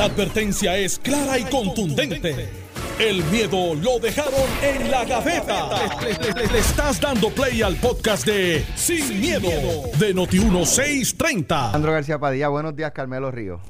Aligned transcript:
La 0.00 0.06
advertencia 0.06 0.78
es 0.78 0.98
clara 0.98 1.38
y 1.38 1.44
contundente. 1.44 2.48
El 2.98 3.22
miedo 3.24 3.74
lo 3.74 3.98
dejaron 3.98 4.48
en 4.62 4.90
la 4.90 5.04
gaveta. 5.04 5.68
Le, 6.00 6.58
estás 6.58 6.98
dando 6.98 7.28
play 7.28 7.60
al 7.60 7.76
podcast 7.76 8.24
de 8.24 8.64
Sin, 8.76 9.20
miedo, 9.20 9.50
de 9.98 10.14
Noti1630. 10.14 11.64
Alejandro 11.64 11.92
García 11.92 12.18
Padilla, 12.18 12.48
buenos 12.48 12.74
días, 12.74 12.92
Carmelo 12.92 13.30
Ríos. 13.30 13.60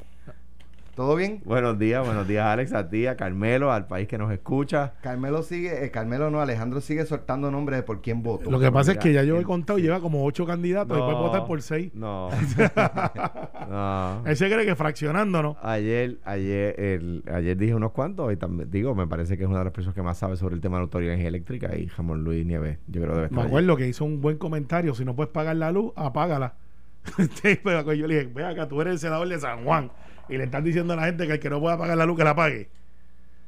¿Todo 1.00 1.16
bien? 1.16 1.40
Buenos 1.46 1.78
días, 1.78 2.04
buenos 2.04 2.28
días 2.28 2.44
Alex, 2.44 2.74
a 2.74 2.90
ti, 2.90 3.06
a 3.06 3.16
Carmelo, 3.16 3.72
al 3.72 3.86
país 3.86 4.06
que 4.06 4.18
nos 4.18 4.30
escucha. 4.30 4.92
Carmelo 5.00 5.42
sigue, 5.42 5.86
eh, 5.86 5.90
Carmelo 5.90 6.30
no, 6.30 6.42
Alejandro 6.42 6.82
sigue 6.82 7.06
soltando 7.06 7.50
nombres 7.50 7.78
de 7.78 7.82
por 7.84 8.02
quién 8.02 8.22
voto. 8.22 8.50
Lo 8.50 8.60
que 8.60 8.70
pasa 8.70 8.92
es 8.92 8.98
que 8.98 9.10
ya 9.14 9.22
yo 9.22 9.40
he 9.40 9.42
contado 9.42 9.78
y 9.78 9.82
lleva 9.82 10.02
como 10.02 10.22
ocho 10.26 10.44
candidatos 10.44 10.98
y 10.98 11.00
puede 11.00 11.14
votar 11.14 11.46
por 11.46 11.62
seis. 11.62 11.90
No. 11.94 12.28
no. 13.70 14.22
Él 14.26 14.36
se 14.36 14.50
cree 14.50 14.66
que 14.66 14.76
fraccionando, 14.76 15.42
¿no? 15.42 15.56
Ayer, 15.62 16.18
ayer, 16.22 16.78
el, 16.78 17.24
ayer 17.32 17.56
dije 17.56 17.74
unos 17.74 17.92
cuantos 17.92 18.30
y 18.30 18.36
también 18.36 18.70
digo, 18.70 18.94
me 18.94 19.06
parece 19.06 19.38
que 19.38 19.44
es 19.44 19.48
una 19.48 19.60
de 19.60 19.64
las 19.64 19.72
personas 19.72 19.94
que 19.94 20.02
más 20.02 20.18
sabe 20.18 20.36
sobre 20.36 20.54
el 20.54 20.60
tema 20.60 20.76
de 20.76 20.80
la 20.80 20.84
autoridad 20.84 21.18
eléctrica 21.18 21.74
y 21.78 21.86
Jamón 21.86 22.24
Luis 22.24 22.44
Nieves. 22.44 22.76
Yo 22.88 23.00
creo 23.00 23.12
que 23.12 23.14
debe 23.14 23.24
estar 23.24 23.36
Me 23.36 23.40
allí. 23.40 23.48
acuerdo 23.48 23.76
que 23.78 23.88
hizo 23.88 24.04
un 24.04 24.20
buen 24.20 24.36
comentario. 24.36 24.94
Si 24.94 25.06
no 25.06 25.16
puedes 25.16 25.32
pagar 25.32 25.56
la 25.56 25.72
luz, 25.72 25.94
apágala. 25.96 26.56
Sí, 27.42 27.58
pero 27.64 27.90
yo 27.94 28.06
le 28.06 28.16
dije, 28.16 28.30
ve 28.34 28.44
acá, 28.44 28.68
tú 28.68 28.82
eres 28.82 28.92
el 28.92 28.98
senador 28.98 29.26
de 29.26 29.38
San 29.38 29.64
Juan. 29.64 29.90
Y 30.30 30.38
le 30.38 30.44
están 30.44 30.64
diciendo 30.64 30.92
a 30.92 30.96
la 30.96 31.04
gente 31.06 31.26
que 31.26 31.34
el 31.34 31.40
que 31.40 31.50
no 31.50 31.60
pueda 31.60 31.76
pagar 31.76 31.96
la 31.98 32.06
luz, 32.06 32.16
que 32.16 32.24
la 32.24 32.34
pague. 32.36 32.68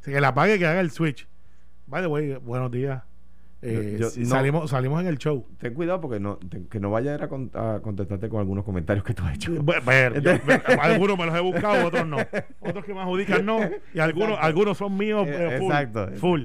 O 0.00 0.04
sea, 0.04 0.14
que 0.14 0.20
la 0.20 0.34
pague, 0.34 0.58
que 0.58 0.66
haga 0.66 0.80
el 0.80 0.90
switch. 0.90 1.26
By 1.86 2.02
the 2.02 2.08
way, 2.08 2.34
buenos 2.42 2.70
días. 2.70 3.02
Eh, 3.64 3.92
Yo- 3.92 3.98
yo 4.06 4.10
si- 4.10 4.20
no- 4.22 4.26
salimos, 4.26 4.70
salimos 4.70 5.00
en 5.00 5.06
el 5.06 5.18
show. 5.18 5.46
Ten 5.58 5.72
cuidado 5.74 6.00
porque 6.00 6.18
no, 6.18 6.36
te- 6.38 6.66
que 6.66 6.80
no 6.80 6.90
vaya 6.90 7.12
a, 7.12 7.14
ir 7.14 7.22
a 7.22 7.28
con- 7.28 7.50
a 7.54 7.78
contestarte 7.80 8.28
con 8.28 8.40
algunos 8.40 8.64
comentarios 8.64 9.04
que 9.04 9.14
tú 9.14 9.22
has 9.24 9.36
hecho. 9.36 9.52
Bueno, 9.62 9.82
pero 9.86 10.18
yo- 10.20 10.32
algunos 10.80 11.16
me 11.16 11.26
los 11.26 11.34
he 11.36 11.40
buscado, 11.40 11.86
otros 11.86 12.04
no. 12.06 12.16
Otros 12.60 12.84
que 12.84 12.92
me 12.92 13.00
adjudican 13.00 13.46
no. 13.46 13.60
Y 13.94 14.00
algunos, 14.00 14.36
algunos 14.40 14.76
son 14.78 14.96
míos 14.96 15.28
Eh, 15.28 15.36
eh, 15.54 15.58
full. 15.58 15.66
exacto. 15.72 16.08
full. 16.16 16.42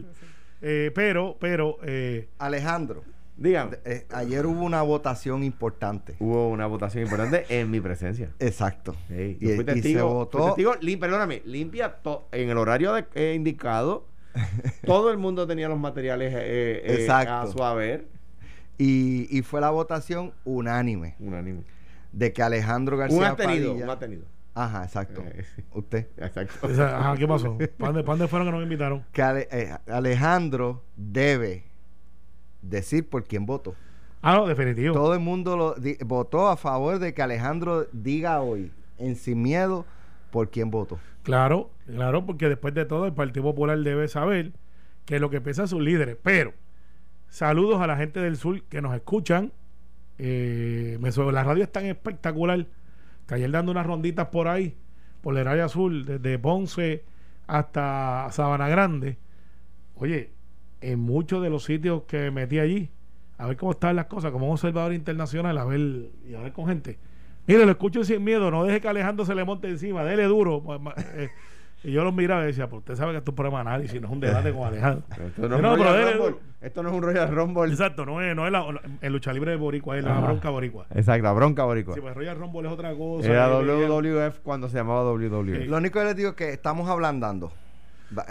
Eh, 0.62 0.92
pero, 0.94 1.38
pero, 1.40 1.78
eh, 1.82 2.30
Alejandro, 2.38 3.04
Dígame. 3.38 3.78
eh, 3.86 4.06
ayer 4.14 4.46
hubo 4.46 4.62
una 4.66 4.82
votación 4.82 5.44
importante. 5.44 6.16
Hubo 6.20 6.50
una 6.50 6.66
votación 6.66 7.04
importante 7.04 7.46
en 7.50 7.70
mi 7.70 7.80
presencia. 7.80 8.32
Exacto. 8.40 8.96
Y- 9.10 9.36
fui 9.36 9.54
y 9.54 9.58
se 9.58 9.64
testigo, 9.64 10.14
votó- 10.14 10.38
fui 10.40 10.48
testigo 10.48 10.74
lim- 10.82 11.00
perdóname, 11.00 11.42
limpia 11.46 11.98
to- 12.02 12.28
en 12.32 12.50
el 12.50 12.58
horario 12.58 12.94
de- 12.94 13.06
eh, 13.16 13.34
indicado. 13.36 14.08
todo 14.86 15.12
el 15.12 15.18
mundo 15.18 15.46
tenía 15.48 15.68
los 15.70 15.80
materiales 15.80 16.34
eh, 16.34 16.40
eh, 16.84 16.96
Exacto. 17.02 17.34
a 17.34 17.48
su 17.48 17.64
haber. 17.64 18.08
Y, 18.80 19.28
y 19.36 19.42
fue 19.42 19.60
la 19.62 19.72
votación 19.72 20.34
unánime 20.46 21.16
Unánime. 21.20 21.64
de 22.12 22.32
que 22.34 22.44
Alejandro 22.44 22.96
García 22.98 23.18
Un 23.18 23.24
atenido, 23.26 23.70
Padilla- 23.72 23.84
un 23.86 23.90
atenido. 23.90 24.26
Ajá, 24.54 24.84
exacto. 24.84 25.24
Eh, 25.26 25.44
sí. 25.56 25.64
Usted. 25.74 26.08
Exacto. 26.18 26.68
ajá, 26.84 27.16
¿qué 27.18 27.28
pasó? 27.28 27.58
¿Para 27.78 28.02
dónde, 28.02 28.28
fueron 28.28 28.48
que 28.48 28.52
nos 28.52 28.64
invitaron? 28.64 29.04
Que 29.12 29.22
Ale- 29.22 29.48
eh, 29.52 29.76
Alejandro 29.88 30.84
debe 30.96 31.67
decir 32.62 33.08
por 33.10 33.24
quién 33.26 33.46
votó. 33.46 33.76
Ah, 34.22 34.36
no, 34.36 34.48
definitivo. 34.48 34.94
Todo 34.94 35.14
el 35.14 35.20
mundo 35.20 35.56
lo 35.58 35.74
di- 35.76 35.98
votó 36.06 36.48
a 36.48 36.58
favor 36.58 37.00
de 37.00 37.14
que 37.14 37.22
Alejandro 37.22 37.88
diga 37.92 38.42
hoy, 38.42 38.72
en 38.98 39.16
Sin 39.16 39.42
Miedo, 39.42 39.86
por 40.32 40.50
quién 40.50 40.72
votó. 40.72 41.00
Claro, 41.24 41.70
claro, 41.86 42.26
porque 42.26 42.50
después 42.50 42.74
de 42.74 42.86
todo 42.86 43.06
el 43.06 43.14
Partido 43.14 43.44
Popular 43.44 43.78
debe 43.80 44.08
saber 44.08 44.54
que 45.06 45.20
lo 45.20 45.30
que 45.30 45.40
piensan 45.42 45.68
sus 45.68 45.82
líderes. 45.82 46.18
Pero, 46.24 46.54
saludos 47.30 47.80
a 47.82 47.88
la 47.88 47.98
gente 47.98 48.20
del 48.20 48.38
sur 48.38 48.62
que 48.64 48.82
nos 48.82 48.96
escuchan. 48.96 49.52
Eh, 50.18 50.98
me 51.00 51.12
sube- 51.12 51.32
la 51.32 51.44
radio 51.44 51.64
es 51.64 51.72
tan 51.72 51.86
espectacular 51.86 52.66
que 53.28 53.36
ayer 53.36 53.52
dando 53.52 53.72
unas 53.72 53.86
ronditas 53.86 54.28
por 54.28 54.48
ahí, 54.48 54.76
por 55.22 55.38
el 55.38 55.48
área 55.48 55.66
azul, 55.66 56.06
desde 56.06 56.40
Ponce 56.40 57.04
hasta 57.46 58.28
Sabana 58.32 58.68
Grande. 58.68 59.18
Oye, 59.96 60.32
en 60.82 61.00
muchos 61.00 61.42
de 61.42 61.50
los 61.50 61.64
sitios 61.64 62.04
que 62.04 62.32
metí 62.32 62.60
allí, 62.60 62.90
a 63.38 63.48
ver 63.48 63.58
cómo 63.58 63.72
están 63.72 63.96
las 63.96 64.06
cosas, 64.06 64.32
como 64.32 64.48
un 64.48 64.54
observador 64.54 64.94
internacional, 64.94 65.58
a 65.58 65.66
ver 65.66 65.80
y 66.28 66.34
a 66.36 66.42
ver 66.42 66.54
con 66.54 66.68
gente. 66.68 66.98
Mire, 67.46 67.66
lo 67.66 67.72
escucho 67.72 68.04
sin 68.04 68.24
miedo, 68.24 68.52
no 68.52 68.64
deje 68.66 68.82
que 68.82 68.88
Alejandro 68.88 69.26
se 69.26 69.34
le 69.36 69.44
monte 69.46 69.70
encima, 69.70 70.04
dele 70.04 70.24
duro. 70.26 70.64
eh, 71.16 71.30
y 71.84 71.92
yo 71.92 72.04
los 72.04 72.14
miraba 72.14 72.44
y 72.44 72.48
decía, 72.48 72.68
pues 72.68 72.80
usted 72.80 72.96
sabe 72.96 73.12
que 73.12 73.20
esto 73.20 73.30
es 73.30 73.34
un 73.34 73.36
programa 73.36 73.60
de 73.64 73.70
análisis, 73.70 74.02
no 74.02 74.08
es 74.08 74.14
un 74.14 74.20
debate 74.20 74.52
con 74.52 74.64
Alejandro. 74.68 75.04
Esto 75.28 75.48
no, 75.48 75.56
es 75.58 75.62
No, 75.62 75.72
un 75.74 75.78
pero 75.78 75.92
Royal 75.92 76.06
dele- 76.08 76.18
Rumble. 76.18 76.36
Esto 76.60 76.84
no 76.84 76.90
es 76.90 76.96
un 76.96 77.02
Royal 77.04 77.30
Rumble. 77.36 77.72
Exacto, 77.72 78.06
no 78.06 78.20
es, 78.22 78.36
no 78.36 78.46
es 78.48 78.52
la, 78.52 78.66
el 79.02 79.14
lucha 79.14 79.32
libre 79.32 79.52
de 79.52 79.58
Boricua, 79.58 79.96
es 79.98 80.04
la 80.04 80.18
Ajá. 80.18 80.26
bronca 80.26 80.50
Boricua. 80.50 80.88
Exacto, 80.96 81.24
la 81.24 81.34
bronca 81.34 81.64
boricua. 81.66 81.94
Sí, 81.94 82.02
pues 82.02 82.16
Royal 82.16 82.36
Rumble 82.38 82.68
es 82.68 82.74
otra 82.74 82.96
cosa. 82.96 83.30
Era 83.30 83.48
WWF 83.50 84.40
cuando 84.40 84.68
se 84.68 84.78
llamaba 84.78 85.04
WWE. 85.12 85.62
Sí. 85.62 85.66
Lo 85.68 85.78
único 85.78 86.00
que 86.00 86.06
les 86.06 86.16
digo 86.16 86.30
es 86.32 86.36
que 86.36 86.50
estamos 86.52 86.90
ablandando. 86.90 87.52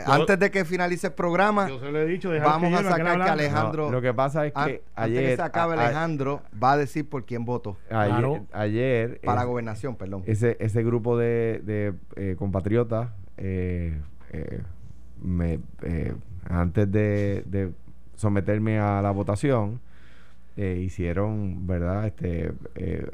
Antes 0.06 0.38
de 0.38 0.50
que 0.50 0.64
finalice 0.64 1.08
el 1.08 1.12
programa, 1.12 1.68
Yo 1.68 1.78
se 1.78 1.92
lo 1.92 1.98
he 2.00 2.06
dicho, 2.06 2.30
dejar 2.30 2.48
vamos 2.48 2.72
a 2.72 2.78
que 2.82 2.88
sacar 2.88 3.16
que. 3.24 3.30
Alejandro- 3.30 3.86
No, 3.86 3.92
lo 3.92 4.00
que 4.02 4.14
pasa 4.14 4.46
es 4.46 4.52
que 4.54 4.58
an- 4.58 4.64
antes 4.70 4.82
ayer. 4.96 5.24
que 5.30 5.36
se 5.36 5.42
acabe 5.42 5.74
a- 5.74 5.80
a- 5.80 5.84
Alejandro, 5.86 6.42
va 6.62 6.72
a 6.72 6.76
decir 6.78 7.08
por 7.08 7.24
quién 7.26 7.44
votó. 7.44 7.76
ayer, 7.90 8.08
Claro. 8.08 8.46
ayer, 8.52 9.20
Para 9.24 9.42
es- 9.42 9.46
gobernación, 9.46 9.96
perdón. 9.96 10.22
ese, 10.26 10.56
ese 10.60 10.82
grupo 10.82 11.18
de, 11.18 11.60
de 11.64 11.92
eh, 12.16 12.36
compatriotas, 12.38 13.10
eh, 13.36 13.98
eh, 14.32 14.60
me, 15.22 15.60
eh, 15.82 16.14
antes 16.48 16.90
de, 16.90 17.42
de 17.46 17.72
someterme 18.14 18.78
a 18.78 19.02
la 19.02 19.10
votación, 19.10 19.80
eh, 20.56 20.80
hicieron, 20.82 21.66
¿verdad? 21.66 22.06
Este, 22.06 22.52
eh, 22.76 23.10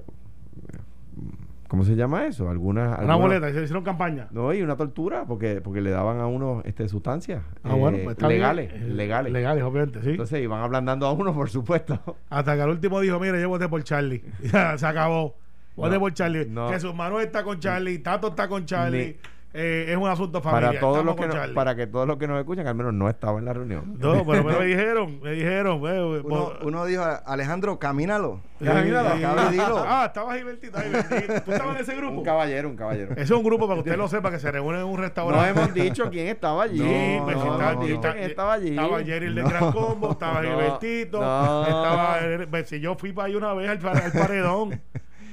¿Cómo 1.72 1.84
se 1.84 1.96
llama 1.96 2.26
eso? 2.26 2.50
Algunas. 2.50 2.98
Una 3.02 3.14
boleta, 3.16 3.48
y 3.48 3.54
se 3.54 3.62
hicieron 3.62 3.82
campaña. 3.82 4.28
No, 4.30 4.52
y 4.52 4.60
una 4.60 4.76
tortura, 4.76 5.24
porque, 5.24 5.62
porque 5.62 5.80
le 5.80 5.90
daban 5.90 6.20
a 6.20 6.26
uno 6.26 6.60
este, 6.66 6.86
sustancias 6.86 7.42
Ah, 7.64 7.72
bueno, 7.72 7.96
eh, 7.96 8.02
pues 8.04 8.16
bien. 8.18 8.28
legales, 8.28 8.72
Eh, 8.74 8.88
legales. 8.88 9.32
Legales, 9.32 9.64
obviamente, 9.64 10.02
sí. 10.02 10.10
Entonces 10.10 10.42
iban 10.42 10.60
ablandando 10.62 11.06
a 11.06 11.12
uno, 11.12 11.32
por 11.32 11.48
supuesto. 11.48 11.98
Hasta 12.28 12.56
que 12.56 12.60
el 12.62 12.68
último 12.68 13.00
dijo, 13.00 13.18
mire, 13.18 13.40
yo 13.40 13.48
voté 13.48 13.70
por 13.70 13.82
Charlie. 13.84 14.22
Se 14.76 14.86
acabó. 14.86 15.34
Voté 15.74 15.94
No, 15.94 16.00
por 16.00 16.12
Charlie. 16.12 16.44
no. 16.46 16.68
Jesús 16.68 16.94
Manuel 16.94 17.24
está 17.24 17.42
con 17.42 17.58
Charlie, 17.58 18.00
Tato 18.00 18.28
está 18.28 18.48
con 18.48 18.66
Charlie. 18.66 19.16
Eh, 19.54 19.86
es 19.90 19.96
un 19.98 20.08
asunto 20.08 20.40
familiar. 20.40 20.70
para 20.70 20.80
todos 20.80 20.96
estamos 20.98 21.16
los 21.20 21.28
que 21.30 21.48
no- 21.48 21.54
para 21.54 21.74
que 21.76 21.86
todos 21.86 22.06
los 22.06 22.16
que 22.16 22.26
nos 22.26 22.38
escuchan, 22.38 22.66
al 22.66 22.74
menos 22.74 22.94
no 22.94 23.08
estaba 23.10 23.38
en 23.38 23.44
la 23.44 23.52
reunión. 23.52 23.96
No, 23.98 24.24
pero, 24.24 24.44
me 24.44 24.64
dijeron, 24.64 25.20
me 25.20 25.32
dijeron. 25.32 25.76
eh, 25.86 26.22
Uno, 26.24 26.48
pues, 26.48 26.62
uno 26.62 26.84
dijo, 26.86 27.02
Alejandro, 27.26 27.78
camínalo. 27.78 28.40
eh, 28.60 29.50
dilo. 29.50 29.84
Ah, 29.86 30.04
estabas 30.06 30.34
ahí, 30.36 30.42
Bertito, 30.42 30.78
ahí, 30.78 30.90
Bertito. 30.90 31.42
¿Tú 31.42 31.52
estabas 31.52 31.76
en 31.76 31.82
ese 31.82 31.94
grupo? 31.96 32.18
Un 32.20 32.24
caballero, 32.24 32.68
un 32.70 32.76
caballero. 32.76 33.12
Ese 33.12 33.22
es 33.24 33.30
un 33.30 33.42
grupo 33.42 33.66
para 33.68 33.74
que 33.74 33.80
usted 33.90 33.96
lo 33.98 34.08
sepa, 34.08 34.30
que 34.30 34.38
se 34.38 34.50
reúne 34.50 34.78
en 34.78 34.84
un 34.86 34.92
No 34.96 35.02
restaurante. 35.02 35.50
hemos 35.50 35.74
dicho 35.74 36.08
quién 36.10 36.28
estaba 36.28 36.62
allí. 36.62 36.78
Sí, 36.78 37.16
No, 37.18 37.24
pues 37.24 37.36
no, 37.36 37.42
si 37.42 37.48
estaba, 37.50 37.72
no, 37.74 37.80
no. 37.80 37.86
está- 37.86 38.18
estaba 38.20 38.52
allí. 38.54 38.70
Estaba 38.70 39.02
Jerry 39.04 39.26
el 39.26 39.34
de 39.34 39.42
No. 39.42 39.48
Gran 39.50 39.72
Combo, 39.72 40.10
estaba 40.12 40.40
No, 40.40 40.48
Gilbertito, 40.48 41.20
no. 41.20 41.62
estaba. 41.64 42.18
pues, 42.50 42.68
si 42.70 42.80
yo 42.80 42.94
fui 42.94 43.12
para 43.12 43.26
ahí 43.28 43.34
una 43.34 43.52
vez 43.52 43.68
al 43.68 43.78
paredón. 44.12 44.80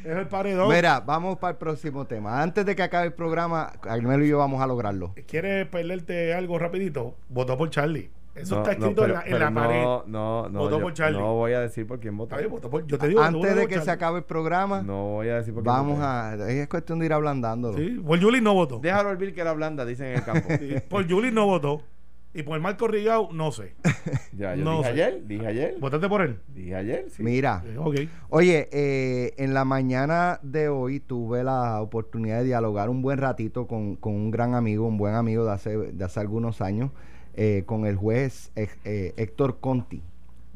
Es 0.04 0.16
el 0.18 0.28
paredón. 0.28 0.70
Mira, 0.74 1.00
vamos 1.02 1.38
para 1.38 1.52
el 1.52 1.58
próximo 1.58 2.06
tema. 2.06 2.42
Antes 2.42 2.66
de 2.66 2.76
que 2.76 2.84
acabe 2.84 3.08
el 3.08 3.14
programa, 3.14 3.72
Carmelo 3.82 4.24
y 4.24 4.30
yo 4.30 4.38
vamos 4.38 4.62
a 4.62 4.68
lograrlo. 4.68 5.14
¿Quieres 5.28 5.68
perderte 5.68 6.34
algo 6.34 6.58
rapidito? 6.60 7.16
Votó 7.30 7.58
por 7.58 7.70
Charlie. 7.70 8.09
Eso 8.36 8.56
No, 8.56 8.62
está 8.62 8.76
no, 8.78 8.86
escrito 8.86 9.02
pero- 9.02 9.14
en 9.16 9.20
la, 9.20 9.26
en 9.48 9.56
la 9.56 9.62
pared. 9.62 9.82
No, 9.84 10.04
no, 10.08 10.50
no. 10.50 10.59
Votó 10.59 10.78
yo 10.78 10.84
por 10.84 10.94
Charlie. 10.94 11.20
No 11.20 11.34
voy 11.34 11.52
a 11.54 11.59
decir 11.59 11.86
por 11.86 12.00
quién 12.00 12.16
votó. 12.16 12.38
Por- 12.70 12.86
yo 12.88 12.98
te 12.98 13.08
digo, 13.09 13.22
Antes 13.22 13.56
de 13.56 13.68
que 13.68 13.82
se 13.82 13.92
acabe 13.92 14.20
el 14.20 14.24
programa, 14.24 14.82
No 14.82 15.08
voy 15.08 15.30
a 15.30 15.36
decir 15.38 15.54
por 15.54 15.64
quién 15.64 15.74
vamos 15.76 16.00
a. 16.00 16.36
Es 16.50 16.68
cuestión 16.70 17.00
de 17.00 17.08
ir 17.08 17.14
ablandándolo. 17.14 17.78
Sí, 17.78 17.90
por 18.06 18.22
Juli 18.22 18.40
no 18.40 18.54
votó. 18.54 18.80
Déjalo 18.80 19.09
olvidar 19.09 19.34
que 19.34 19.42
era 19.42 19.54
blanda, 19.54 19.84
dicen 19.86 20.08
en 20.08 20.14
el 20.16 20.24
campo. 20.24 20.48
Sí, 20.58 20.76
Por 20.88 21.09
Juli 21.09 21.32
no 21.32 21.46
votó. 21.48 21.82
Y 22.34 22.44
por 22.44 22.59
Marco 22.59 22.88
Rigao, 22.88 23.29
no 23.34 23.51
sé. 23.51 23.73
ya, 24.38 24.56
yo 24.56 24.63
No 24.63 24.78
dije 24.78 24.84
sé. 24.84 24.90
ayer, 24.91 25.28
dije 25.28 25.47
ayer. 25.47 25.75
¿Votaste 25.79 26.07
por 26.07 26.22
él? 26.22 26.40
Dije 26.53 26.75
ayer, 26.75 27.06
sí. 27.09 27.23
Mira, 27.23 27.63
Eh, 27.66 27.75
ok. 27.78 27.95
oye, 28.29 28.69
eh, 28.72 29.34
en 29.38 29.53
la 29.56 29.66
mañana 29.66 30.40
de 30.44 30.69
hoy 30.69 31.00
tuve 31.00 31.44
la 31.44 31.81
oportunidad 31.81 32.40
de 32.40 32.45
dialogar 32.45 32.90
un 32.90 33.01
buen 33.01 33.17
ratito 33.17 33.66
con, 33.66 33.95
con 33.95 34.13
un 34.13 34.29
gran 34.29 34.53
amigo, 34.53 34.85
un 34.87 34.97
buen 34.97 35.16
amigo 35.16 35.43
de 35.46 35.52
hace, 35.52 35.76
de 35.78 36.03
hace 36.05 36.20
algunos 36.20 36.61
años, 36.61 36.91
eh, 37.34 37.64
con 37.66 37.85
el 37.87 37.96
juez 37.96 38.52
eh, 38.55 38.67
eh, 38.85 39.14
Héctor 39.17 39.59
Conti, 39.59 40.03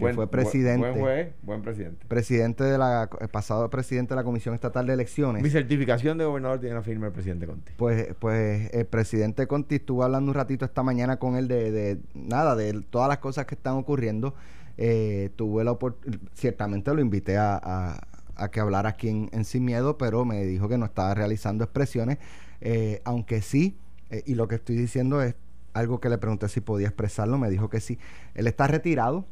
Buen- 0.04 0.16
fue 0.16 0.30
presidente. 0.30 0.88
Buen 0.90 1.02
juez, 1.02 1.34
buen 1.42 1.62
presidente. 1.62 2.06
presidente 2.08 2.64
de 2.64 2.78
la 2.78 3.10
el 3.20 3.28
pasado 3.30 3.70
presidente 3.70 4.14
de 4.14 4.16
la 4.18 4.24
Comisión 4.24 4.54
Estatal 4.56 4.86
de 4.86 4.94
Elecciones. 4.94 5.42
Mi 5.42 5.50
certificación 5.50 6.18
de 6.18 6.26
gobernador 6.26 6.60
tiene 6.60 6.76
la 6.76 6.82
firma 6.84 7.06
del 7.06 7.14
presidente 7.14 7.48
Conti. 7.48 7.72
Pues, 7.78 8.14
pues 8.20 8.70
el 8.74 8.86
presidente 8.86 9.48
Conti 9.48 9.76
estuvo 9.76 10.04
hablando 10.04 10.30
un 10.32 10.36
ratito 10.36 10.66
esta 10.66 10.84
mañana 10.84 11.18
con 11.18 11.36
él 11.36 11.48
de, 11.48 11.72
de 11.72 12.00
nada, 12.14 12.56
de 12.56 12.82
todas 12.90 13.10
las 13.10 13.18
cosas 13.18 13.46
que 13.46 13.56
están 13.56 13.76
ocurriendo. 13.76 14.36
Eh, 14.78 15.30
tuve 15.36 15.64
la 15.64 15.72
opor- 15.72 15.96
ciertamente 16.34 16.94
lo 16.94 17.02
invité 17.02 17.38
a, 17.38 17.60
a- 17.62 18.08
a 18.36 18.50
que 18.50 18.60
hablara 18.60 18.90
aquí 18.90 19.10
en, 19.10 19.30
en 19.32 19.46
Sin 19.46 19.64
Miedo, 19.64 19.98
pero 20.00 20.26
me 20.26 20.44
dijo 20.46 20.68
que 20.68 20.78
no 20.80 20.86
estaba 20.86 21.14
realizando 21.14 21.64
expresiones, 21.64 22.18
eh, 22.62 23.00
aunque 23.06 23.42
sí, 23.44 23.78
eh, 24.10 24.24
y 24.26 24.34
lo 24.34 24.48
que 24.48 24.56
estoy 24.56 24.76
diciendo 24.76 25.22
es 25.22 25.36
algo 25.74 26.00
que 26.00 26.10
le 26.10 26.18
pregunté 26.18 26.50
si 26.50 26.60
podía 26.60 26.88
expresarlo, 26.88 27.38
me 27.38 27.50
dijo 27.52 27.70
que 27.70 27.80
sí. 27.80 28.00
Él 28.34 28.48
está 28.48 28.66
retirado 28.68 29.26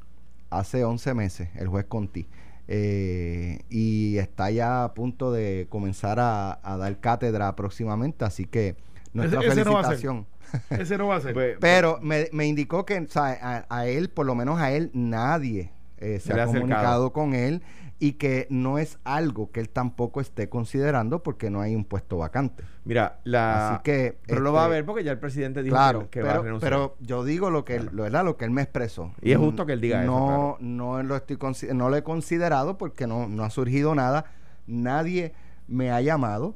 hace 0.51 0.83
11 0.83 1.13
meses, 1.15 1.49
el 1.55 1.67
juez 1.67 1.85
Conti. 1.87 2.27
eh, 2.67 3.59
y 3.69 4.17
está 4.17 4.49
ya 4.51 4.83
a 4.85 4.93
punto 4.93 5.31
de 5.33 5.65
comenzar 5.69 6.19
a, 6.19 6.59
a 6.63 6.77
dar 6.77 6.99
cátedra 6.99 7.55
próximamente, 7.55 8.23
así 8.23 8.45
que 8.45 8.75
nuestra 9.13 9.39
Ese- 9.41 9.49
ese 9.53 9.65
no 9.65 9.73
va 9.73 9.79
a 9.79 9.83
ser. 9.83 9.89
felicitación. 9.97 10.27
Ese 10.69 10.97
no 10.97 11.07
va 11.07 11.15
a 11.17 11.21
ser. 11.21 11.33
Pues, 11.33 11.57
Pero 11.59 11.99
me, 12.01 12.29
me 12.31 12.45
indicó 12.45 12.85
que 12.85 12.97
o 12.99 13.07
sea, 13.07 13.37
a, 13.41 13.65
a 13.75 13.87
él, 13.87 14.09
por 14.09 14.25
lo 14.25 14.35
menos 14.35 14.59
a 14.59 14.71
él, 14.71 14.89
nadie 14.93 15.71
eh, 16.01 16.19
se 16.19 16.33
ha 16.33 16.45
comunicado 16.45 17.13
con 17.13 17.33
él 17.33 17.61
y 17.99 18.13
que 18.13 18.47
no 18.49 18.79
es 18.79 18.97
algo 19.03 19.51
que 19.51 19.59
él 19.59 19.69
tampoco 19.69 20.21
esté 20.21 20.49
considerando 20.49 21.21
porque 21.21 21.51
no 21.51 21.61
hay 21.61 21.75
un 21.75 21.85
puesto 21.85 22.17
vacante. 22.17 22.63
mira, 22.83 23.19
la. 23.23 23.75
Así 23.75 23.83
que, 23.83 24.17
Pero 24.25 24.41
lo 24.41 24.51
va 24.51 24.61
a 24.61 24.65
este, 24.65 24.73
ver 24.75 24.85
porque 24.85 25.03
ya 25.03 25.11
el 25.11 25.19
presidente 25.19 25.61
dijo 25.61 25.75
Claro, 25.75 26.09
que, 26.09 26.23
va 26.23 26.33
a 26.33 26.39
renunciar. 26.39 26.71
pero 26.71 26.95
yo 26.99 27.23
digo 27.23 27.51
lo 27.51 27.63
que 27.63 27.75
él, 27.75 27.81
Claro. 27.83 27.95
lo, 27.97 28.03
¿verdad? 28.03 28.25
lo 28.25 28.37
que 28.37 28.45
él 28.45 28.51
me 28.51 28.63
expresó. 28.63 29.13
Y 29.21 29.31
es 29.31 29.37
justo 29.37 29.67
que 29.67 29.73
él 29.73 29.81
diga 29.81 30.01
eso, 30.01 30.11
no, 30.11 30.25
claro. 30.25 30.57
No 30.61 31.03
lo 31.03 31.15
estoy 31.15 31.37
no 31.75 31.89
lo 31.89 31.95
he 31.95 32.03
considerado 32.03 32.79
porque 32.79 33.05
no, 33.05 33.27
no 33.29 33.43
ha 33.43 33.51
surgido 33.51 33.93
nada. 33.93 34.25
Nadie 34.65 35.33
me 35.67 35.91
ha 35.91 36.01
llamado 36.01 36.55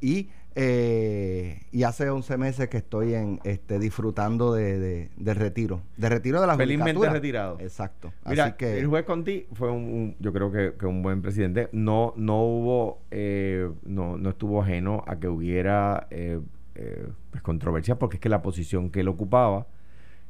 y 0.00 0.30
eh, 0.54 1.60
y 1.70 1.84
hace 1.84 2.10
11 2.10 2.36
meses 2.36 2.68
que 2.68 2.78
estoy 2.78 3.14
en 3.14 3.40
este 3.44 3.78
disfrutando 3.78 4.52
de, 4.54 5.08
retiro, 5.18 5.82
de 5.96 6.08
retiro 6.08 6.40
de 6.40 6.46
la 6.46 6.56
Felizmente 6.56 6.94
judicatura. 6.94 7.12
retirado. 7.12 7.56
Exacto. 7.60 8.12
Mira, 8.26 8.44
Así 8.46 8.52
que 8.56 8.78
el 8.78 8.86
juez 8.86 9.04
Conti 9.04 9.46
fue 9.52 9.70
un, 9.70 9.84
un- 9.84 10.16
yo 10.18 10.32
creo 10.32 10.50
que, 10.50 10.74
que 10.78 10.86
un 10.86 11.02
buen 11.02 11.22
presidente. 11.22 11.68
No, 11.72 12.12
no 12.16 12.42
hubo, 12.42 13.00
eh, 13.10 13.70
no, 13.84 14.16
no 14.18 14.30
estuvo 14.30 14.60
ajeno 14.62 15.04
a 15.06 15.18
que 15.20 15.28
hubiera 15.28 16.06
eh, 16.10 16.40
eh, 16.74 17.06
pues, 17.30 17.42
controversia, 17.42 17.98
porque 17.98 18.16
es 18.16 18.20
que 18.20 18.28
la 18.28 18.42
posición 18.42 18.90
que 18.90 19.00
él 19.00 19.08
ocupaba 19.08 19.66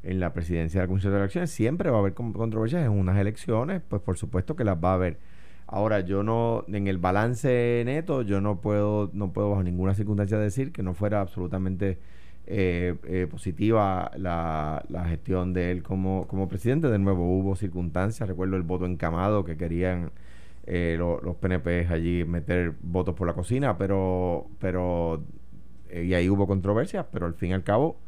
en 0.03 0.21
la 0.21 0.33
presidencia 0.33 0.81
de 0.81 0.87
la 0.87 0.89
Comisión 0.89 1.13
de 1.13 1.19
Elecciones 1.21 1.51
siempre 1.51 1.91
va 1.91 1.97
a 1.97 2.01
haber 2.01 2.15
con- 2.15 2.33
controversias 2.33 2.85
en 2.85 2.91
unas 2.93 3.17
elecciones, 3.19 3.83
pues 3.89 4.03
por 4.03 4.17
supuesto 4.19 4.55
que 4.57 4.65
las 4.65 4.77
va 4.77 4.91
a 4.93 4.95
haber. 4.95 5.19
Ahora, 5.71 6.01
yo 6.01 6.23
no, 6.23 6.65
en 6.69 6.87
el 6.89 6.97
balance 6.99 7.83
neto, 7.85 8.23
yo 8.23 8.41
no 8.41 8.61
puedo, 8.61 9.11
no 9.13 9.33
puedo 9.35 9.51
bajo 9.51 9.63
ninguna 9.63 9.95
circunstancia 9.95 10.39
decir 10.39 10.73
que 10.73 10.83
no 10.83 10.95
fuera 10.95 11.21
absolutamente 11.21 11.99
eh, 12.47 12.95
eh, 13.05 13.27
positiva 13.31 14.11
la, 14.17 14.83
la 14.89 15.05
gestión 15.07 15.53
de 15.53 15.71
él 15.73 15.83
como, 15.83 16.27
como 16.27 16.49
presidente. 16.49 16.89
De 16.89 16.99
nuevo, 16.99 17.37
hubo 17.39 17.55
circunstancias, 17.55 18.27
recuerdo 18.29 18.57
el 18.57 18.63
voto 18.63 18.87
encamado 18.87 19.45
que 19.45 19.59
querían 19.59 20.11
eh, 20.67 20.97
lo- 20.99 21.21
los 21.23 21.37
PNP 21.37 21.87
allí 21.91 22.25
meter 22.25 22.75
votos 22.83 23.15
por 23.15 23.27
la 23.27 23.35
cocina, 23.35 23.77
pero, 23.79 24.47
pero 24.61 25.23
eh, 25.91 26.05
y 26.05 26.15
ahí 26.15 26.29
hubo 26.31 26.47
controversias, 26.47 27.07
pero 27.13 27.27
al 27.27 27.35
fin 27.35 27.51
y 27.51 27.53
al 27.55 27.65
cabo 27.65 27.99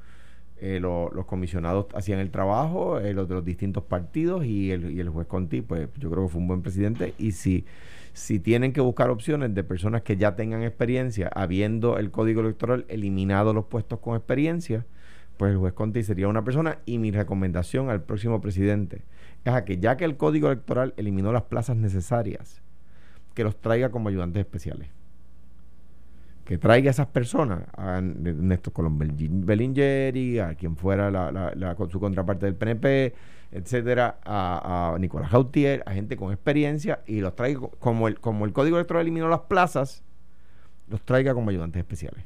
eh, 0.60 0.78
lo- 0.80 1.10
los 1.10 1.26
comisionados 1.26 1.86
hacían 1.94 2.18
el 2.20 2.30
trabajo, 2.30 2.98
eh, 2.98 3.12
los 3.14 3.28
de 3.28 3.34
los 3.34 3.44
distintos 3.44 3.84
partidos 3.84 4.44
y 4.44 4.70
el, 4.70 4.90
y 4.92 5.00
el 5.00 5.08
juez 5.08 5.26
Conti, 5.26 5.60
pues 5.62 5.88
yo 5.98 6.10
creo 6.10 6.24
que 6.24 6.32
fue 6.32 6.40
un 6.40 6.48
buen 6.48 6.62
presidente. 6.62 7.14
Y 7.18 7.32
si, 7.32 7.64
si 8.12 8.38
tienen 8.40 8.72
que 8.72 8.80
buscar 8.80 9.10
opciones 9.10 9.54
de 9.54 9.64
personas 9.64 10.02
que 10.02 10.16
ya 10.16 10.36
tengan 10.36 10.62
experiencia, 10.62 11.30
habiendo 11.34 11.98
el 11.98 12.10
código 12.10 12.40
electoral 12.40 12.84
eliminado 12.88 13.52
los 13.54 13.66
puestos 13.66 13.98
con 14.00 14.16
experiencia, 14.16 14.86
pues 15.36 15.52
el 15.52 15.58
juez 15.58 15.72
Conti 15.72 16.02
sería 16.02 16.28
una 16.28 16.44
persona. 16.44 16.78
Y 16.86 16.98
mi 16.98 17.10
recomendación 17.10 17.88
al 17.90 18.02
próximo 18.02 18.40
presidente 18.40 19.02
es 19.44 19.52
a 19.52 19.64
que 19.64 19.78
ya 19.78 19.96
que 19.96 20.04
el 20.04 20.16
código 20.16 20.48
electoral 20.48 20.92
eliminó 20.96 21.32
las 21.32 21.44
plazas 21.44 21.76
necesarias, 21.76 22.62
que 23.34 23.44
los 23.44 23.60
traiga 23.60 23.90
como 23.90 24.08
ayudantes 24.08 24.40
especiales 24.40 24.88
que 26.50 26.58
traiga 26.58 26.88
a 26.88 26.90
esas 26.90 27.06
personas, 27.06 27.60
a 27.76 28.00
Néstor 28.00 28.72
Colón 28.72 28.98
Bel- 28.98 29.14
Bellingeri, 29.44 30.40
a 30.40 30.56
quien 30.56 30.74
fuera 30.76 31.08
la, 31.08 31.30
la- 31.30 31.54
la- 31.54 31.76
con 31.76 31.88
su 31.92 32.00
contraparte 32.00 32.44
del 32.46 32.56
PNP, 32.56 33.14
etcétera, 33.52 34.18
a, 34.24 34.92
a 34.92 34.98
Nicolás 34.98 35.30
Jautier, 35.30 35.84
a 35.86 35.92
gente 35.92 36.16
con 36.16 36.32
experiencia, 36.32 37.02
y 37.06 37.20
los 37.20 37.36
traiga 37.36 37.60
co- 37.60 37.70
como 37.78 38.08
el, 38.08 38.18
como 38.18 38.46
el 38.46 38.52
Código 38.52 38.78
Electoral 38.78 39.02
eliminó 39.02 39.28
las 39.28 39.42
plazas, 39.42 40.02
los 40.88 41.00
traiga 41.02 41.34
como 41.34 41.50
ayudantes 41.50 41.78
especiales. 41.78 42.24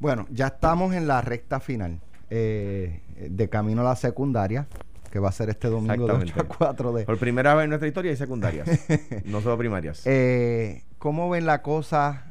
Bueno, 0.00 0.26
ya 0.30 0.46
estamos 0.46 0.94
en 0.94 1.06
la 1.06 1.20
recta 1.20 1.60
final 1.60 2.00
eh, 2.30 3.02
de 3.28 3.48
camino 3.50 3.82
a 3.82 3.84
la 3.84 3.96
secundaria, 3.96 4.66
que 5.12 5.18
va 5.18 5.28
a 5.28 5.32
ser 5.32 5.50
este 5.50 5.68
domingo 5.68 6.06
de 6.06 6.12
8 6.14 6.14
a 6.14 6.22
Exactamente. 6.22 6.54
4 6.56 6.92
de... 6.94 7.04
Por 7.04 7.18
primera 7.18 7.54
vez 7.54 7.64
en 7.64 7.68
nuestra 7.68 7.86
historia 7.86 8.12
hay 8.12 8.16
secundarias, 8.16 8.66
no 9.26 9.42
solo 9.42 9.58
primarias. 9.58 10.06
Eh, 10.06 10.84
¿Cómo 10.96 11.28
ven 11.28 11.44
la 11.44 11.60
cosa 11.60 12.24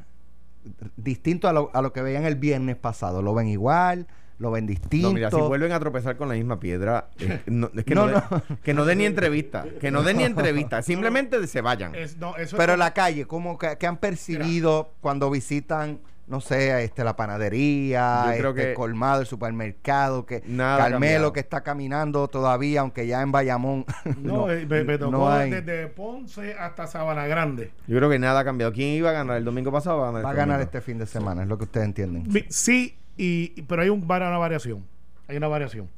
distinto 0.96 1.48
a 1.48 1.52
lo, 1.52 1.70
a 1.74 1.82
lo 1.82 1.92
que 1.92 2.02
veían 2.02 2.24
el 2.24 2.36
viernes 2.36 2.76
pasado? 2.76 3.22
¿Lo 3.22 3.34
ven 3.34 3.48
igual? 3.48 4.06
¿Lo 4.38 4.52
ven 4.52 4.66
distinto? 4.66 5.08
No, 5.08 5.14
mira, 5.14 5.30
si 5.30 5.36
vuelven 5.40 5.72
a 5.72 5.80
tropezar 5.80 6.16
con 6.16 6.28
la 6.28 6.34
misma 6.34 6.60
piedra, 6.60 7.10
eh, 7.18 7.40
no- 7.46 7.70
es 7.74 7.84
que 7.84 7.94
No, 7.94 8.06
no, 8.06 8.22
que 8.62 8.72
no 8.72 8.84
den 8.84 8.98
ni 8.98 9.04
entrevista, 9.04 9.64
que 9.80 9.90
no 9.90 10.02
den 10.04 10.18
ni 10.18 10.22
entrevista, 10.24 10.80
simplemente 10.82 11.44
se 11.48 11.60
vayan. 11.60 11.94
Es- 11.96 12.16
no, 12.18 12.36
eso 12.36 12.56
Pero 12.56 12.72
es- 12.72 12.74
en 12.74 12.78
la 12.80 12.94
calle, 12.94 13.26
¿cómo 13.26 13.58
que, 13.58 13.76
que 13.78 13.86
han 13.88 13.96
percibido 13.96 14.92
cuando 15.00 15.28
visitan, 15.30 15.98
no 16.28 16.40
sé, 16.40 16.84
este, 16.84 17.04
la 17.04 17.16
panadería, 17.16 18.24
Yo 18.32 18.38
creo 18.38 18.50
este, 18.50 18.62
que- 18.62 18.68
el 18.70 18.74
colmado, 18.74 19.20
el 19.20 19.26
supermercado, 19.26 20.26
que 20.26 20.42
Nada 20.46 20.78
Carmelo 20.90 21.32
que 21.32 21.40
está 21.40 21.62
caminando 21.62 22.28
todavía, 22.28 22.80
aunque 22.80 23.06
ya 23.06 23.22
en 23.22 23.32
Bayamón 23.32 23.86
No, 24.22 24.50
eh, 24.50 24.66
me, 24.66 24.84
me 24.84 24.98
tocó 24.98 25.10
no 25.10 25.30
hay. 25.30 25.50
desde 25.50 25.86
Ponce 25.88 26.54
hasta 26.54 26.86
Sabana 26.86 27.26
Grande. 27.26 27.70
Yo 27.86 27.96
creo 27.96 28.10
que 28.10 28.18
nada 28.18 28.40
ha 28.40 28.44
cambiado. 28.44 28.72
¿Quién 28.72 28.90
iba 28.90 29.10
a 29.10 29.12
ganar 29.12 29.36
el 29.38 29.44
domingo 29.44 29.72
pasado? 29.72 29.98
Va 29.98 30.08
a 30.08 30.12
ganar, 30.12 30.24
Va 30.24 30.28
a 30.28 30.32
este 30.32 30.38
ganar 30.40 30.60
este 30.60 30.80
fin 30.80 30.98
de 30.98 31.06
semana, 31.06 31.42
es 31.42 31.48
lo 31.48 31.56
que 31.58 31.64
ustedes 31.64 31.86
entienden. 31.86 32.28
Sí, 32.50 32.96
y, 33.16 33.62
pero 33.62 33.82
hay 33.82 33.88
un, 33.88 34.04
una 34.04 34.38
variación. 34.38 34.84
Hay 35.28 35.36
una 35.36 35.48
variación. 35.48 35.88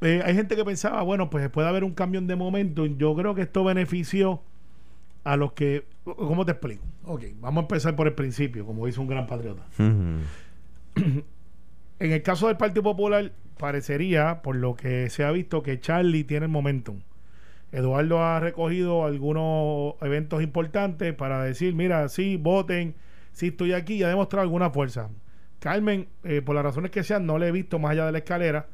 Eh, 0.00 0.22
hay 0.24 0.34
gente 0.34 0.56
que 0.56 0.64
pensaba, 0.64 1.02
bueno, 1.02 1.30
pues 1.30 1.48
puede 1.50 1.68
haber 1.68 1.84
un 1.84 1.92
cambio 1.94 2.20
de 2.20 2.36
momento. 2.36 2.86
Yo 2.86 3.14
creo 3.14 3.34
que 3.34 3.42
esto 3.42 3.64
benefició 3.64 4.42
a 5.24 5.36
los 5.36 5.52
que. 5.52 5.86
¿Cómo 6.16 6.44
te 6.44 6.52
explico? 6.52 6.84
Ok, 7.04 7.24
vamos 7.40 7.62
a 7.62 7.64
empezar 7.64 7.96
por 7.96 8.06
el 8.06 8.14
principio, 8.14 8.64
como 8.64 8.86
dice 8.86 9.00
un 9.00 9.08
gran 9.08 9.26
patriota. 9.26 9.62
En 10.96 12.12
el 12.12 12.22
caso 12.22 12.46
del 12.46 12.56
Partido 12.56 12.82
Popular, 12.82 13.32
parecería, 13.58 14.40
por 14.42 14.56
lo 14.56 14.74
que 14.74 15.10
se 15.10 15.24
ha 15.24 15.30
visto, 15.32 15.62
que 15.62 15.80
Charlie 15.80 16.24
tiene 16.24 16.46
el 16.46 16.52
momentum. 16.52 17.00
Eduardo 17.72 18.22
ha 18.22 18.40
recogido 18.40 19.04
algunos 19.04 19.94
eventos 20.00 20.42
importantes 20.42 21.12
para 21.14 21.42
decir, 21.42 21.74
mira, 21.74 22.08
sí, 22.08 22.36
voten, 22.36 22.94
sí 23.32 23.48
estoy 23.48 23.72
aquí 23.72 23.94
y 23.94 24.02
ha 24.04 24.08
demostrado 24.08 24.42
alguna 24.42 24.70
fuerza. 24.70 25.10
Carmen, 25.58 26.08
eh, 26.24 26.40
por 26.40 26.54
las 26.54 26.64
razones 26.64 26.90
que 26.90 27.02
sean, 27.02 27.26
no 27.26 27.36
le 27.38 27.48
he 27.48 27.52
visto 27.52 27.78
más 27.78 27.92
allá 27.92 28.06
de 28.06 28.12
la 28.12 28.18
escalera 28.18 28.66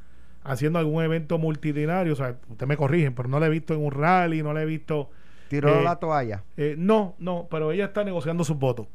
haciendo 0.44 0.78
algún 0.78 1.02
evento 1.02 1.38
multitudinario. 1.38 2.12
O 2.12 2.16
sea, 2.16 2.36
usted 2.48 2.66
me 2.66 2.76
corrigen, 2.76 3.14
pero 3.14 3.28
no 3.28 3.40
le 3.40 3.46
he 3.46 3.50
visto 3.50 3.74
en 3.74 3.84
un 3.84 3.90
rally, 3.90 4.42
no 4.42 4.52
le 4.52 4.62
he 4.62 4.66
visto... 4.66 5.10
Tiró 5.48 5.80
eh, 5.80 5.82
la 5.82 5.96
toalla. 5.96 6.44
eh, 6.56 6.74
no, 6.78 7.14
no, 7.18 7.48
pero 7.50 7.72
ella 7.72 7.86
está 7.86 8.04
negociando 8.04 8.44
sus 8.44 8.58
votos. 8.58 8.86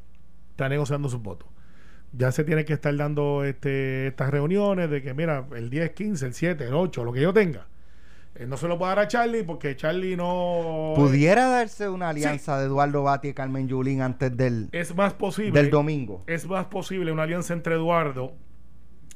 Está 0.50 0.68
negociando 0.68 1.08
sus 1.08 1.22
votos. 1.22 1.48
Ya 2.12 2.32
se 2.32 2.42
tiene 2.44 2.64
que 2.64 2.72
estar 2.72 2.94
dando 2.96 3.44
este, 3.44 4.08
estas 4.08 4.30
reuniones 4.30 4.90
de 4.90 5.00
que, 5.00 5.14
mira, 5.14 5.46
el 5.54 5.70
10, 5.70 5.90
15, 5.92 6.26
el 6.26 6.34
7, 6.34 6.64
el 6.66 6.74
8, 6.74 7.04
lo 7.04 7.12
que 7.12 7.20
yo 7.20 7.32
tenga. 7.32 7.68
Eh, 8.34 8.46
no 8.46 8.56
se 8.56 8.68
lo 8.68 8.78
puedo 8.78 8.88
dar 8.90 8.98
a 9.00 9.08
Charlie 9.08 9.42
porque 9.44 9.76
Charlie 9.76 10.16
no. 10.16 10.92
¿Pudiera 10.96 11.46
darse 11.48 11.88
una 11.88 12.08
alianza 12.10 12.58
de 12.58 12.66
Eduardo 12.66 13.02
Bati 13.02 13.28
y 13.28 13.34
Carmen 13.34 13.68
Yulín 13.68 14.02
antes 14.02 14.36
del, 14.36 14.68
Es 14.72 14.94
más 14.94 15.14
posible. 15.14 15.60
del 15.60 15.70
domingo? 15.70 16.22
Es 16.26 16.46
más 16.46 16.66
posible 16.66 17.12
una 17.12 17.24
alianza 17.24 17.54
entre 17.54 17.74
Eduardo 17.74 18.32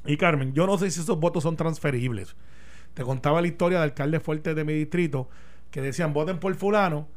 y 0.05 0.17
Carmen. 0.17 0.53
Yo 0.53 0.65
no 0.67 0.77
sé 0.77 0.89
si 0.91 0.99
esos 1.01 1.19
votos 1.19 1.43
son 1.43 1.55
transferibles. 1.57 2.35
Te 2.93 3.03
contaba 3.03 3.41
la 3.41 3.47
historia 3.47 3.79
de 3.79 3.83
alcaldes 3.85 4.21
fuertes 4.23 4.55
de 4.55 4.63
mi 4.63 4.73
distrito 4.73 5.27
que 5.71 5.81
decían 5.81 6.13
voten 6.13 6.39
por 6.39 6.53
fulano 6.55 7.07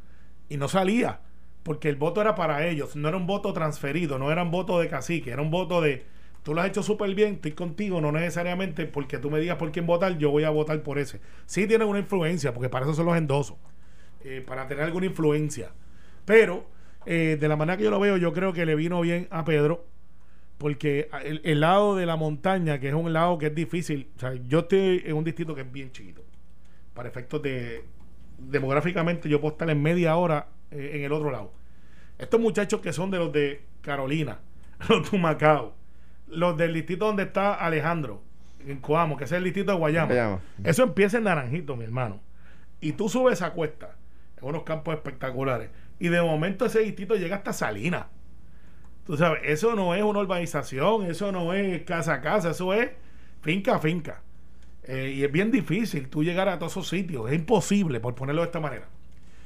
y 0.49 0.57
no 0.57 0.67
salía 0.67 1.21
porque 1.63 1.89
el 1.89 1.97
voto 1.97 2.21
era 2.21 2.35
para 2.35 2.65
ellos, 2.67 2.95
no 2.95 3.07
era 3.09 3.17
un 3.17 3.27
voto 3.27 3.53
transferido, 3.53 4.17
no 4.17 4.31
era 4.31 4.43
un 4.43 4.51
voto 4.51 4.79
de 4.79 4.87
cacique, 4.87 5.31
era 5.31 5.41
un 5.41 5.51
voto 5.51 5.81
de 5.81 6.03
tú 6.43 6.53
lo 6.53 6.61
has 6.61 6.67
hecho 6.67 6.81
súper 6.81 7.13
bien, 7.13 7.33
estoy 7.35 7.51
contigo, 7.51 8.01
no 8.01 8.11
necesariamente 8.11 8.85
porque 8.85 9.17
tú 9.17 9.29
me 9.29 9.39
digas 9.39 9.57
por 9.57 9.71
quién 9.71 9.85
votar, 9.85 10.17
yo 10.17 10.31
voy 10.31 10.45
a 10.45 10.49
votar 10.49 10.81
por 10.81 10.97
ese. 10.97 11.19
Sí 11.45 11.67
tienen 11.67 11.87
una 11.87 11.99
influencia, 11.99 12.53
porque 12.53 12.69
para 12.69 12.85
eso 12.85 12.93
son 12.93 13.05
los 13.05 13.17
endosos, 13.17 13.57
eh, 14.23 14.43
para 14.45 14.67
tener 14.67 14.85
alguna 14.85 15.05
influencia. 15.05 15.71
Pero 16.25 16.65
eh, 17.05 17.37
de 17.39 17.47
la 17.47 17.55
manera 17.55 17.77
que 17.77 17.83
yo 17.83 17.91
lo 17.91 17.99
veo, 17.99 18.17
yo 18.17 18.33
creo 18.33 18.53
que 18.53 18.65
le 18.65 18.75
vino 18.75 19.01
bien 19.01 19.27
a 19.29 19.43
Pedro, 19.43 19.85
porque 20.57 21.09
el, 21.23 21.41
el 21.43 21.59
lado 21.59 21.95
de 21.95 22.05
la 22.05 22.15
montaña, 22.15 22.79
que 22.79 22.87
es 22.87 22.93
un 22.93 23.13
lado 23.13 23.37
que 23.37 23.47
es 23.47 23.55
difícil, 23.55 24.09
o 24.15 24.19
sea, 24.19 24.33
yo 24.47 24.59
estoy 24.59 25.03
en 25.05 25.15
un 25.15 25.23
distrito 25.23 25.53
que 25.53 25.61
es 25.61 25.71
bien 25.71 25.91
chiquito, 25.91 26.23
para 26.93 27.09
efectos 27.09 27.41
de 27.41 27.83
demográficamente 28.39 29.29
yo 29.29 29.41
puedo 29.41 29.53
estar 29.53 29.69
en 29.69 29.81
media 29.81 30.15
hora 30.15 30.47
eh, 30.71 30.91
en 30.95 31.03
el 31.03 31.11
otro 31.11 31.31
lado. 31.31 31.53
Estos 32.17 32.39
muchachos 32.39 32.81
que 32.81 32.93
son 32.93 33.11
de 33.11 33.17
los 33.17 33.31
de 33.31 33.63
Carolina, 33.81 34.39
los 34.89 35.09
de 35.09 35.17
Macao, 35.17 35.73
los 36.27 36.57
del 36.57 36.73
distrito 36.73 37.05
donde 37.05 37.23
está 37.23 37.53
Alejandro, 37.53 38.21
en 38.65 38.79
Coamo, 38.79 39.17
que 39.17 39.23
es 39.23 39.31
el 39.31 39.43
distrito 39.43 39.71
de 39.71 39.77
Guayama. 39.77 40.07
Guayama. 40.07 40.39
Eso 40.63 40.83
empieza 40.83 41.17
en 41.17 41.23
Naranjito, 41.23 41.75
mi 41.75 41.85
hermano. 41.85 42.19
Y 42.81 42.93
tú 42.93 43.09
subes 43.09 43.33
esa 43.33 43.51
cuesta, 43.51 43.95
en 44.37 44.47
unos 44.47 44.63
campos 44.63 44.95
espectaculares, 44.95 45.69
y 45.99 46.07
de 46.07 46.21
momento 46.21 46.65
ese 46.65 46.79
distrito 46.79 47.15
llega 47.15 47.37
hasta 47.37 47.53
Salinas. 47.53 48.05
Tú 49.05 49.17
sabes, 49.17 49.41
eso 49.43 49.75
no 49.75 49.95
es 49.95 50.03
una 50.03 50.19
urbanización, 50.19 51.05
eso 51.05 51.31
no 51.31 51.53
es 51.53 51.83
casa 51.83 52.15
a 52.15 52.21
casa, 52.21 52.51
eso 52.51 52.73
es 52.73 52.91
finca 53.41 53.75
a 53.75 53.79
finca. 53.79 54.21
Eh, 54.91 55.13
y 55.17 55.23
es 55.23 55.31
bien 55.31 55.51
difícil 55.51 56.09
tú 56.09 56.23
llegar 56.23 56.49
a 56.49 56.57
todos 56.57 56.71
esos 56.71 56.89
sitios, 56.89 57.29
es 57.29 57.35
imposible, 57.35 57.99
por 57.99 58.15
ponerlo 58.15 58.41
de 58.41 58.47
esta 58.47 58.59
manera. 58.59 58.87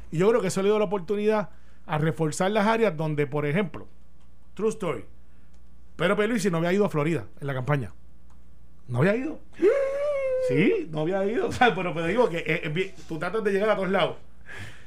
Y 0.09 0.17
yo 0.19 0.29
creo 0.29 0.39
que 0.39 0.47
eso 0.47 0.62
le 0.62 0.69
dio 0.69 0.79
la 0.79 0.85
oportunidad 0.85 1.50
a 1.85 1.97
reforzar 1.97 2.50
las 2.51 2.65
áreas 2.65 2.95
donde, 2.95 3.27
por 3.27 3.45
ejemplo, 3.45 3.85
True 4.53 4.69
Story, 4.69 5.03
Pero 5.97 6.15
Pierluisi 6.15 6.50
no 6.50 6.59
había 6.59 6.71
ido 6.71 6.85
a 6.85 6.89
Florida 6.89 7.25
en 7.41 7.47
la 7.47 7.53
campaña. 7.53 7.91
No 8.88 9.00
había 9.00 9.17
ido. 9.17 9.41
Sí, 10.47 10.88
no 10.89 11.01
había 11.01 11.25
ido. 11.25 11.47
O 11.50 11.51
sea, 11.51 11.75
pero, 11.75 11.93
pero 11.93 12.07
digo 12.07 12.29
que 12.29 12.38
eh, 12.38 12.62
eh, 12.63 12.95
tú 13.09 13.19
tratas 13.19 13.43
de 13.43 13.51
llegar 13.51 13.69
a 13.69 13.75
todos 13.75 13.89
lados. 13.89 14.15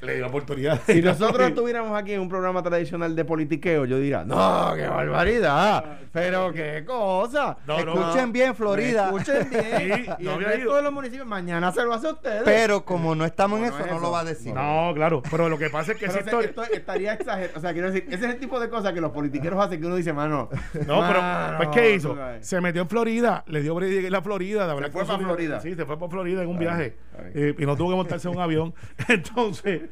Le 0.02 0.16
dio 0.16 0.26
oportunidad. 0.26 0.80
Si 0.86 1.00
nosotros 1.02 1.48
estuviéramos 1.48 1.98
aquí 1.98 2.12
en 2.12 2.20
un 2.20 2.28
programa 2.28 2.62
tradicional 2.62 3.16
de 3.16 3.24
politiqueo, 3.24 3.84
yo 3.86 3.98
diría, 3.98 4.24
no, 4.24 4.72
qué 4.76 4.86
barbaridad, 4.86 5.98
pero 6.12 6.52
qué 6.52 6.84
cosa. 6.86 7.56
No, 7.66 7.82
no, 7.84 7.94
Escuchen 7.94 8.32
bien, 8.32 8.54
Florida. 8.54 9.06
Escuchen 9.06 9.48
bien. 9.50 9.66
Sí, 9.86 10.10
y 10.18 10.24
no 10.24 10.30
el 10.32 10.36
había 10.36 10.48
resto 10.48 10.62
ido. 10.64 10.76
de 10.76 10.82
los 10.82 10.92
municipios 10.92 11.26
mañana 11.26 11.72
se 11.72 11.82
lo 11.82 11.94
hace 11.94 12.06
a 12.08 12.10
ustedes. 12.12 12.42
Pero 12.44 12.84
como 12.84 13.14
no 13.14 13.24
estamos 13.24 13.58
en 13.58 13.66
No, 13.66 13.68
eso, 13.70 13.78
no 13.78 13.84
es 13.86 13.92
no 13.92 14.00
lo 14.00 14.10
va 14.10 14.20
a 14.20 14.24
decir. 14.24 14.52
No, 14.54 14.92
claro. 14.94 15.22
Pero 15.30 15.48
lo 15.48 15.58
que 15.58 15.70
pasa 15.70 15.92
es 15.92 15.98
que 15.98 16.10
se- 16.10 16.20
historia. 16.20 16.48
esto 16.48 16.62
estaría 16.64 17.14
exagerado. 17.14 17.52
O 17.56 17.60
sea, 17.60 17.72
quiero 17.72 17.90
decir, 17.90 18.04
ese 18.08 18.26
es 18.26 18.34
el 18.34 18.38
tipo 18.38 18.58
de 18.60 18.68
cosas 18.68 18.92
que 18.92 19.00
los 19.00 19.12
politiqueros 19.12 19.58
hacen 19.64 19.80
que 19.80 19.86
uno 19.86 19.96
dice, 19.96 20.12
mano. 20.12 20.48
No, 20.86 21.04
pero 21.06 21.56
pues 21.58 21.68
¿qué 21.70 21.94
hizo? 21.94 22.16
Se 22.40 22.60
metió 22.60 22.82
en 22.82 22.88
Florida, 22.88 23.44
le 23.46 23.62
dio 23.62 23.80
en 23.80 24.12
la 24.12 24.22
Florida. 24.22 24.66
de 24.66 24.72
hablar 24.72 24.90
fue 24.90 25.00
con 25.02 25.08
pa' 25.08 25.18
su- 25.18 25.24
Florida. 25.24 25.60
Sí, 25.60 25.74
se 25.74 25.84
fue 25.86 25.98
para 25.98 26.10
Florida 26.10 26.42
en 26.42 26.48
un 26.48 26.58
viaje 26.58 26.96
eh, 27.34 27.54
y 27.58 27.66
no 27.66 27.76
tuvo 27.76 27.90
que 27.90 27.96
montarse 27.96 28.28
en 28.28 28.36
un 28.36 28.42
avión. 28.42 28.74
Entonces, 29.08 29.82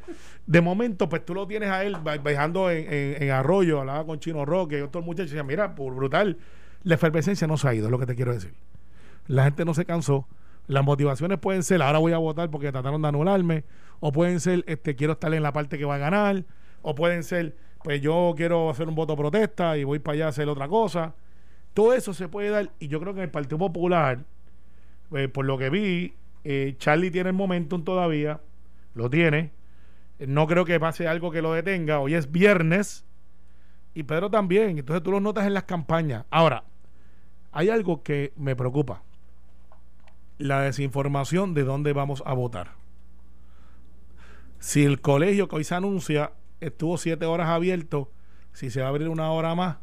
de 0.45 0.61
momento, 0.61 1.09
pues 1.09 1.25
tú 1.25 1.33
lo 1.33 1.47
tienes 1.47 1.69
a 1.69 1.83
él 1.83 1.97
viajando 2.23 2.69
en, 2.69 3.31
Arroyo, 3.31 3.79
hablaba 3.79 4.05
con 4.05 4.19
Chino 4.19 4.45
Roque 4.45 4.79
y 4.79 4.81
otros 4.81 5.03
muchachos 5.03 5.33
y 5.33 5.43
mira, 5.43 5.75
por 5.75 5.93
brutal, 5.95 6.37
la 6.83 6.95
efervescencia 6.95 7.47
no 7.47 7.57
se 7.57 7.67
ha 7.67 7.73
ido, 7.73 7.85
es 7.85 7.91
lo 7.91 7.99
que 7.99 8.05
te 8.05 8.15
quiero 8.15 8.33
decir. 8.33 8.53
La 9.27 9.45
gente 9.45 9.65
no 9.65 9.73
se 9.73 9.85
cansó. 9.85 10.27
Las 10.67 10.83
motivaciones 10.83 11.39
pueden 11.39 11.63
ser, 11.63 11.81
ahora 11.81 11.99
voy 11.99 12.13
a 12.13 12.17
votar 12.17 12.49
porque 12.49 12.71
trataron 12.71 13.01
de 13.01 13.07
anularme, 13.07 13.63
o 13.99 14.11
pueden 14.11 14.39
ser, 14.39 14.63
este, 14.67 14.95
quiero 14.95 15.13
estar 15.13 15.33
en 15.33 15.43
la 15.43 15.53
parte 15.53 15.77
que 15.77 15.85
va 15.85 15.95
a 15.95 15.99
ganar, 15.99 16.43
o 16.81 16.95
pueden 16.95 17.23
ser, 17.23 17.55
pues 17.83 18.01
yo 18.01 18.33
quiero 18.35 18.69
hacer 18.69 18.87
un 18.87 18.95
voto 18.95 19.15
protesta 19.15 19.77
y 19.77 19.83
voy 19.83 19.99
para 19.99 20.15
allá 20.15 20.25
a 20.27 20.29
hacer 20.29 20.47
otra 20.47 20.67
cosa. 20.67 21.15
Todo 21.73 21.93
eso 21.93 22.13
se 22.13 22.27
puede 22.27 22.49
dar, 22.49 22.71
y 22.79 22.87
yo 22.87 22.99
creo 22.99 23.13
que 23.13 23.19
en 23.19 23.25
el 23.25 23.31
Partido 23.31 23.57
Popular, 23.57 24.25
eh, 25.11 25.27
por 25.27 25.45
lo 25.45 25.57
que 25.57 25.69
vi, 25.69 26.13
eh, 26.43 26.75
Charlie 26.77 27.11
tiene 27.11 27.29
el 27.29 27.35
momentum 27.35 27.83
todavía, 27.83 28.41
lo 28.93 29.09
tiene. 29.09 29.51
No 30.19 30.47
creo 30.47 30.65
que 30.65 30.79
pase 30.79 31.07
algo 31.07 31.31
que 31.31 31.41
lo 31.41 31.53
detenga. 31.53 31.99
Hoy 31.99 32.13
es 32.15 32.31
viernes 32.31 33.05
y 33.93 34.03
Pedro 34.03 34.29
también. 34.29 34.77
Entonces 34.77 35.03
tú 35.03 35.11
lo 35.11 35.19
notas 35.19 35.45
en 35.45 35.53
las 35.53 35.63
campañas. 35.63 36.25
Ahora, 36.29 36.63
hay 37.51 37.69
algo 37.69 38.01
que 38.03 38.31
me 38.37 38.55
preocupa. 38.55 39.03
La 40.37 40.61
desinformación 40.61 41.53
de 41.53 41.63
dónde 41.63 41.93
vamos 41.93 42.23
a 42.25 42.33
votar. 42.33 42.71
Si 44.59 44.83
el 44.83 45.01
colegio 45.01 45.47
que 45.47 45.57
hoy 45.57 45.63
se 45.63 45.75
anuncia 45.75 46.31
estuvo 46.59 46.97
siete 46.97 47.25
horas 47.25 47.47
abierto, 47.49 48.11
si 48.53 48.69
se 48.69 48.79
va 48.81 48.87
a 48.87 48.89
abrir 48.89 49.09
una 49.09 49.31
hora 49.31 49.53
más 49.55 49.77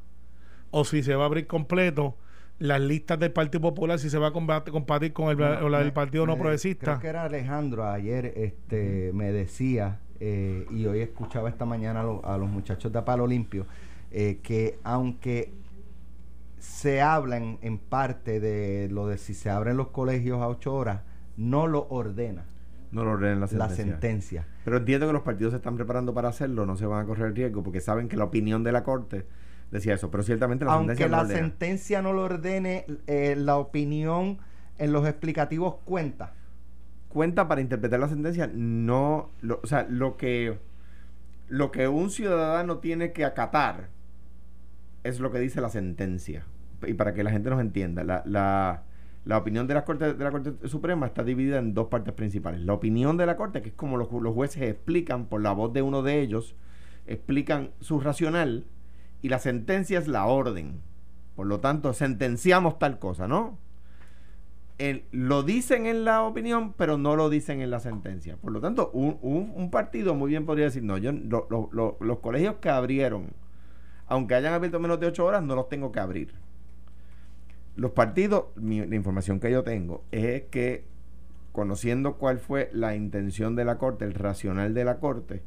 o 0.70 0.84
si 0.84 1.02
se 1.02 1.14
va 1.14 1.24
a 1.24 1.26
abrir 1.26 1.46
completo, 1.46 2.16
las 2.58 2.80
listas 2.80 3.18
del 3.18 3.32
Partido 3.32 3.60
Popular, 3.60 3.98
si 3.98 4.08
se 4.08 4.18
va 4.18 4.28
a 4.28 4.32
combat- 4.32 4.68
compartir 4.70 5.12
con 5.12 5.28
el, 5.30 5.40
o 5.42 5.68
la 5.68 5.78
del 5.78 5.88
Me- 5.88 5.92
Partido 5.92 6.26
No 6.26 6.36
Progresista. 6.36 6.84
Creo 6.92 7.00
que 7.00 7.08
era 7.08 7.24
Alejandro 7.24 7.84
ayer, 7.86 8.32
este, 8.36 9.10
me 9.14 9.32
decía, 9.32 10.00
eh, 10.24 10.66
y 10.70 10.86
hoy 10.86 11.00
escuchaba 11.00 11.48
esta 11.48 11.64
mañana 11.64 12.00
a, 12.00 12.04
lo- 12.04 12.24
a 12.24 12.38
los 12.38 12.48
muchachos 12.48 12.92
de 12.92 13.02
Palo 13.02 13.26
Limpio, 13.26 13.66
eh, 14.12 14.38
que 14.42 14.78
aunque 14.84 15.52
se 16.58 17.00
habla 17.02 17.38
en, 17.38 17.78
parte 17.78 18.38
de 18.38 18.88
lo 18.90 19.08
de 19.08 19.18
si 19.18 19.34
se 19.34 19.50
abren 19.50 19.76
los 19.76 19.88
colegios 19.88 20.40
a 20.40 20.46
ocho 20.46 20.72
horas, 20.74 21.00
no 21.36 21.66
lo 21.66 21.88
ordena 21.90 22.44
No 22.92 23.04
lo 23.04 23.12
ordenen 23.12 23.40
la 23.40 23.46
la 23.46 23.68
sentencia. 23.68 23.84
sentencia. 23.84 24.46
Pero 24.64 24.76
entiendo 24.76 25.06
que 25.08 25.12
los 25.12 25.22
partidos 25.22 25.50
se 25.52 25.56
están 25.56 25.74
preparando 25.76 26.14
para 26.14 26.28
hacerlo, 26.28 26.66
no 26.66 26.76
se 26.76 26.86
van 26.86 27.02
a 27.02 27.06
correr 27.06 27.26
el 27.28 27.34
riesgo 27.34 27.62
porque 27.64 27.80
saben 27.80 28.08
que 28.08 28.16
la 28.16 28.24
opinión 28.24 28.62
de 28.62 28.70
la 28.70 28.84
Corte 28.84 29.26
decía 29.72 29.94
eso, 29.94 30.08
pero 30.10 30.22
ciertamente 30.22 30.64
la 30.64 30.74
Aunque 30.74 30.94
sentencia 30.94 31.08
no 31.08 31.16
la 31.16 31.22
ordena. 31.22 31.40
sentencia 31.40 32.02
no 32.02 32.12
lo 32.12 32.22
ordene, 32.22 32.86
eh, 33.08 33.34
la 33.36 33.56
opinión 33.56 34.38
en 34.78 34.92
los 34.92 35.04
explicativos 35.08 35.76
cuenta. 35.84 36.34
Cuenta 37.12 37.49
para 37.49 37.61
interpretar 37.61 38.00
la 38.00 38.09
sentencia, 38.09 38.50
no, 38.52 39.31
lo- 39.40 39.61
o 39.62 39.66
sea, 39.66 39.87
lo 39.88 40.16
que 40.16 40.59
lo 41.49 41.71
que 41.71 41.87
un 41.88 42.11
ciudadano 42.11 42.78
tiene 42.78 43.12
que 43.12 43.25
acatar 43.26 43.90
es 45.04 45.21
lo 45.21 45.31
que 45.31 45.38
dice 45.38 45.61
la 45.61 45.69
sentencia. 45.69 46.47
Y 46.87 46.95
para 46.95 47.12
que 47.14 47.23
la 47.23 47.31
gente 47.31 47.50
nos 47.50 47.61
entienda, 47.61 48.04
la, 48.04 48.23
la, 48.26 48.83
la 49.25 49.38
opinión 49.38 49.66
de 49.66 49.75
la 49.75 49.85
Corte 49.85 50.14
de 50.14 50.25
la 50.25 50.31
Corte 50.31 50.66
Suprema 50.69 51.07
está 51.07 51.23
dividida 51.25 51.59
en 51.59 51.75
dos 51.75 51.88
partes 51.88 52.14
principales. 52.14 52.61
La 52.62 52.73
opinión 52.73 53.16
de 53.19 53.26
la 53.26 53.37
Corte, 53.37 53.61
que 53.62 53.69
es 53.69 53.75
como 53.75 53.97
los, 53.99 54.11
los 54.11 54.35
jueces 54.35 54.62
explican 54.62 55.26
por 55.26 55.42
la 55.42 55.52
voz 55.52 55.73
de 55.73 55.83
uno 55.83 56.02
de 56.02 56.21
ellos, 56.21 56.54
explican 57.07 57.71
su 57.81 58.00
racional, 58.00 58.64
y 59.21 59.28
la 59.28 59.38
sentencia 59.38 59.99
es 59.99 60.09
la 60.09 60.26
orden. 60.26 60.81
Por 61.37 61.47
lo 61.47 61.61
tanto, 61.61 61.92
sentenciamos 61.92 62.78
tal 62.78 62.99
cosa, 62.99 63.28
¿no? 63.28 63.59
Lo 65.12 65.42
dicen 65.44 65.86
en 65.86 66.04
la 66.04 66.22
opinión, 66.22 66.72
pero 66.72 66.98
no 66.98 67.14
lo 67.16 67.30
dicen 67.30 67.60
en 67.60 67.70
la 67.70 67.78
sentencia. 67.80 68.36
Por 68.36 68.52
lo 68.52 68.60
tanto, 68.60 68.90
un, 68.92 69.18
un- 69.22 69.70
partido 69.70 70.14
muy 70.14 70.30
bien 70.30 70.44
podría 70.44 70.66
decir, 70.66 70.82
no, 70.82 70.98
yo 70.98 71.12
lo- 71.12 71.46
lo- 71.50 71.68
lo- 71.72 71.96
los 72.00 72.18
colegios 72.18 72.56
que 72.56 72.68
abrieron, 72.68 73.28
aunque 74.06 74.34
hayan 74.34 74.52
abierto 74.54 74.80
menos 74.80 74.98
de 75.00 75.06
ocho 75.06 75.24
horas, 75.24 75.42
no 75.42 75.54
los 75.54 75.68
tengo 75.68 75.92
que 75.92 76.00
abrir. 76.00 76.34
Los 77.76 77.92
partidos, 77.92 78.46
la 78.56 78.94
información 78.96 79.40
que 79.40 79.50
yo 79.50 79.62
tengo 79.62 80.04
es 80.10 80.42
que, 80.50 80.84
conociendo 81.52 82.14
cuál 82.18 82.38
fue 82.38 82.68
la 82.72 82.94
intención 82.96 83.56
de 83.56 83.64
la 83.64 83.78
Corte, 83.78 84.04
el 84.04 84.14
racional 84.14 84.74
de 84.74 84.84
la 84.84 84.98
Corte, 84.98 85.42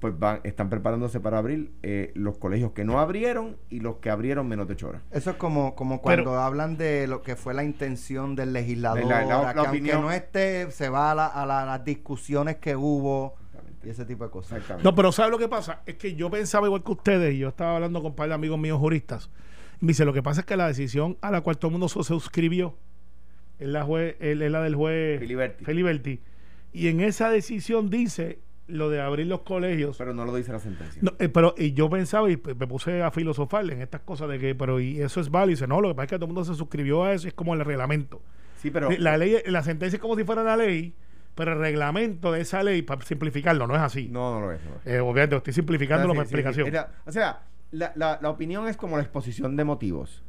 pues 0.00 0.18
van, 0.18 0.40
están 0.44 0.70
preparándose 0.70 1.20
para 1.20 1.38
abrir 1.38 1.72
eh, 1.82 2.10
los 2.14 2.38
colegios 2.38 2.72
que 2.72 2.84
no 2.84 2.98
abrieron 3.00 3.56
y 3.68 3.80
los 3.80 3.96
que 3.96 4.10
abrieron 4.10 4.48
menos 4.48 4.66
de 4.66 4.72
ocho 4.72 4.88
horas. 4.88 5.02
Eso 5.10 5.30
es 5.30 5.36
como, 5.36 5.74
como 5.74 6.00
cuando 6.00 6.38
hablan 6.38 6.76
de 6.78 7.06
lo 7.06 7.22
que 7.22 7.36
fue 7.36 7.52
la 7.54 7.62
intención 7.64 8.34
del 8.34 8.52
legislador, 8.54 9.04
La- 9.04 9.24
la- 9.26 9.42
la 9.42 9.52
que 9.52 9.58
aunque 9.60 9.70
opinión. 9.78 10.00
no 10.02 10.10
esté, 10.10 10.70
se 10.70 10.88
va 10.88 11.10
a, 11.10 11.14
la- 11.14 11.26
a 11.26 11.44
la- 11.46 11.66
las 11.66 11.84
discusiones 11.84 12.56
que 12.56 12.74
hubo 12.76 13.34
y 13.84 13.88
ese 13.90 14.04
tipo 14.04 14.24
de 14.24 14.30
cosas. 14.30 14.52
Exactamente. 14.52 14.84
No, 14.88 14.94
pero 14.94 15.10
¿sabes 15.12 15.30
lo 15.30 15.38
que 15.38 15.48
pasa? 15.48 15.82
Es 15.86 15.94
que 15.96 16.14
yo 16.14 16.30
pensaba 16.30 16.66
igual 16.66 16.82
que 16.82 16.92
ustedes, 16.92 17.34
y 17.34 17.38
yo 17.38 17.48
estaba 17.48 17.76
hablando 17.76 18.00
con 18.02 18.10
un 18.12 18.16
par 18.16 18.28
de 18.28 18.34
amigos 18.34 18.58
míos 18.58 18.78
juristas. 18.78 19.30
Y 19.80 19.84
me 19.86 19.90
dice, 19.90 20.04
lo 20.04 20.12
que 20.12 20.22
pasa 20.22 20.40
es 20.40 20.46
que 20.46 20.56
la 20.56 20.66
decisión 20.66 21.16
a 21.22 21.30
la 21.30 21.40
cual 21.42 21.56
todo 21.58 21.68
el 21.68 21.72
mundo 21.72 21.88
se 21.88 22.02
suscribió 22.04 22.74
es 23.58 23.68
la, 23.68 23.86
jue- 23.86 24.16
es 24.20 24.36
la 24.36 24.60
del 24.62 24.74
juez 24.74 25.18
Filiberti. 25.20 25.64
Filiberti. 25.64 26.20
Y 26.72 26.88
en 26.88 27.00
esa 27.00 27.30
decisión 27.30 27.90
dice 27.90 28.38
lo 28.70 28.88
de 28.90 29.00
abrir 29.00 29.26
los 29.26 29.40
colegios. 29.40 29.96
Pero 29.98 30.14
no 30.14 30.24
lo 30.24 30.34
dice 30.34 30.52
la 30.52 30.58
sentencia. 30.58 31.00
No, 31.02 31.12
eh, 31.18 31.28
pero 31.28 31.54
y 31.58 31.72
yo 31.72 31.88
pensaba 31.90 32.30
y 32.30 32.36
me 32.36 32.66
puse 32.66 33.02
a 33.02 33.10
filosofar 33.10 33.70
en 33.70 33.82
estas 33.82 34.00
cosas 34.02 34.28
de 34.28 34.38
que, 34.38 34.54
pero 34.54 34.80
y 34.80 35.00
eso 35.00 35.20
es 35.20 35.30
válido. 35.30 35.50
Y 35.50 35.54
dice, 35.54 35.66
no, 35.66 35.80
lo 35.80 35.88
que 35.88 35.94
pasa 35.94 36.04
es 36.04 36.10
que 36.10 36.16
todo 36.16 36.26
el 36.26 36.32
mundo 36.34 36.44
se 36.44 36.54
suscribió 36.56 37.04
a 37.04 37.12
eso, 37.12 37.28
es 37.28 37.34
como 37.34 37.54
el 37.54 37.64
reglamento. 37.64 38.22
Sí, 38.56 38.70
pero. 38.70 38.90
la 38.90 39.16
ley, 39.16 39.36
la 39.46 39.62
sentencia 39.62 39.96
es 39.96 40.00
como 40.00 40.16
si 40.16 40.24
fuera 40.24 40.42
la 40.42 40.56
ley, 40.56 40.94
pero 41.34 41.52
el 41.52 41.58
reglamento 41.58 42.32
de 42.32 42.40
esa 42.42 42.62
ley, 42.62 42.82
para 42.82 43.00
simplificarlo, 43.02 43.66
no 43.66 43.74
es 43.74 43.80
así. 43.80 44.08
No, 44.10 44.38
no 44.38 44.46
lo 44.46 44.52
es. 44.52 44.62
no 44.64 44.70
lo 44.70 44.76
es. 44.76 44.86
Eh, 44.86 45.00
obviamente, 45.00 45.36
estoy 45.36 45.52
simplificándolo 45.54 46.12
Ah, 46.12 46.16
por 46.16 46.24
sí, 46.26 46.28
explicación. 46.34 46.66
Era- 46.68 46.92
o 47.06 47.12
sea, 47.12 47.42
la, 47.70 47.92
la- 47.96 48.18
la 48.20 48.28
opinión 48.30 48.68
es 48.68 48.76
como 48.76 48.96
la 48.96 49.02
exposición 49.02 49.56
de 49.56 49.64
motivos. 49.64 50.22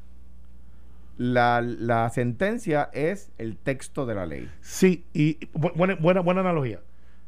La, 1.17 1.61
la 1.61 2.09
sentencia 2.09 2.89
es 2.93 3.31
el 3.37 3.57
texto 3.57 4.05
de 4.05 4.15
la 4.15 4.25
ley. 4.25 4.49
Sí, 4.61 5.05
y 5.13 5.37
bu- 5.53 5.73
buena, 5.75 5.95
buena, 5.95 6.21
buena 6.21 6.41
analogía. 6.41 6.79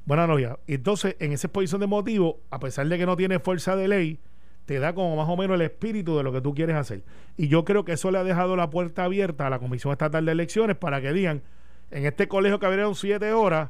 Buena. 0.06 0.28
Y 0.68 0.74
Entonces, 0.76 1.16
en 1.20 1.32
esa 1.32 1.48
exposición 1.48 1.82
de 1.82 1.88
motivo, 1.88 2.40
a 2.50 2.60
pesar 2.60 2.88
de 2.88 2.98
que 2.98 3.06
no 3.06 3.16
tiene 3.16 3.40
fuerza 3.40 3.76
de 3.76 3.88
ley, 3.88 4.20
te 4.66 4.80
da 4.80 4.94
como 4.94 5.16
más 5.16 5.28
o 5.30 5.38
menos 5.38 5.56
el 5.56 5.62
espíritu 5.62 6.18
de 6.18 6.24
lo 6.24 6.32
que 6.32 6.42
tú 6.42 6.54
quieres 6.54 6.76
hacer. 6.76 7.04
Y 7.38 7.48
yo 7.48 7.66
creo 7.66 7.86
que 7.86 7.94
eso 7.94 8.12
le 8.12 8.18
ha 8.18 8.24
dejado 8.24 8.56
la 8.56 8.70
puerta 8.70 9.04
abierta 9.04 9.48
a 9.48 9.50
la 9.50 9.60
Comisión 9.60 9.92
Estatal 9.92 10.26
de 10.26 10.32
Elecciones 10.32 10.78
para 10.78 11.02
que 11.02 11.14
digan, 11.14 11.42
en 11.92 12.06
este 12.06 12.28
colegio 12.28 12.60
que 12.60 12.66
abrieron 12.66 12.96
siete 12.96 13.34
horas, 13.34 13.70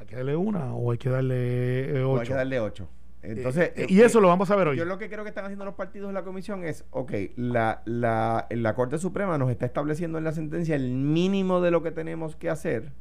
hay 0.00 0.06
que 0.06 0.16
darle 0.16 0.36
una 0.36 0.74
o 0.74 0.92
hay 0.92 0.98
que 0.98 1.08
darle 1.10 1.98
eh, 1.98 2.02
O 2.02 2.12
ocho. 2.12 2.20
hay 2.22 2.28
que 2.28 2.34
darle 2.34 2.60
ocho. 2.60 2.88
Entonces, 3.22 3.70
Eh, 3.70 3.82
eh, 3.82 3.86
y 3.88 4.00
eso 4.02 4.18
eh, 4.18 4.22
lo 4.22 4.28
vamos 4.28 4.50
a 4.50 4.56
ver 4.56 4.68
hoy. 4.68 4.76
Yo 4.76 4.84
lo 4.84 4.98
que 4.98 5.08
creo 5.08 5.24
que 5.24 5.28
están 5.30 5.44
haciendo 5.44 5.64
los 5.64 5.74
partidos 5.74 6.08
en 6.08 6.14
la 6.14 6.22
comisión 6.22 6.64
es, 6.64 6.84
ok, 6.90 7.12
la, 7.36 7.82
la, 7.84 8.46
la 8.50 8.74
Corte 8.74 8.98
Suprema 8.98 9.36
nos 9.38 9.50
está 9.50 9.66
estableciendo 9.66 10.18
en 10.18 10.24
la 10.24 10.32
sentencia 10.32 10.76
el 10.76 10.92
mínimo 10.92 11.60
de 11.60 11.72
lo 11.72 11.82
que 11.82 11.90
tenemos 11.90 12.36
que 12.36 12.48
hacer. 12.48 12.92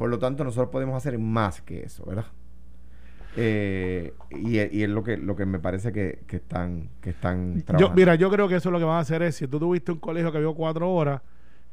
Por 0.00 0.08
lo 0.08 0.18
tanto, 0.18 0.44
nosotros 0.44 0.70
podemos 0.70 0.96
hacer 0.96 1.18
más 1.18 1.60
que 1.60 1.82
eso, 1.82 2.06
¿verdad? 2.06 2.24
Eh, 3.36 4.14
y, 4.30 4.56
y 4.56 4.82
es 4.82 4.88
lo 4.88 5.02
que, 5.04 5.18
lo 5.18 5.36
que 5.36 5.44
me 5.44 5.58
parece 5.58 5.92
que, 5.92 6.20
que 6.26 6.36
están, 6.36 6.88
que 7.02 7.10
están 7.10 7.56
Yo, 7.58 7.64
trabajando. 7.66 7.94
mira, 7.94 8.14
yo 8.14 8.30
creo 8.30 8.48
que 8.48 8.54
eso 8.54 8.70
lo 8.70 8.78
que 8.78 8.86
van 8.86 8.96
a 8.96 9.00
hacer 9.00 9.20
es, 9.20 9.36
si 9.36 9.46
tú 9.46 9.58
tuviste 9.58 9.92
un 9.92 9.98
colegio 9.98 10.32
que 10.32 10.38
vio 10.38 10.54
cuatro 10.54 10.90
horas, 10.90 11.20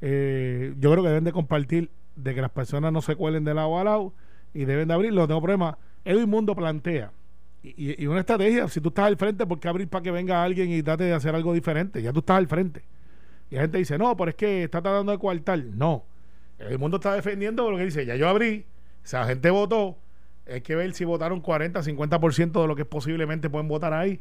eh, 0.01 0.75
yo 0.77 0.91
creo 0.91 1.03
que 1.03 1.07
deben 1.07 1.23
de 1.23 1.31
compartir 1.31 1.89
de 2.17 2.35
que 2.35 2.41
las 2.41 2.51
personas 2.51 2.91
no 2.91 3.01
se 3.01 3.15
cuelen 3.15 3.45
de 3.45 3.53
lado 3.53 3.79
a 3.79 3.85
lado 3.85 4.13
y 4.53 4.65
deben 4.65 4.89
de 4.89 4.93
abrirlo, 4.93 5.21
no 5.21 5.27
tengo 5.29 5.39
problema. 5.41 5.77
Edwin 6.03 6.29
Mundo 6.29 6.53
plantea, 6.53 7.13
y 7.63 8.05
una 8.07 8.19
estrategia, 8.19 8.67
si 8.67 8.81
tú 8.81 8.89
estás 8.89 9.05
al 9.05 9.15
frente, 9.15 9.45
¿por 9.45 9.57
qué 9.57 9.69
abrir 9.69 9.87
para 9.87 10.03
que 10.03 10.11
venga 10.11 10.43
alguien 10.43 10.69
y 10.69 10.83
trate 10.83 11.05
de 11.05 11.13
hacer 11.13 11.33
algo 11.33 11.53
diferente? 11.53 12.01
Ya 12.01 12.11
tú 12.11 12.19
estás 12.19 12.37
al 12.37 12.47
frente. 12.47 12.83
Y 13.49 13.55
la 13.55 13.61
gente 13.61 13.77
dice, 13.77 13.97
no, 13.97 14.17
pero 14.17 14.31
es 14.31 14.35
que 14.35 14.63
está 14.65 14.81
tratando 14.81 15.13
de 15.13 15.17
coartar. 15.17 15.63
No. 15.63 16.03
El 16.59 16.79
mundo 16.79 16.97
está 16.97 17.13
defendiendo 17.13 17.69
lo 17.69 17.77
que 17.77 17.85
dice, 17.85 18.05
ya 18.05 18.15
yo 18.15 18.27
abrí, 18.27 18.65
o 19.03 19.07
sea, 19.07 19.21
la 19.21 19.27
gente 19.27 19.49
votó, 19.49 19.97
hay 20.49 20.61
que 20.61 20.75
ver 20.75 20.93
si 20.93 21.05
votaron 21.05 21.41
40, 21.41 21.81
50% 21.81 22.61
de 22.61 22.67
lo 22.67 22.75
que 22.75 22.85
posiblemente 22.85 23.49
pueden 23.49 23.67
votar 23.67 23.93
ahí. 23.93 24.19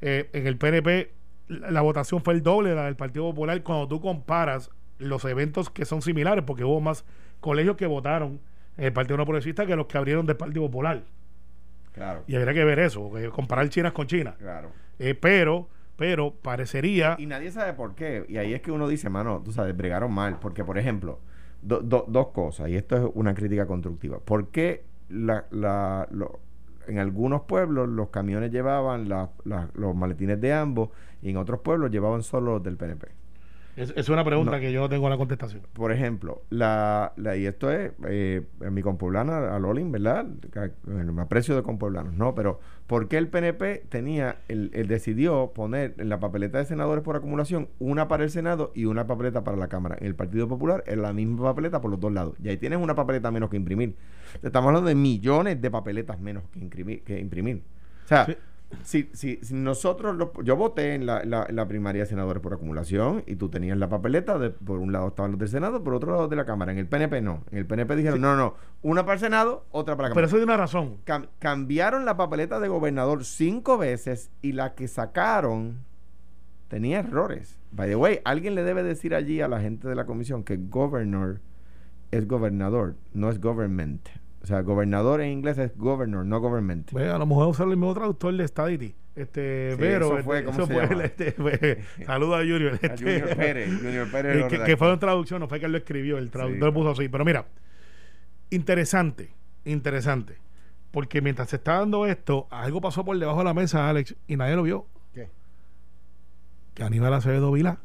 Eh, 0.00 0.28
en 0.32 0.46
el 0.46 0.56
PNP 0.56 1.10
la, 1.48 1.70
la 1.70 1.80
votación 1.80 2.22
fue 2.22 2.34
el 2.34 2.42
doble 2.42 2.70
de 2.70 2.76
la 2.76 2.84
del 2.84 2.96
Partido 2.96 3.24
Popular 3.24 3.62
cuando 3.62 3.88
tú 3.88 4.00
comparas 4.00 4.70
los 4.98 5.24
eventos 5.24 5.70
que 5.70 5.84
son 5.84 6.02
similares, 6.02 6.44
porque 6.44 6.64
hubo 6.64 6.80
más 6.80 7.04
colegios 7.40 7.76
que 7.76 7.86
votaron 7.86 8.40
en 8.76 8.84
el 8.84 8.92
Partido 8.92 9.16
No 9.16 9.24
Progresista 9.24 9.66
que 9.66 9.76
los 9.76 9.86
que 9.86 9.98
abrieron 9.98 10.26
del 10.26 10.36
Partido 10.36 10.66
Popular. 10.66 11.02
Claro. 11.92 12.22
Y 12.26 12.36
habría 12.36 12.54
que 12.54 12.64
ver 12.64 12.78
eso, 12.78 13.10
comparar 13.32 13.68
China 13.68 13.92
con 13.92 14.06
China. 14.06 14.36
Claro. 14.38 14.70
Eh, 14.98 15.14
pero, 15.14 15.68
pero 15.96 16.32
parecería. 16.32 17.16
Y 17.18 17.26
nadie 17.26 17.50
sabe 17.50 17.72
por 17.72 17.94
qué. 17.94 18.24
Y 18.28 18.36
ahí 18.36 18.54
es 18.54 18.60
que 18.60 18.70
uno 18.70 18.88
dice, 18.88 19.08
mano, 19.08 19.42
tú 19.44 19.52
sabes, 19.52 19.76
bregaron 19.76 20.12
mal. 20.12 20.38
Porque, 20.40 20.64
por 20.64 20.78
ejemplo, 20.78 21.20
do- 21.62 21.80
do- 21.80 22.04
dos 22.08 22.28
cosas, 22.28 22.68
y 22.68 22.76
esto 22.76 22.96
es 22.96 23.10
una 23.14 23.34
crítica 23.34 23.66
constructiva. 23.66 24.18
¿Por 24.18 24.48
qué 24.48 24.84
la, 25.08 25.46
la- 25.50 26.08
en 26.86 26.98
algunos 26.98 27.42
pueblos 27.42 27.88
los 27.88 28.08
camiones 28.10 28.50
llevaban 28.50 29.08
la- 29.08 29.30
los 29.74 29.94
maletines 29.94 30.40
de 30.40 30.52
ambos 30.52 30.90
y 31.22 31.30
en 31.30 31.36
otros 31.36 31.60
pueblos 31.60 31.90
llevaban 31.90 32.22
solo 32.22 32.52
los 32.54 32.62
del 32.62 32.76
PNP? 32.76 33.08
Es, 33.78 33.92
es 33.96 34.08
una 34.08 34.24
pregunta 34.24 34.52
No. 34.52 34.60
que 34.60 34.72
yo 34.72 34.80
no 34.80 34.88
tengo 34.88 35.08
la 35.08 35.16
contestación. 35.16 35.62
Por 35.72 35.92
ejemplo, 35.92 36.42
la, 36.50 37.12
la- 37.16 37.36
y 37.36 37.46
esto 37.46 37.70
es 37.70 37.92
eh, 38.08 38.42
en 38.60 38.74
mi 38.74 38.82
compueblana, 38.82 39.54
a 39.54 39.58
Lolin, 39.58 39.92
¿verdad? 39.92 40.26
Me 40.84 41.22
aprecio 41.22 41.54
de 41.54 41.62
compueblanos, 41.62 42.14
¿no? 42.14 42.34
Pero 42.34 42.58
¿por 42.86 43.08
qué 43.08 43.18
el 43.18 43.28
PNP 43.28 43.84
tenía, 43.88 44.38
el, 44.48 44.70
el 44.74 44.88
decidió 44.88 45.52
poner 45.54 45.94
en 45.98 46.08
la 46.08 46.18
papeleta 46.18 46.58
de 46.58 46.64
senadores 46.64 47.04
por 47.04 47.14
acumulación 47.16 47.68
una 47.78 48.08
para 48.08 48.24
el 48.24 48.30
Senado 48.30 48.72
y 48.74 48.86
una 48.86 49.06
papeleta 49.06 49.44
para 49.44 49.56
la 49.56 49.68
Cámara? 49.68 49.96
En 50.00 50.06
el 50.06 50.14
Partido 50.16 50.48
Popular 50.48 50.82
es 50.86 50.96
la 50.96 51.12
misma 51.12 51.44
papeleta 51.44 51.80
por 51.80 51.90
los 51.90 52.00
dos 52.00 52.12
lados. 52.12 52.34
Y 52.42 52.48
ahí 52.48 52.56
tienes 52.56 52.80
una 52.80 52.94
papeleta 52.96 53.30
menos 53.30 53.48
que 53.50 53.56
imprimir. 53.56 53.94
Estamos 54.42 54.68
hablando 54.68 54.88
de 54.88 54.94
millones 54.96 55.60
de 55.62 55.70
papeletas 55.70 56.18
menos 56.20 56.42
que 56.52 56.58
imprimir. 56.58 57.02
Que 57.04 57.20
imprimir. 57.20 57.62
O 58.04 58.08
sea, 58.08 58.24
Sí. 58.26 58.36
Si, 58.82 59.08
si, 59.14 59.36
si 59.42 59.54
nosotros, 59.54 60.16
lo- 60.16 60.32
yo 60.42 60.54
voté 60.56 60.94
en 60.94 61.06
la, 61.06 61.24
la- 61.24 61.46
la 61.50 61.66
primaria 61.68 62.02
de 62.02 62.06
senadores 62.06 62.42
por 62.42 62.52
acumulación 62.52 63.22
y 63.26 63.36
tú 63.36 63.48
tenías 63.48 63.78
la 63.78 63.88
papeleta, 63.88 64.38
de, 64.38 64.50
por 64.50 64.78
un 64.78 64.92
lado 64.92 65.08
estaban 65.08 65.30
los 65.32 65.40
del 65.40 65.48
Senado, 65.48 65.82
por 65.82 65.94
otro 65.94 66.10
lado 66.12 66.28
de 66.28 66.36
la 66.36 66.44
Cámara. 66.44 66.72
En 66.72 66.78
el 66.78 66.86
PNP 66.86 67.20
no. 67.22 67.44
En 67.50 67.58
el 67.58 67.66
PNP 67.66 67.96
dijeron, 67.96 68.20
no, 68.20 68.36
no, 68.36 68.54
una 68.82 69.02
para 69.04 69.14
el 69.14 69.20
Senado, 69.20 69.64
otra 69.70 69.96
para 69.96 70.10
la 70.10 70.14
Pero 70.14 70.26
Cámara. 70.26 70.26
eso 70.26 70.36
tiene 70.36 70.44
una 70.52 70.56
razón. 70.58 70.96
Cam- 71.06 71.28
cambiaron 71.38 72.04
la 72.04 72.16
papeleta 72.16 72.60
de 72.60 72.68
gobernador 72.68 73.24
cinco 73.24 73.78
veces 73.78 74.30
y 74.42 74.52
la 74.52 74.74
que 74.74 74.86
sacaron 74.86 75.78
tenía 76.68 77.00
errores. 77.00 77.58
By 77.72 77.88
the 77.88 77.96
way, 77.96 78.20
alguien 78.24 78.54
le 78.54 78.62
debe 78.64 78.82
decir 78.82 79.14
allí 79.14 79.40
a 79.40 79.48
la 79.48 79.60
gente 79.60 79.88
de 79.88 79.94
la 79.94 80.04
comisión 80.04 80.44
que 80.44 80.56
governor 80.58 81.40
es 82.10 82.26
gobernador, 82.28 82.96
no 83.14 83.30
es 83.30 83.40
government. 83.40 84.08
O 84.42 84.46
sea, 84.46 84.60
gobernador 84.62 85.20
en 85.20 85.30
inglés 85.32 85.58
es 85.58 85.76
governor, 85.76 86.24
no 86.24 86.40
government. 86.40 86.92
Ve, 86.92 87.08
a 87.10 87.18
lo 87.18 87.26
mejor 87.26 87.48
usar 87.48 87.64
el 87.66 87.70
mismo 87.76 87.92
traductor 87.92 88.34
de 88.36 88.46
Stadity. 88.46 88.94
Este, 89.16 89.72
Sí, 89.72 89.76
pero 89.80 90.06
eso 90.18 90.24
fue, 90.24 90.38
este, 90.38 90.46
¿cómo 90.52 90.66
se 90.66 90.72
fue, 90.72 90.86
llama? 90.88 91.04
este, 91.04 91.32
fue- 91.32 91.82
a 92.06 92.14
Junior. 92.18 92.72
A 92.72 92.86
este, 92.86 92.96
Junior 92.98 93.36
Pérez, 93.36 93.80
Junior 93.82 94.08
Pérez 94.12 94.62
que, 94.64 94.76
fue 94.76 94.86
una 94.86 94.98
traducción, 95.00 95.40
no 95.40 95.48
fue 95.48 95.58
que 95.58 95.66
él 95.66 95.72
lo 95.72 95.78
escribió, 95.78 96.18
el 96.18 96.30
traductor 96.30 96.60
Sí. 96.60 96.64
lo 96.66 96.72
puso 96.74 96.90
así. 96.90 97.08
Pero 97.08 97.24
mira, 97.24 97.46
interesante, 98.50 99.30
interesante. 99.64 100.36
Porque 100.90 101.20
mientras 101.20 101.50
se 101.50 101.56
está 101.56 101.78
dando 101.80 102.06
esto, 102.06 102.46
algo 102.50 102.80
pasó 102.80 103.04
por 103.04 103.18
debajo 103.18 103.38
de 103.38 103.44
la 103.44 103.54
mesa, 103.54 103.88
Alex, 103.88 104.14
y 104.26 104.36
nadie 104.36 104.56
lo 104.56 104.62
vio. 104.62 104.86
¿Qué? 105.12 105.28
Que 106.74 106.82
Aníbal 106.82 107.12
Acevedo 107.12 107.52
Vilá 107.52 107.78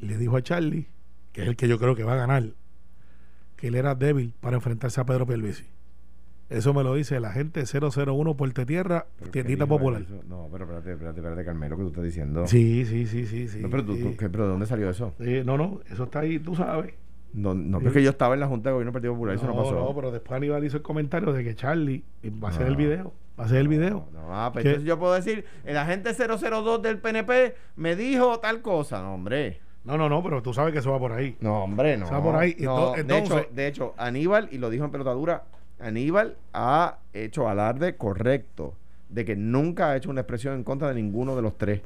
le 0.00 0.18
dijo 0.18 0.36
a 0.36 0.42
Charlie, 0.42 0.88
que 1.32 1.42
es 1.42 1.48
el 1.48 1.56
que 1.56 1.68
yo 1.68 1.78
creo 1.78 1.94
que 1.96 2.04
va 2.04 2.12
a 2.14 2.16
ganar, 2.16 2.42
que 3.56 3.68
él 3.68 3.74
era 3.74 3.94
débil 3.94 4.32
para 4.40 4.56
enfrentarse 4.56 5.00
a 5.00 5.04
Pedro 5.06 5.26
Pierluisi. 5.26 5.64
Eso 6.48 6.72
me 6.72 6.84
lo 6.84 6.94
dice 6.94 7.18
la 7.18 7.32
gente 7.32 7.64
001 7.64 8.36
Puerto 8.36 8.64
Tierra, 8.64 9.06
¿Pero 9.18 9.30
qué 9.32 9.42
tiendita 9.42 9.66
popular. 9.66 10.02
eso? 10.02 10.22
No, 10.28 10.48
pero 10.52 10.64
espérate, 10.64 10.92
espérate, 10.92 11.18
espérate, 11.18 11.44
Carmelo, 11.44 11.76
que 11.76 11.82
tú 11.82 11.88
estás 11.88 12.04
diciendo. 12.04 12.46
Sí, 12.46 12.84
sí, 12.84 13.06
sí, 13.06 13.26
sí, 13.26 13.48
sí. 13.48 13.58
No, 13.60 13.68
pero, 13.68 13.84
tú, 13.84 13.96
sí. 13.96 14.02
tú- 14.02 14.16
¿qué- 14.16 14.28
pero 14.30 14.44
¿de 14.44 14.50
dónde 14.50 14.66
salió 14.66 14.88
eso? 14.88 15.12
Sí, 15.20 15.42
no, 15.44 15.56
no, 15.58 15.80
eso 15.90 16.04
está 16.04 16.20
ahí, 16.20 16.38
tú 16.38 16.54
sabes. 16.54 16.94
No, 17.32 17.52
no, 17.52 17.78
pero 17.78 17.90
es 17.90 17.94
que 17.96 18.02
yo 18.04 18.10
estaba 18.10 18.34
en 18.34 18.40
la 18.40 18.46
Junta 18.46 18.68
de 18.68 18.74
Gobierno 18.74 18.90
del 18.90 18.94
Partido 18.94 19.12
Popular, 19.14 19.34
eso 19.34 19.46
no, 19.48 19.56
pasó. 19.56 19.74
no, 19.74 19.92
pero 19.94 20.12
después 20.12 20.36
Aníbal 20.36 20.64
hizo 20.64 20.76
el 20.76 20.82
comentario 20.84 21.32
de 21.32 21.42
que 21.42 21.54
Charlie 21.56 22.04
va 22.42 22.48
a 22.48 22.50
hacer 22.52 22.66
el 22.68 22.72
No. 22.74 22.78
video. 22.78 23.12
Va 23.38 23.42
a 23.42 23.46
hacer 23.46 23.58
el 23.58 23.68
video. 23.68 24.08
No, 24.14 24.28
no, 24.44 24.52
pues 24.52 24.64
entonces 24.64 24.86
yo 24.88 24.98
puedo 25.00 25.12
decir, 25.14 25.44
el 25.64 25.76
agente 25.76 26.14
002 26.14 26.80
del 26.80 26.98
PNP 26.98 27.54
me 27.74 27.96
dijo 27.96 28.38
tal 28.38 28.62
cosa. 28.62 29.02
No, 29.02 29.14
hombre. 29.14 29.60
No, 29.86 29.96
no, 29.96 30.08
no, 30.08 30.22
pero 30.22 30.42
tú 30.42 30.52
sabes 30.52 30.72
que 30.72 30.80
eso 30.80 30.90
va 30.90 30.98
por 30.98 31.12
ahí. 31.12 31.36
No, 31.40 31.62
hombre, 31.64 31.96
no. 31.96 32.04
Está 32.06 32.20
por 32.22 32.34
ahí. 32.36 32.56
No, 32.60 32.92
de, 32.92 33.18
hecho, 33.18 33.46
de 33.52 33.66
hecho, 33.68 33.94
Aníbal, 33.96 34.48
y 34.50 34.58
lo 34.58 34.68
dijo 34.68 34.84
en 34.84 34.90
pelotadura, 34.90 35.44
Aníbal 35.78 36.36
ha 36.52 36.98
hecho 37.12 37.48
alarde 37.48 37.96
correcto 37.96 38.74
de 39.08 39.24
que 39.24 39.36
nunca 39.36 39.90
ha 39.90 39.96
hecho 39.96 40.10
una 40.10 40.22
expresión 40.22 40.54
en 40.54 40.64
contra 40.64 40.88
de 40.88 40.94
ninguno 40.94 41.36
de 41.36 41.42
los 41.42 41.56
tres 41.56 41.82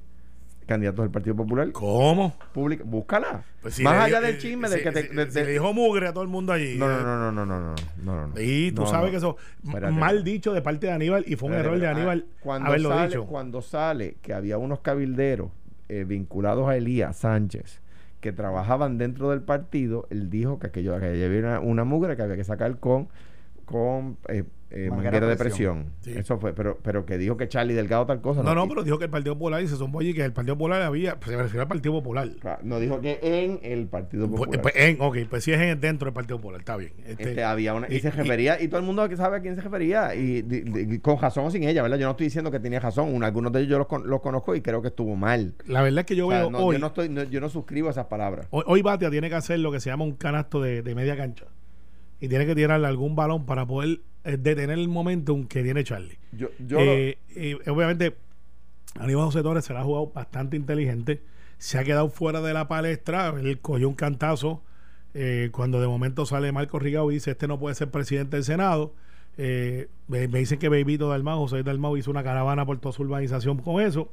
candidatos 0.67 1.03
del 1.03 1.11
Partido 1.11 1.35
Popular. 1.37 1.71
¿Cómo? 1.73 2.33
Pública, 2.55 2.85
búscala. 2.87 3.43
Pues 3.61 3.75
si 3.75 3.83
Más 3.83 4.05
allá 4.05 4.21
del 4.21 4.39
chisme 4.39 4.69
si- 4.69 4.83
que 4.83 4.93
te... 4.93 5.09
si- 5.09 5.15
de- 5.17 5.27
si 5.27 5.33
de- 5.41 5.45
le 5.45 5.53
dijo 5.53 5.73
mugre 5.75 6.07
a 6.09 6.13
todo 6.13 6.23
el 6.23 6.29
mundo 6.31 6.53
allí. 6.53 6.77
no, 6.79 6.89
no, 6.89 6.99
eh, 7.01 7.03
no, 7.03 7.33
no, 7.33 7.33
no, 7.33 7.45
no, 7.45 7.61
no, 7.61 7.75
no, 8.05 8.27
no. 8.29 8.41
Y 8.41 8.71
tú 8.73 8.83
No, 8.83 8.87
sabes 8.89 9.07
no. 9.07 9.11
que 9.11 9.17
eso 9.17 9.37
Espérate. 9.65 9.93
mal 9.93 10.23
dicho 10.25 10.53
de 10.55 10.63
parte 10.63 10.87
de 10.87 10.93
Aníbal 10.93 11.25
y 11.27 11.35
fue 11.37 11.49
un 11.49 11.57
Espérate, 11.57 11.77
error 11.77 11.81
de. 11.81 11.89
Aníbal 12.01 12.27
Ah, 12.29 12.37
cuando 12.41 12.69
haberlo 12.69 12.89
sale, 12.91 13.07
dicho. 13.09 13.27
Cuando 13.27 13.61
sale 13.63 14.17
que 14.23 14.33
había 14.33 14.57
unos 14.59 14.79
cabilderos 14.81 15.51
eh, 15.89 16.05
vinculados 16.07 16.69
a 16.69 16.77
Elías 16.77 17.17
Sánchez 17.17 17.81
que 18.21 18.33
trabajaban 18.33 18.99
dentro 18.99 19.31
del 19.31 19.43
partido, 19.43 20.07
él 20.11 20.31
dijo 20.31 20.59
que 20.59 20.69
aquello 20.69 20.99
que 21.01 21.07
había 21.07 21.39
una, 21.39 21.61
una 21.61 21.85
mugre 21.85 22.17
que 22.17 22.23
había 22.23 22.37
que 22.37 22.45
sacar 22.45 22.79
con 22.79 23.09
con 23.71 24.19
eh, 24.29 24.45
eh, 24.73 24.89
Manguera 24.89 24.95
manguera 25.19 25.27
de 25.27 25.37
presión. 25.37 25.85
presión. 26.01 26.15
Sí. 26.15 26.21
Eso 26.21 26.39
fue, 26.39 26.53
pero 26.53 26.79
pero 26.81 27.05
que 27.05 27.19
dijo 27.19 27.37
que 27.37 27.49
Charlie 27.49 27.75
Delgado 27.75 28.07
tal 28.07 28.21
cosa. 28.21 28.43
No, 28.45 28.55
no, 28.55 28.67
Y- 28.67 28.69
pero 28.69 28.85
dijo 28.85 28.99
que 28.99 29.07
el 29.07 29.11
Partido 29.11 29.35
Popular 29.35 29.61
y 29.63 29.67
se 29.67 29.75
sumó 29.75 29.99
allí 29.99 30.15
que 30.15 30.25
el 30.25 30.33
Partido 30.33 30.55
Popular 30.57 30.83
había, 30.83 31.19
pues, 31.19 31.33
se 31.33 31.37
refiere 31.37 31.63
al 31.63 31.67
Partido 31.69 31.93
Popular. 31.95 32.29
Claro, 32.41 32.61
no 32.63 32.79
dijo 32.79 33.01
que 33.01 33.19
en 33.21 33.59
el 33.65 33.89
Partido 33.89 34.29
Pues, 34.29 34.39
Popular. 34.43 34.63
pues, 34.63 34.75
en, 34.77 34.97
ok, 35.01 35.17
pues 35.29 35.43
si 35.43 35.53
es 35.53 35.61
en- 35.61 35.81
dentro 35.81 36.07
del 36.07 36.15
Partido 36.15 36.37
Popular, 36.39 36.61
está 36.61 36.77
bien. 36.77 36.93
Este, 37.05 37.31
Este, 37.31 37.43
había 37.43 37.75
una, 37.75 37.89
y, 37.91 37.97
y- 37.97 38.01
se 38.01 38.13
refería, 38.13 38.63
y, 38.63 38.69
todo 38.69 38.79
el 38.79 38.87
mundo 38.87 39.09
que 39.09 39.17
sabe 39.17 39.39
a 39.39 39.41
quién 39.41 39.57
se 39.57 39.61
refería, 39.61 40.15
y, 40.15 40.99
con 41.01 41.19
razón 41.19 41.47
o 41.47 41.51
sin 41.51 41.65
ella, 41.65 41.83
¿verdad? 41.83 41.99
Yo 41.99 42.05
no 42.07 42.13
estoy 42.13 42.27
diciendo 42.27 42.53
que 42.53 42.61
tenía 42.61 42.79
razón, 42.79 43.13
un- 43.13 43.25
algunos 43.25 43.51
de 43.53 43.59
ellos 43.61 43.71
yo 43.73 43.79
los, 43.79 43.87
con- 43.89 44.09
los 44.09 44.21
conozco 44.21 44.55
y 44.55 44.61
creo 44.61 44.83
que 44.83 44.89
estuvo 44.89 45.17
mal. 45.17 45.55
la 45.67 45.83
verdad 45.83 46.01
es 46.01 46.07
que 46.07 46.15
yo 46.15 46.29
O 46.29 46.31
sea, 46.31 46.41
veo 46.43 46.51
no, 46.51 46.59
hoy, 46.59 46.77
yo, 46.77 46.79
no 46.81 46.87
estoy, 46.87 47.09
no- 47.09 47.25
yo 47.25 47.41
no 47.41 47.49
suscribo 47.49 47.91
esas 47.91 48.07
palabras. 48.07 48.47
hoy, 48.51 48.63
hoy 48.67 48.83
Batia 48.83 49.11
tiene 49.11 49.29
que 49.29 49.35
hacer 49.35 49.59
lo 49.59 49.73
que 49.73 49.81
se 49.81 49.91
llama 49.91 50.05
un 50.05 50.13
canasto 50.13 50.61
de, 50.63 50.83
de 50.83 50.95
media 50.95 51.17
cancha. 51.17 51.47
Y 52.21 52.29
tiene 52.29 52.47
que 52.47 52.55
tirarle 52.55 52.87
algún 52.87 53.17
balón 53.17 53.47
para 53.47 53.67
poder 53.67 54.01
eh, 54.25 54.37
detener 54.39 54.79
el 54.79 54.89
momentum 54.89 55.47
que 55.47 55.63
tiene 55.63 55.83
Charlie. 55.85 56.19
Yo, 56.33 56.49
yo 56.59 56.79
lo- 56.79 56.93
Eh, 56.93 57.19
eh, 57.35 57.57
obviamente, 57.69 58.15
Aníbal 58.99 59.27
José 59.27 59.43
Torres 59.43 59.65
se 59.65 59.73
la 59.73 59.81
ha 59.81 59.85
jugado 59.85 60.09
bastante 60.15 60.57
inteligente. 60.57 61.23
Se 61.59 61.79
ha 61.79 61.85
quedado 61.85 62.09
fuera 62.11 62.41
de 62.41 62.53
la 62.53 62.69
palestra. 62.69 63.33
Él 63.41 63.59
cogió 63.61 63.89
un 63.89 63.95
cantazo 63.95 64.63
eh, 65.15 65.49
cuando 65.53 65.81
de 65.81 65.87
momento 65.89 66.27
sale 66.27 66.53
Marco 66.53 66.79
Rigao 66.79 67.11
y 67.11 67.15
dice: 67.15 67.31
Este 67.33 67.49
no 67.49 67.59
puede 67.59 67.75
ser 67.75 67.91
presidente 67.91 68.37
del 68.37 68.45
Senado. 68.45 68.93
Eh, 69.39 69.89
me, 70.09 70.29
me 70.29 70.41
dicen 70.41 70.59
que 70.59 70.69
Bebito 70.69 71.09
Dalmau, 71.09 71.39
José 71.41 71.63
Dalmau, 71.63 71.97
hizo 71.97 72.11
una 72.11 72.23
caravana 72.23 72.67
por 72.67 72.79
toda 72.79 72.93
su 72.93 73.03
urbanización 73.03 73.59
con 73.59 73.81
eso. 73.83 74.13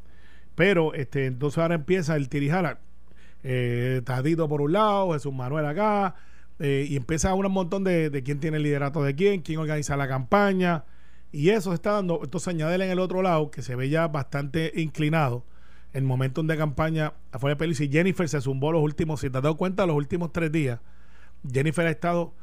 Pero 0.55 0.93
este, 0.93 1.25
entonces 1.25 1.57
ahora 1.57 1.75
empieza 1.75 2.15
el 2.15 2.29
tirijala. 2.29 2.79
Eh, 3.43 4.01
Tadito 4.05 4.47
por 4.47 4.61
un 4.61 4.71
lado, 4.73 5.11
Jesús 5.13 5.33
Manuel 5.33 5.65
acá. 5.65 6.15
Eh, 6.59 6.85
y 6.89 6.95
empieza 6.95 7.33
un 7.33 7.51
montón 7.51 7.83
de, 7.83 8.09
de 8.09 8.23
quién 8.23 8.39
tiene 8.39 8.57
el 8.57 8.63
liderato 8.63 9.03
de 9.03 9.15
quién, 9.15 9.41
quién 9.41 9.59
organiza 9.59 9.95
la 9.97 10.07
campaña. 10.07 10.85
Y 11.31 11.49
eso 11.49 11.71
se 11.71 11.75
está 11.75 11.91
dando. 11.91 12.21
Entonces 12.23 12.47
añádele 12.47 12.85
en 12.85 12.91
el 12.91 12.99
otro 12.99 13.21
lado, 13.21 13.51
que 13.51 13.61
se 13.61 13.75
ve 13.75 13.89
ya 13.89 14.07
bastante 14.07 14.71
inclinado, 14.75 15.43
el 15.93 16.03
momentum 16.03 16.47
de 16.47 16.57
campaña 16.57 17.13
afuera 17.31 17.55
de 17.55 17.59
Pelis. 17.59 17.81
Y 17.81 17.89
Jennifer 17.89 18.27
se 18.27 18.41
zumbó 18.41 18.71
los 18.71 18.81
últimos, 18.81 19.19
si 19.21 19.29
te 19.29 19.37
has 19.37 19.43
dado 19.43 19.57
cuenta, 19.57 19.85
los 19.85 19.95
últimos 19.95 20.31
tres 20.31 20.51
días. 20.51 20.79
Jennifer 21.51 21.85
ha 21.85 21.91
estado 21.91 22.33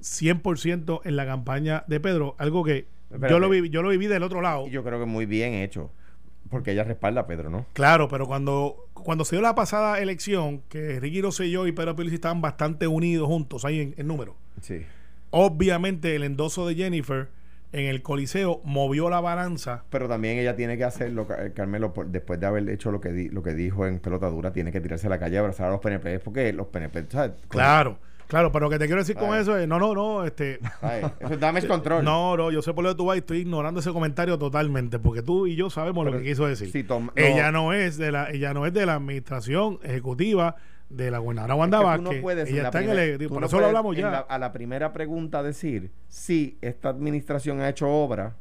100% 0.00 1.00
en 1.04 1.16
la 1.16 1.26
campaña 1.26 1.84
de 1.86 2.00
Pedro. 2.00 2.34
Algo 2.38 2.64
que 2.64 2.88
Espérate. 3.10 3.32
yo 3.32 3.38
lo, 3.38 3.48
viví, 3.48 3.70
yo 3.70 3.82
lo 3.82 3.90
viví 3.90 4.06
del 4.06 4.22
otro 4.22 4.40
lado. 4.40 4.66
y 4.66 4.70
yo 4.70 4.82
creo 4.82 4.98
que 4.98 5.06
muy 5.06 5.26
bien 5.26 5.54
hecho, 5.54 5.92
porque 6.50 6.72
ella 6.72 6.84
respalda 6.84 7.22
a 7.22 7.26
Pedro, 7.26 7.50
¿no? 7.50 7.66
Claro, 7.72 8.08
pero 8.08 8.26
cuando, 8.26 8.86
cuando 8.94 9.24
se 9.24 9.36
dio 9.36 9.42
la 9.42 9.54
pasada 9.54 9.98
elección, 10.00 10.62
que 10.68 11.00
Ricky 11.00 11.20
Rosselló 11.22 11.66
y 11.66 11.72
Pedro 11.72 11.96
Pierluisi 11.96 12.16
estaban 12.16 12.40
bastante 12.40 12.86
unidos 12.86 13.26
juntos 13.28 13.64
ahí 13.64 13.80
en, 13.80 13.94
en 13.96 14.06
número. 14.06 14.36
Sí. 14.60 14.82
Obviamente 15.30 16.14
el 16.14 16.22
endoso 16.22 16.66
de 16.66 16.74
Jennifer 16.76 17.28
en 17.72 17.86
el 17.86 18.02
Coliseo 18.02 18.60
movió 18.64 19.10
la 19.10 19.20
balanza. 19.20 19.82
Pero 19.90 20.08
también 20.08 20.38
ella 20.38 20.54
tiene 20.54 20.76
que 20.76 20.84
hacerlo, 20.84 21.26
Ca- 21.26 21.52
Carmelo, 21.54 21.92
por- 21.92 22.06
después 22.06 22.38
de 22.38 22.46
haber 22.46 22.68
hecho 22.70 22.92
lo 22.92 23.00
que 23.00 23.10
di- 23.12 23.30
lo 23.30 23.42
que 23.42 23.52
dijo 23.54 23.84
en 23.86 23.98
pelota 23.98 24.28
dura, 24.30 24.52
tiene 24.52 24.70
que 24.70 24.80
tirarse 24.80 25.08
a 25.08 25.10
la 25.10 25.18
calle 25.18 25.38
a 25.38 25.40
abrazar 25.40 25.66
a 25.66 25.70
los 25.72 25.80
PNP, 25.80 26.20
porque 26.20 26.52
los 26.52 26.68
PNP, 26.68 27.06
¿sabes? 27.08 27.32
Claro, 27.48 27.98
claro, 28.26 28.50
pero 28.52 28.66
lo 28.66 28.70
que 28.70 28.78
te 28.78 28.86
quiero 28.86 29.00
decir 29.00 29.16
con 29.16 29.32
Ay. 29.32 29.42
eso 29.42 29.56
es, 29.56 29.66
no, 29.68 29.78
no, 29.78 29.94
no, 29.94 30.24
este... 30.24 30.58
¿sabes? 30.80 31.04
Eso 31.20 31.34
es 31.34 31.40
damage 31.40 31.66
control. 31.68 32.04
No, 32.04 32.36
no, 32.36 32.50
yo 32.50 32.62
sé 32.62 32.72
por 32.74 32.84
lo 32.84 32.90
que 32.90 32.96
tú 32.96 33.06
vas 33.06 33.16
y 33.16 33.18
estoy 33.20 33.38
ignorando 33.38 33.80
ese 33.80 33.92
comentario 33.92 34.38
totalmente, 34.38 34.98
porque 34.98 35.22
tú 35.22 35.46
y 35.46 35.56
yo 35.56 35.70
sabemos 35.70 36.04
lo 36.04 36.12
que 36.12 36.22
quiso 36.22 36.46
decir. 36.46 36.70
si 36.70 36.84
tom- 36.84 37.06
no- 37.06 37.12
ella 37.16 37.52
no 37.52 37.72
es 37.72 37.96
de 37.98 38.12
la, 38.12 38.30
ella 38.30 38.54
no 38.54 38.66
es 38.66 38.72
de 38.72 38.86
la 38.86 38.94
administración 38.94 39.78
ejecutiva 39.82 40.56
de 40.90 41.10
la 41.10 41.18
gobernadora 41.18 41.54
Wanda 41.54 41.78
Es 41.78 41.82
que 41.82 41.84
tú 41.84 41.88
Vázquez. 42.02 42.16
no 42.18 42.22
puedes 42.22 42.48
ella 42.50 42.62
la 42.62 42.68
está 42.68 42.82
en 42.82 42.90
el 42.90 43.28
por 43.28 43.40
no 43.40 43.46
eso 43.46 43.58
lo 43.60 43.66
hablamos 43.66 43.96
ya. 43.96 44.10
la- 44.10 44.18
a 44.18 44.38
la 44.38 44.52
primera 44.52 44.92
pregunta 44.92 45.42
decir 45.42 45.90
si 46.08 46.58
esta 46.60 46.90
administración 46.90 47.60
ha 47.60 47.68
hecho 47.70 47.88
obra 47.88 48.36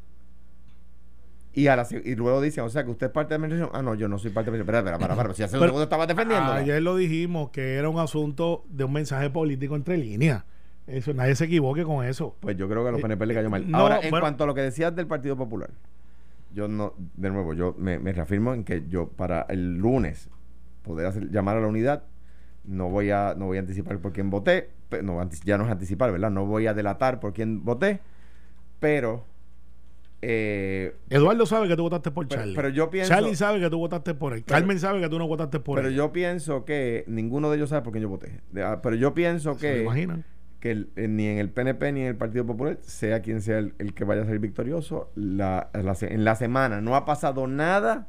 Y, 1.56 1.68
a 1.68 1.76
la 1.76 1.88
y 2.04 2.16
luego 2.16 2.42
dicen, 2.42 2.63
o 2.63 2.70
sea, 2.70 2.84
que 2.84 2.89
usted 2.92 3.08
es 3.08 3.13
parte 3.13 3.34
de 3.34 3.39
la 3.39 3.46
administración. 3.46 3.78
Ah, 3.80 3.84
no, 3.84 3.94
yo 3.96 4.08
no 4.08 4.18
soy 4.18 4.32
parte 4.32 4.50
de 4.50 4.58
la 4.58 4.62
administración. 4.63 4.88
Espera, 4.88 4.98
espera, 4.98 5.13
espera. 5.13 5.36
Si 5.36 5.44
hace 5.44 5.58
un 5.58 5.63
segundo 5.63 5.84
estabas 5.84 6.08
defendiendo. 6.08 6.52
Ayer 6.52 6.82
lo 6.82 6.96
dijimos 6.96 7.52
que 7.52 7.76
era 7.76 7.89
un 7.89 8.00
asunto 8.00 8.63
de 8.70 8.84
un 8.86 8.94
mensaje 8.94 9.30
político 9.30 9.76
entre 9.76 9.98
líneas. 9.98 10.44
Eso, 10.88 11.13
nadie 11.13 11.36
se 11.36 11.46
equivoque 11.46 11.84
con 11.84 12.04
eso. 12.06 12.36
Pues 12.39 12.58
yo 12.58 12.68
creo 12.68 12.82
que 12.84 12.89
a 12.89 12.92
los 12.92 13.00
Eh, 13.00 13.04
PNP 13.04 13.26
le 13.28 13.34
cayó 13.36 13.50
mal. 13.50 13.70
no, 13.70 13.78
Ahora, 13.78 14.00
en 14.02 14.10
bueno. 14.10 14.22
cuanto 14.24 14.44
a 14.44 14.48
lo 14.48 14.54
que 14.56 14.62
decías 14.62 14.96
del 14.96 15.08
Partido 15.08 15.38
Popular, 15.38 15.70
yo 16.54 16.68
no, 16.68 16.94
de 17.16 17.30
nuevo, 17.30 17.54
yo 17.54 17.76
me, 17.78 18.00
me 18.00 18.12
reafirmo 18.13 18.54
en 18.54 18.63
que 18.63 18.84
yo 18.89 19.08
para 19.08 19.44
el 19.50 19.78
lunes 19.78 20.30
poder 20.84 21.06
hacer, 21.06 21.30
llamar 21.32 21.58
a 21.58 21.62
la 21.62 21.68
unidad, 21.68 22.04
no 22.66 22.89
voy 22.89 23.12
a, 23.12 23.34
no 23.38 23.46
voy 23.46 23.58
a 23.58 23.62
anticipar 23.62 24.00
por 24.00 24.12
quién 24.12 24.30
voté, 24.30 24.72
no, 25.04 25.28
ya 25.46 25.58
no 25.58 25.66
es 25.66 25.72
anticipar, 25.72 26.12
¿verdad? 26.12 26.32
No 26.32 26.46
voy 26.46 26.68
a 26.68 26.74
delatar 26.74 27.20
por 27.20 27.32
quién 27.34 27.63
voté, 27.63 28.00
pero 28.80 29.26
eh, 30.25 30.95
Eduardo 31.09 31.45
sabe 31.45 31.67
que 31.67 31.75
tú 31.75 31.83
votaste 31.83 32.09
por 32.12 32.27
Pero- 32.27 32.39
Charlie. 32.41 32.55
pero 32.55 32.69
yo 32.69 32.89
pienso- 32.89 33.09
Charlie 33.13 33.36
sabe 33.36 33.59
que 33.59 33.69
tú 33.69 33.77
votaste 33.77 34.13
por 34.13 34.33
él. 34.33 34.43
Pero- 34.45 34.57
Carmen 34.57 34.79
sabe 34.79 35.01
que 35.01 35.09
tú 35.09 35.19
no 35.19 35.27
votaste 35.27 35.59
por 35.59 35.75
pero 35.75 35.89
él. 35.89 35.95
yo 35.95 36.13
pienso 36.13 36.63
que 36.65 37.03
ninguno 37.07 37.49
de 37.49 37.57
ellos 37.57 37.69
sabe 37.69 37.81
por 37.81 37.91
quién 37.91 38.03
yo 38.03 38.09
voté. 38.09 38.39
De- 38.51 38.63
ah, 38.63 38.79
Pero 38.81 38.95
yo 38.95 39.13
pienso 39.13 39.53
¿Se 39.55 39.67
lo 39.69 39.75
que 39.75 39.83
imaginan? 39.83 40.25
que 40.62 40.71
el- 40.71 40.89
eh, 40.95 41.07
ni 41.09 41.27
en 41.27 41.39
el 41.39 41.49
PNP 41.49 41.91
ni 41.91 42.01
en 42.01 42.07
el 42.07 42.15
Partido 42.15 42.45
Popular, 42.45 42.77
sea 42.81 43.21
quien 43.21 43.41
sea 43.41 43.57
el, 43.59 43.73
el 43.79 43.93
que 43.93 44.05
vaya 44.05 44.21
a 44.21 44.25
salir 44.25 44.39
victorioso, 44.39 45.12
la, 45.15 45.69
la 45.73 45.93
se- 45.93 46.13
en 46.13 46.23
la 46.23 46.36
semana 46.36 46.79
no 46.79 46.95
ha 46.95 47.03
pasado 47.05 47.47
nada 47.47 48.07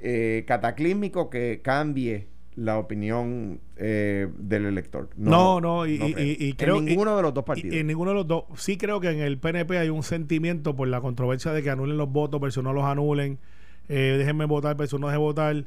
eh, 0.00 0.44
cataclísmico 0.46 1.28
que 1.28 1.60
cambie 1.62 2.28
la 2.58 2.78
opinión 2.78 3.60
eh, 3.76 4.28
del 4.38 4.66
elector. 4.66 5.08
No, 5.16 5.60
no, 5.60 5.86
y- 5.86 5.94
y- 5.94 5.98
creo. 6.12 6.18
y- 6.18 6.36
y 6.40 6.50
En 6.50 6.56
creo- 6.56 6.80
ninguno 6.80 7.16
de 7.16 7.22
los 7.22 7.32
dos 7.32 7.44
partidos. 7.44 7.74
y 7.74 7.78
en 7.78 7.86
ninguno 7.86 8.10
de 8.10 8.16
los 8.16 8.26
dos. 8.26 8.44
Sí 8.56 8.76
creo 8.76 9.00
que 9.00 9.10
en 9.10 9.20
el 9.20 9.38
PNP 9.38 9.78
hay 9.78 9.88
un 9.90 10.02
sentimiento 10.02 10.74
por 10.74 10.88
la 10.88 11.00
controversia 11.00 11.52
de 11.52 11.62
que 11.62 11.70
anulen 11.70 11.96
los 11.96 12.10
votos 12.10 12.40
versus 12.40 12.64
no 12.64 12.72
los 12.72 12.84
anulen. 12.84 13.38
Eh, 13.88 14.16
déjenme 14.18 14.44
votar 14.46 14.76
versus 14.76 14.98
no 14.98 15.06
dejen 15.06 15.20
votar. 15.22 15.64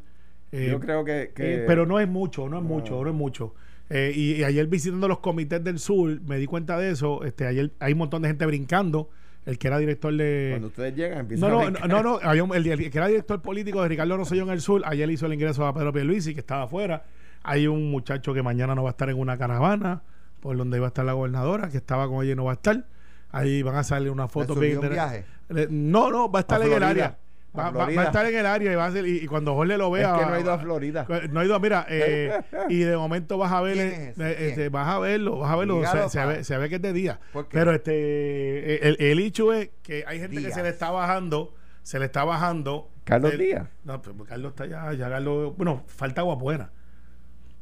Eh, 0.51 0.67
Yo 0.69 0.80
creo 0.82 1.06
que... 1.06 1.32
que- 1.34 1.56
eh, 1.56 1.63
pero 1.65 1.86
no 1.86 1.99
es 1.99 2.08
mucho, 2.10 2.49
no 2.49 2.58
es 2.58 2.63
No. 2.63 2.69
mucho, 2.69 3.01
no 3.04 3.10
es 3.10 3.15
mucho. 3.15 3.56
Eh, 3.89 4.12
y, 4.15 4.34
y 4.36 4.43
ayer 4.43 4.67
visitando 4.67 5.08
los 5.08 5.19
comités 5.19 5.63
del 5.63 5.80
sur, 5.80 6.19
me 6.27 6.38
di 6.38 6.45
cuenta 6.45 6.77
de 6.77 6.91
eso. 6.91 7.23
Este, 7.23 7.45
ayer 7.47 7.71
hay 7.80 7.93
un 7.93 7.99
montón 7.99 8.21
de 8.21 8.27
gente 8.30 8.45
brincando. 8.45 9.10
El 9.45 9.58
que 9.58 9.67
era 9.67 9.80
director 9.80 10.13
de. 10.15 10.49
cuando 10.51 10.67
ustedes 10.67 10.95
llegan 10.95 11.13
No, 11.15 11.19
empiezan 11.21 11.49
a 11.49 11.51
no, 11.54 11.60
brincar. 11.65 11.89
no, 11.89 12.04
no, 12.04 12.19
había 12.21 12.43
un- 12.43 12.56
el, 12.56 12.67
el 12.67 12.91
que 12.91 12.97
era 12.97 13.08
director 13.08 13.41
político 13.41 13.82
de 13.82 13.88
Ricardo 13.89 14.15
Rosselló 14.17 14.43
en 14.43 14.49
el 14.49 14.62
sur, 14.62 14.84
ayer 14.86 15.10
hizo 15.10 15.25
el 15.25 15.34
ingreso 15.34 15.65
a 15.65 15.73
Pedro 15.73 15.91
Pierluisi, 15.91 16.34
que 16.34 16.41
estaba 16.41 16.63
afuera. 16.63 17.04
Hay 17.43 17.65
un 17.65 17.89
muchacho 17.89 18.34
que 18.36 18.43
mañana 18.43 18.75
no 18.75 18.84
va 18.84 18.89
a 18.89 18.91
estar 18.91 19.10
en 19.10 19.17
una 19.17 19.38
caravana, 19.38 20.04
por 20.41 20.56
donde 20.58 20.77
iba 20.77 20.86
a 20.86 20.89
estar 20.89 21.04
la 21.06 21.13
gobernadora, 21.13 21.69
que 21.69 21.77
estaba 21.77 22.08
con 22.08 22.23
ella 22.23 22.34
y 22.34 22.36
no 22.36 22.43
va 22.45 22.51
a 22.51 22.56
estar. 22.56 22.86
Ahí 23.32 23.63
van 23.63 23.75
a 23.75 23.84
salir 23.84 24.12
una 24.12 24.23
¿Le 24.23 24.30
foto 24.30 24.54
bien 24.56 24.77
un 24.77 24.89
viaje? 24.89 25.25
Le- 25.49 25.67
No, 25.69 26.12
no, 26.12 26.30
va 26.32 26.39
a 26.39 26.41
estar 26.41 26.62
A 26.62 26.65
en 26.65 26.73
el 26.73 26.84
área. 26.84 27.17
Va, 27.57 27.69
va- 27.69 27.85
a 27.85 28.03
estar 28.05 28.25
en 28.25 28.37
el 28.37 28.45
área 28.45 28.71
y 28.71 28.75
va 28.75 28.85
a 28.85 28.91
ser, 28.91 29.05
y, 29.05 29.17
y 29.17 29.27
cuando 29.27 29.53
Jorge 29.55 29.77
lo 29.77 29.87
Es 29.97 30.03
vea. 30.03 30.15
que 30.17 30.25
no 30.25 30.33
ha 30.33 30.39
ido 30.39 30.53
a 30.53 30.57
Florida. 30.57 31.05
no 31.31 31.39
ha 31.41 31.45
ido, 31.45 31.59
mira, 31.59 31.85
eh, 31.89 32.41
y 32.69 32.79
de 32.79 32.95
momento 32.95 33.37
vas 33.37 33.51
a 33.51 33.59
ver, 33.59 33.73
¿Quién 33.73 33.87
eh, 33.89 34.09
es? 34.11 34.19
eh, 34.19 34.47
este, 34.49 34.69
vas 34.69 34.87
a 34.87 34.99
verlo, 34.99 35.39
vas 35.39 35.51
a 35.51 35.55
verlo, 35.57 35.75
Dígalo, 35.79 36.07
se, 36.09 36.17
se 36.19 36.25
ve, 36.25 36.43
se 36.45 36.57
ve 36.57 36.69
que 36.69 36.75
es 36.75 36.81
de 36.81 36.93
día. 36.93 37.19
Pero 37.51 37.73
este, 37.73 38.87
el, 38.87 38.95
el 38.99 39.19
hecho 39.19 39.51
es 39.51 39.69
que 39.83 40.05
hay 40.07 40.19
gente 40.19 40.41
que 40.41 40.51
se 40.51 40.63
le 40.63 40.69
está 40.69 40.91
bajando, 40.91 41.53
se 41.83 41.99
le 41.99 42.05
está 42.05 42.23
bajando. 42.23 42.89
Carlos 43.03 43.33
El- 43.33 43.39
Díaz. 43.39 43.67
No, 43.83 44.01
pues 44.01 44.15
Carlos 44.29 44.51
está 44.51 44.65
ya, 44.67 44.93
ya 44.93 45.09
Carlos, 45.09 45.55
bueno, 45.57 45.83
falta 45.87 46.21
agua 46.21 46.35
buena. 46.35 46.71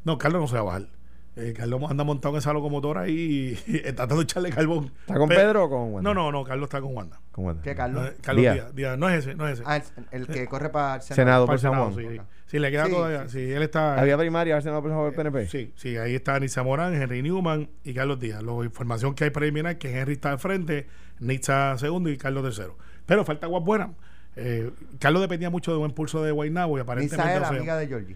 No, 0.03 0.17
Carlos 0.19 0.41
no 0.41 0.47
se 0.47 0.53
va 0.55 0.59
a 0.59 0.63
bajar. 0.63 0.87
Eh, 1.39 1.53
Carlos 1.53 1.81
anda 1.89 2.03
montado 2.03 2.35
en 2.35 2.39
esa 2.39 2.51
locomotora 2.53 3.01
ahí 3.01 3.57
y, 3.67 3.75
está 3.77 3.93
tratando 4.05 4.17
de 4.17 4.23
echarle 4.23 4.49
carbón. 4.51 4.91
¿Está 5.01 5.15
con 5.15 5.29
Pero- 5.29 5.41
Pedro 5.41 5.63
o 5.65 5.69
con 5.69 5.93
Wanda? 5.93 6.01
No, 6.01 6.13
no, 6.13 6.31
no, 6.31 6.43
Carlos 6.43 6.67
está 6.67 6.81
con 6.81 6.95
Wanda. 6.95 7.19
Con 7.31 7.45
Wanda. 7.45 7.61
¿Qué, 7.63 7.75
Carlos? 7.75 8.07
eh, 8.07 8.15
Carlos 8.21 8.41
Díaz. 8.41 8.55
Díaz. 8.55 8.75
Díaz. 8.75 8.97
No 8.97 9.09
es 9.09 9.19
ese, 9.25 9.35
no 9.35 9.47
es 9.47 9.53
ese. 9.59 9.63
Ah, 9.65 9.77
el, 10.11 10.21
el 10.21 10.27
que 10.27 10.45
corre 10.47 10.69
para 10.69 10.95
el 10.95 11.01
Senado. 11.01 11.43
El 11.43 11.47
por 11.49 11.59
San 11.59 11.71
Senado, 11.71 11.91
Juan. 11.91 12.05
sí. 12.15 12.21
Sí, 12.47 12.57
le 12.57 12.71
queda 12.71 12.85
Sí, 12.85 12.91
todavía. 12.91 13.27
Sí, 13.29 13.51
él 13.51 13.61
está. 13.61 13.99
Había 13.99 14.17
primaria, 14.17 14.55
al 14.55 14.63
Senado 14.63 14.81
por 14.81 14.89
San 14.91 14.97
Juan 14.99 15.11
del 15.11 15.15
PNP. 15.15 15.47
Sí, 15.47 15.71
sí, 15.75 15.97
ahí 15.97 16.15
está 16.15 16.39
Nitza 16.39 16.63
Morán, 16.63 16.93
Henry 16.99 17.21
Newman 17.21 17.69
y 17.83 17.93
Carlos 17.93 18.19
Díaz. 18.19 18.41
La 18.41 18.51
información 18.65 19.13
que 19.13 19.25
hay 19.25 19.29
preliminar 19.29 19.73
es 19.73 19.77
que 19.77 19.95
Henry 19.97 20.13
está 20.13 20.31
al 20.31 20.39
frente, 20.39 20.87
Nitza 21.19 21.77
segundo 21.77 22.09
y 22.09 22.17
Carlos 22.17 22.43
tercero. 22.43 22.75
Pero 23.05 23.23
falta 23.23 23.45
agua 23.45 23.59
buena. 23.59 23.91
Eh, 24.35 24.71
Carlos 24.99 25.21
dependía 25.21 25.49
mucho 25.49 25.71
de 25.71 25.77
un 25.77 25.89
impulso 25.89 26.23
de 26.23 26.31
Guaynabo 26.31 26.77
y 26.77 26.81
aparentemente 26.81 27.23
Nisa 27.23 27.35
es 27.35 27.41
la 27.41 27.47
amiga 27.57 27.77
de 27.77 27.87
Georgie. 27.87 28.15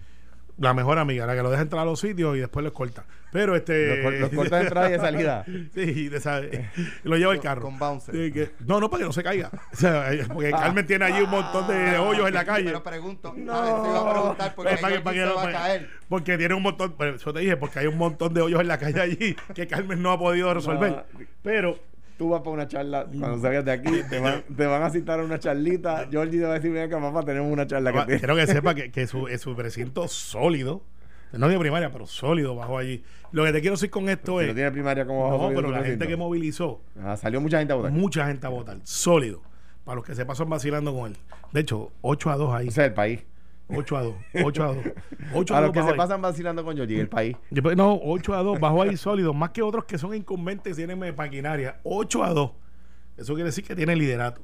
La 0.58 0.74
mejor 0.74 1.00
amiga, 1.00 1.26
la 1.26 1.36
que 1.36 1.42
lo 1.44 1.50
deja 1.50 1.64
entrar 1.64 1.82
a 1.82 1.86
los 1.86 2.00
sitios 2.00 2.36
y 2.38 2.40
después 2.40 2.64
los 2.64 2.74
corta. 2.74 3.06
Pero 3.32 3.56
este. 3.56 3.88
Los, 3.88 4.00
cor- 4.04 4.14
los 4.14 4.30
cortas 4.30 4.60
de 4.60 4.66
entrada 4.68 4.90
y 4.90 4.92
de 4.92 5.00
salida. 5.00 5.46
Sí, 5.74 6.10
de 6.10 6.18
esa- 6.18 6.42
lo 7.04 7.18
lleva 7.18 7.34
el 7.34 7.40
carro. 7.40 7.64
con 7.64 7.80
bouncer. 7.80 8.14
Sí, 8.14 8.32
que- 8.32 8.52
no, 8.68 8.80
no, 8.80 8.90
para 8.92 9.02
que 9.02 9.08
no 9.08 9.14
se 9.14 9.24
caiga. 9.24 9.50
O 9.72 9.76
sea, 9.76 10.14
eh, 10.14 10.26
porque 10.32 10.52
Carmen 10.52 10.86
tiene 10.86 11.06
allí 11.06 11.22
un 11.24 11.32
montón 11.32 11.68
de 11.68 11.98
hoyos 11.98 12.28
en 12.28 12.34
la 12.36 12.46
calle. 12.46 12.66
Pero 12.66 12.84
pregunto. 12.84 13.34
No. 13.36 13.54
Ah, 13.54 13.66
eso 13.66 13.90
iba 13.90 14.00
a 14.10 14.14
preguntar 14.14 14.56
porque 14.56 14.70
Pues, 14.72 14.82
para 14.82 14.94
que- 14.96 15.02
para 15.02 15.16
que 15.16 15.26
se 15.28 15.34
va 15.34 15.44
a 15.44 15.52
caer. 15.52 15.90
Porque 16.08 16.38
tiene 16.38 16.54
un 16.54 16.62
montón, 16.64 16.94
pero 16.98 17.16
eso 17.16 17.34
te 17.34 17.40
dije, 17.40 17.58
porque 17.58 17.80
hay 17.80 17.88
un 17.88 17.98
montón 17.98 18.34
de 18.36 18.42
hoyos 18.42 18.62
en 18.62 18.68
la 18.68 18.78
calle 18.78 19.02
allí 19.02 19.36
que 19.56 19.66
Carmen 19.68 20.02
no 20.04 20.12
ha 20.12 20.20
podido 20.20 20.54
resolver. 20.54 20.92
No. 20.92 21.04
Pero 21.42 21.80
Tú 22.18 22.30
vas 22.30 22.42
para 22.42 22.52
una 22.52 22.68
charla, 22.68 23.06
cuando 23.06 23.40
salgas 23.40 23.66
de 23.66 23.72
aquí, 23.72 23.92
te 24.10 24.20
van, 24.20 24.44
te 24.56 24.66
van 24.66 24.84
a 24.84 24.90
citar 24.90 25.20
a 25.20 25.24
una 25.24 25.40
charlita. 25.40 26.08
Georgie 26.12 26.40
te 26.40 26.46
va 26.46 26.52
a 26.52 26.56
decir, 26.56 26.72
mira 26.72 26.88
que 26.88 26.96
papá, 26.96 27.24
tenemos 27.24 27.52
una 27.52 27.66
charla 27.68 28.06
que 28.06 28.18
quiero 28.20 28.36
que 28.36 28.48
sepa 28.48 28.76
que, 28.76 28.92
que 28.92 29.08
su, 29.08 29.28
es 29.30 29.42
su 29.42 29.56
precinto 29.56 30.08
sólido, 30.08 30.82
no 31.32 31.48
de 31.48 31.58
primaria, 31.58 31.92
pero 31.92 32.06
sólido 32.06 32.56
bajo 32.56 32.78
allí. 32.78 33.04
Lo 33.32 33.44
que 33.44 33.52
te 33.52 33.62
quiero 33.62 33.76
decir 33.76 33.90
con 33.90 34.08
esto 34.10 34.40
es. 34.42 34.48
no 34.50 34.54
tiene 34.54 34.72
primaria 34.72 35.06
como 35.08 35.24
bajo 35.32 35.50
No, 35.50 35.56
pero 35.56 35.72
la 35.72 35.84
gente 35.84 36.08
que 36.08 36.16
movilizó, 36.16 36.82
Ah, 37.02 37.18
salió 37.18 37.42
mucha 37.42 37.58
gente 37.58 37.74
a 37.74 37.76
votar. 37.78 37.92
mucha 37.92 38.28
gente 38.28 38.46
a 38.46 38.50
votar, 38.50 38.78
sólido. 38.84 39.42
Para 39.84 39.96
los 39.96 40.06
que 40.06 40.14
se 40.16 40.26
pasan 40.26 40.50
vacilando 40.50 40.94
con 40.96 41.12
él. 41.12 41.18
De 41.52 41.60
hecho, 41.62 41.92
8 42.02 42.30
a 42.30 42.38
2 42.38 42.54
ahí. 42.54 42.68
O 42.68 42.72
sea, 42.72 42.86
el 42.86 42.94
país. 42.94 43.22
8 43.68 43.98
a 43.98 44.04
2. 44.04 44.16
8 44.44 44.64
a 44.64 44.68
2. 44.68 44.78
8 45.34 45.56
A 45.56 45.58
a 45.58 45.62
los 45.62 45.68
2 45.70 45.74
que 45.74 45.80
bajo 45.80 45.88
se 45.90 45.94
ahí. 45.94 45.98
pasan 45.98 46.22
vacilando 46.22 46.64
con 46.64 46.76
Georgie, 46.76 47.00
el 47.00 47.10
país. 47.10 47.36
Después, 47.50 47.76
no, 47.78 48.00
8 48.04 48.34
a 48.36 48.44
2, 48.44 48.60
bajo 48.60 48.82
ahí 48.82 48.98
sólido. 48.98 49.34
Más 49.34 49.52
que 49.52 49.62
otros 49.62 49.86
que 49.86 49.98
son 49.98 50.14
incumbentes 50.14 50.74
y 50.74 50.86
tienen 50.86 51.00
maquinaria. 51.16 51.80
8 51.84 52.24
a 52.24 52.30
2. 52.34 52.52
Eso 53.18 53.34
quiere 53.34 53.50
decir 53.50 53.64
que 53.64 53.76
tiene 53.76 53.96
liderato. 53.96 54.42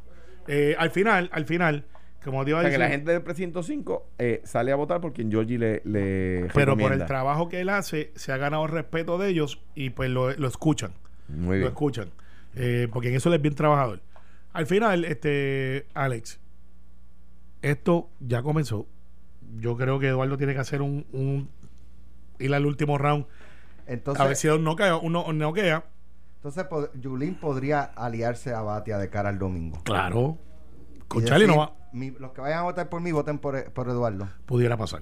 Eh, 0.47 0.75
al 0.79 0.89
final, 0.91 1.29
al 1.33 1.45
final, 1.45 1.85
como 2.23 2.43
te 2.43 2.51
iba 2.51 2.59
O 2.59 2.61
a 2.61 2.63
sea, 2.63 2.71
que 2.71 2.77
la 2.77 2.87
gente 2.89 3.11
del 3.11 3.21
precinto 3.21 3.61
5 3.61 4.07
eh, 4.17 4.41
sale 4.45 4.71
a 4.71 4.75
votar 4.75 4.99
por 5.01 5.13
quien 5.13 5.29
Georgie 5.31 5.57
le, 5.59 5.81
le 5.85 6.47
pero 6.53 6.53
por 6.53 6.61
el 6.61 6.77
recomienda. 6.77 7.05
trabajo 7.05 7.49
que 7.49 7.61
él 7.61 7.69
hace, 7.69 8.11
se 8.15 8.31
ha 8.31 8.37
ganado 8.37 8.65
el 8.65 8.71
respeto 8.71 9.17
de 9.17 9.29
ellos 9.29 9.61
y 9.75 9.89
pues 9.91 10.09
lo, 10.09 10.31
lo 10.33 10.47
escuchan. 10.47 10.91
Muy 11.27 11.57
Lo 11.57 11.61
bien. 11.61 11.67
escuchan. 11.67 12.09
Eh, 12.55 12.87
porque 12.91 13.09
en 13.09 13.15
eso 13.15 13.29
él 13.29 13.35
es 13.35 13.41
bien 13.41 13.53
trabajador. 13.53 14.01
Al 14.53 14.65
final, 14.65 15.05
este, 15.05 15.85
Alex, 15.93 16.39
esto 17.61 18.09
ya 18.19 18.41
comenzó. 18.41 18.87
Yo 19.57 19.75
creo 19.77 19.99
que 19.99 20.07
Eduardo 20.07 20.37
tiene 20.37 20.53
que 20.53 20.59
hacer 20.59 20.81
un, 20.81 21.05
un 21.11 21.49
ir 22.39 22.53
al 22.53 22.65
último 22.65 22.97
round. 22.97 23.25
Entonces, 23.87 24.21
a 24.21 24.27
ver 24.27 24.35
si 24.35 24.47
da 24.47 24.55
un 24.55 24.63
noquea, 24.63 24.97
uno 24.97 25.25
un 25.25 25.37
noquea. 25.39 25.83
entonces 26.35 26.65
Yulín 27.01 27.35
podría 27.35 27.81
aliarse 27.81 28.53
a 28.53 28.61
Batia 28.61 28.97
de 28.97 29.09
cara 29.09 29.29
al 29.29 29.39
domingo. 29.39 29.81
Claro. 29.83 30.37
Con 31.07 31.25
Charlie 31.25 31.47
no 31.47 31.57
va, 31.57 31.73
mi- 31.91 32.11
los 32.11 32.31
que 32.33 32.41
vayan 32.41 32.59
a 32.59 32.63
votar 32.63 32.87
por 32.89 33.01
mí, 33.01 33.11
voten 33.11 33.39
por, 33.39 33.71
por 33.73 33.89
Eduardo. 33.89 34.29
pudiera 34.45 34.77
pasar. 34.77 35.01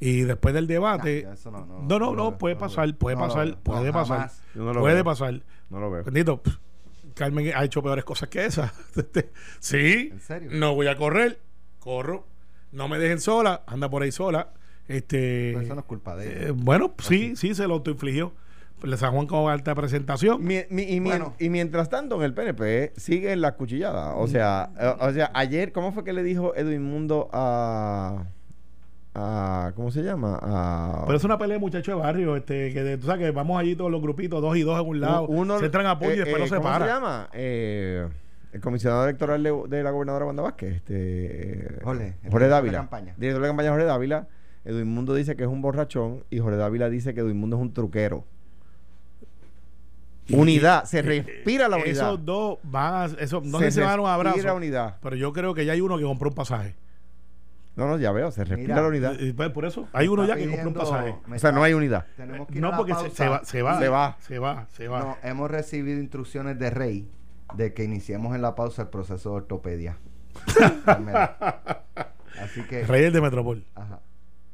Y 0.00 0.20
después 0.20 0.54
del 0.54 0.68
debate. 0.68 1.26
Eso 1.32 1.50
no, 1.50 1.66
no, 1.66 1.80
no, 1.82 1.82
no, 1.82 1.98
no 1.98 2.14
no, 2.30 2.38
puede 2.38 2.54
no 2.54 2.60
pasar, 2.60 2.94
puede 2.94 3.16
No 3.16 3.22
pasar, 3.22 3.58
puede 3.58 3.86
No, 3.86 3.92
pasar. 3.92 4.16
jamás. 4.18 4.42
Yo 4.54 4.62
no 4.62 4.72
lo 4.72 4.80
puede 4.80 4.94
veo. 4.94 5.04
pasar. 5.04 5.42
No 5.70 5.80
lo 5.80 5.90
veo. 5.90 6.04
Bendito, 6.04 6.40
pff, 6.40 6.56
Carmen 7.14 7.50
ha 7.52 7.64
hecho 7.64 7.82
peores 7.82 8.04
cosas 8.04 8.28
que 8.28 8.44
esas. 8.46 8.72
sí. 9.58 10.10
¿En 10.12 10.20
serio? 10.20 10.50
No 10.52 10.76
voy 10.76 10.86
a 10.86 10.96
correr, 10.96 11.40
corro. 11.80 12.24
No 12.72 12.88
me 12.88 12.98
dejen 12.98 13.20
sola, 13.20 13.62
anda 13.66 13.88
por 13.88 14.02
ahí 14.02 14.12
sola. 14.12 14.48
Este, 14.88 15.50
Pero 15.54 15.60
eso 15.64 15.74
no 15.74 15.80
es 15.80 15.86
culpa 15.86 16.16
de 16.16 16.26
eh, 16.28 16.42
ellos. 16.44 16.56
bueno, 16.56 16.94
sí, 16.98 17.36
sí, 17.36 17.54
se 17.54 17.66
lo 17.68 17.74
autoinfligió. 17.74 18.32
Le 18.82 18.96
San 18.96 19.12
Juan 19.12 19.26
con 19.26 19.50
alta 19.50 19.74
presentación. 19.74 20.42
Mi- 20.44 20.62
mi- 20.70 20.84
y, 20.84 21.00
mi- 21.00 21.08
Bueno. 21.10 21.34
y 21.40 21.50
mientras 21.50 21.88
tanto 21.90 22.14
en 22.16 22.22
el 22.22 22.32
PNP 22.32 22.92
sigue 22.96 23.34
la 23.36 23.56
cuchillada. 23.56 24.14
O 24.14 24.28
sea, 24.28 24.70
eh, 24.80 24.94
o 25.00 25.12
sea, 25.12 25.30
ayer, 25.34 25.72
¿cómo 25.72 25.90
fue 25.92 26.04
que 26.04 26.12
le 26.12 26.22
dijo 26.22 26.54
Edwin 26.54 26.82
Mundo 26.84 27.28
a, 27.32 28.24
a 29.14 29.72
¿cómo 29.74 29.90
se 29.90 30.02
llama? 30.02 30.38
A, 30.40 31.02
Pero 31.06 31.18
es 31.18 31.24
una 31.24 31.36
pelea 31.38 31.54
de 31.56 31.60
muchachos 31.60 31.96
de 31.96 32.00
barrio, 32.00 32.36
este, 32.36 32.72
que 32.72 32.82
de- 32.84 32.98
tú 32.98 33.06
sabes 33.06 33.26
que 33.26 33.30
vamos 33.32 33.58
allí 33.60 33.74
todos 33.74 33.90
los 33.90 34.00
grupitos, 34.00 34.40
dos 34.40 34.56
y 34.56 34.62
dos 34.62 34.80
en 34.80 34.86
un 34.88 35.00
lado, 35.00 35.26
uno- 35.26 35.58
se 35.58 35.66
entran 35.66 35.86
a 35.86 35.90
apoyo 35.92 36.12
y 36.12 36.14
eh, 36.14 36.24
después 36.24 36.36
eh, 36.36 36.44
no 36.44 36.48
se 36.48 36.56
¿Cómo 36.56 36.68
para. 36.68 36.86
se 36.86 36.92
llama? 36.92 37.28
Eh, 37.32 38.06
el 38.52 38.60
comisionado 38.60 39.04
electoral 39.04 39.42
de, 39.42 39.62
de 39.68 39.82
la 39.82 39.90
gobernadora 39.90 40.24
Wanda 40.26 40.42
Vázquez, 40.42 40.76
este, 40.76 41.78
Jorge, 41.82 42.14
Jorge 42.30 42.44
de 42.46 42.50
Dávila. 42.50 42.78
campaña. 42.78 43.14
Director 43.16 43.42
de 43.42 43.48
campaña 43.48 43.70
Jorge 43.70 43.84
Dávila. 43.84 44.28
Edwin 44.64 44.88
Mundo 44.88 45.14
dice 45.14 45.36
que 45.36 45.44
es 45.44 45.48
un 45.48 45.62
borrachón 45.62 46.24
y 46.30 46.38
Jorge 46.40 46.56
Dávila 46.58 46.90
dice 46.90 47.14
que 47.14 47.20
Edwin 47.20 47.38
Mundo 47.38 47.56
es 47.56 47.62
un 47.62 47.72
truquero. 47.72 48.24
Unidad, 50.30 50.84
se 50.84 51.00
respira 51.00 51.68
la 51.68 51.76
unidad. 51.76 51.90
Esos 51.90 52.24
dos 52.24 52.58
van 52.62 52.94
a, 52.94 53.04
eso, 53.18 53.40
no 53.42 53.60
si 53.60 53.70
se 53.70 53.80
van 53.80 53.88
a 53.88 53.90
dar 53.92 54.00
un 54.00 54.06
respira 54.06 54.50
abrazo, 54.50 54.56
unidad. 54.56 54.96
pero 55.00 55.16
yo 55.16 55.32
creo 55.32 55.54
que 55.54 55.64
ya 55.64 55.72
hay 55.72 55.80
uno 55.80 55.96
que 55.96 56.04
compró 56.04 56.28
un 56.28 56.34
pasaje. 56.34 56.76
No, 57.76 57.86
no, 57.86 57.96
ya 57.96 58.10
veo, 58.12 58.30
se 58.30 58.44
respira 58.44 58.74
Mira, 58.74 58.82
la 58.82 58.88
unidad. 58.88 59.18
Y, 59.20 59.32
pues, 59.32 59.50
por 59.50 59.64
eso, 59.64 59.88
hay 59.92 60.08
uno 60.08 60.26
ya 60.26 60.34
que 60.36 60.48
compró 60.50 60.68
un 60.68 60.74
pasaje. 60.74 61.14
O 61.32 61.38
sea, 61.38 61.52
no 61.52 61.62
hay 61.62 61.72
unidad. 61.72 62.04
Tenemos 62.16 62.46
que 62.48 62.58
ir 62.58 62.58
a 62.58 62.60
No, 62.66 62.70
la 62.72 62.76
porque 62.76 62.94
se, 62.94 63.10
se 63.10 63.28
va, 63.28 63.44
se 63.44 63.62
va, 63.62 63.78
Se 63.78 63.88
va. 63.88 64.16
se 64.20 64.38
va, 64.38 64.66
se 64.68 64.88
va. 64.88 65.00
No, 65.00 65.16
hemos 65.22 65.50
recibido 65.50 65.98
instrucciones 66.00 66.58
de 66.58 66.70
Rey 66.70 67.08
de 67.54 67.72
que 67.74 67.84
iniciemos 67.84 68.34
en 68.34 68.42
la 68.42 68.54
pausa 68.54 68.82
el 68.82 68.88
proceso 68.88 69.30
de 69.30 69.36
ortopedia. 69.36 69.98
Así 72.40 72.62
que. 72.68 72.84
Rey 72.84 73.10
de 73.10 73.20
Metropol. 73.20 73.64
Ajá. 73.74 74.00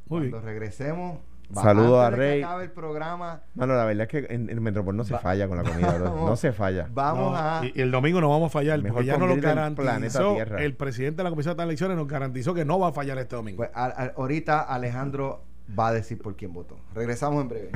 Muy 0.07 0.31
Cuando 0.31 0.39
bien. 0.39 0.43
regresemos. 0.45 1.19
Saludos 1.53 2.05
a 2.05 2.11
que 2.11 2.17
Rey. 2.17 2.43
acabe 2.43 2.65
el 2.65 2.71
programa. 2.71 3.43
Mano, 3.55 3.75
la 3.75 3.85
verdad 3.85 4.09
es 4.11 4.27
que 4.27 4.35
en 4.35 4.49
el 4.49 4.61
Metropol 4.63 4.97
no 4.97 5.05
se 5.05 5.13
Va- 5.13 5.21
falla 5.21 5.47
con 5.47 5.59
la 5.59 5.63
comida, 5.63 5.93
bro. 5.99 6.27
No 6.27 6.37
se 6.37 6.53
falla. 6.53 6.89
Vamos 6.91 7.33
No, 7.33 7.37
a. 7.39 7.61
y, 7.67 7.73
y 7.77 7.81
el 7.83 7.91
domingo 7.91 8.21
no 8.21 8.31
vamos 8.31 8.47
a 8.47 8.51
fallar, 8.51 8.79
Mejor 8.81 8.95
porque 8.97 9.07
ya 9.09 9.19
nos 9.19 9.29
lo 9.29 9.37
garantizó. 9.41 10.37
El 10.41 10.75
presidente 10.75 11.19
de 11.19 11.25
la 11.25 11.31
Comisión 11.31 11.57
de 11.57 11.63
Elecciones 11.63 11.97
nos 11.99 12.09
garantizó 12.09 12.55
que 12.55 12.65
no 12.65 12.79
va 12.79 12.89
a 12.89 12.93
fallar 12.93 13.19
este 13.19 13.37
domingo. 13.37 13.59
pues, 13.59 13.71
a- 13.75 13.85
a- 13.85 14.13
ahorita 14.17 14.63
Alejandro 14.63 15.45
va 15.79 15.89
a 15.89 15.93
decir 15.95 16.19
por 16.19 16.37
quién 16.37 16.53
votó. 16.53 16.79
Regresamos 16.95 17.43
en 17.43 17.49
breve. 17.49 17.71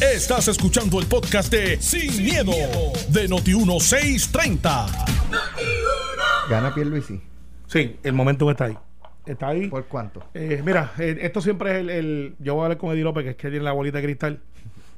Estás 0.00 0.48
escuchando 0.48 0.98
el 1.00 1.06
podcast 1.06 1.52
de 1.52 1.80
Sin, 1.80 2.24
miedo, 2.24 2.52
de 3.10 3.28
Noti1630. 3.28 5.06
Gana 6.50 6.74
Pierluisi. 6.74 7.20
Sí, 7.66 7.96
el 8.02 8.12
momento 8.12 8.50
está 8.50 8.66
ahí. 8.66 8.78
Está 9.26 9.48
ahí. 9.48 9.68
¿Por 9.68 9.84
cuánto? 9.86 10.22
Eh, 10.34 10.62
mira, 10.64 10.92
eh, 10.98 11.18
esto 11.22 11.40
siempre 11.40 11.72
es 11.72 11.76
el, 11.78 11.90
el- 11.90 12.36
Yo 12.38 12.54
voy 12.54 12.62
a 12.62 12.64
hablar 12.66 12.78
con 12.78 12.92
Eddie 12.92 13.02
López, 13.04 13.24
que 13.24 13.30
es 13.30 13.36
que 13.36 13.48
tiene 13.50 13.64
la 13.64 13.72
bolita 13.72 13.98
de 13.98 14.04
cristal. 14.04 14.40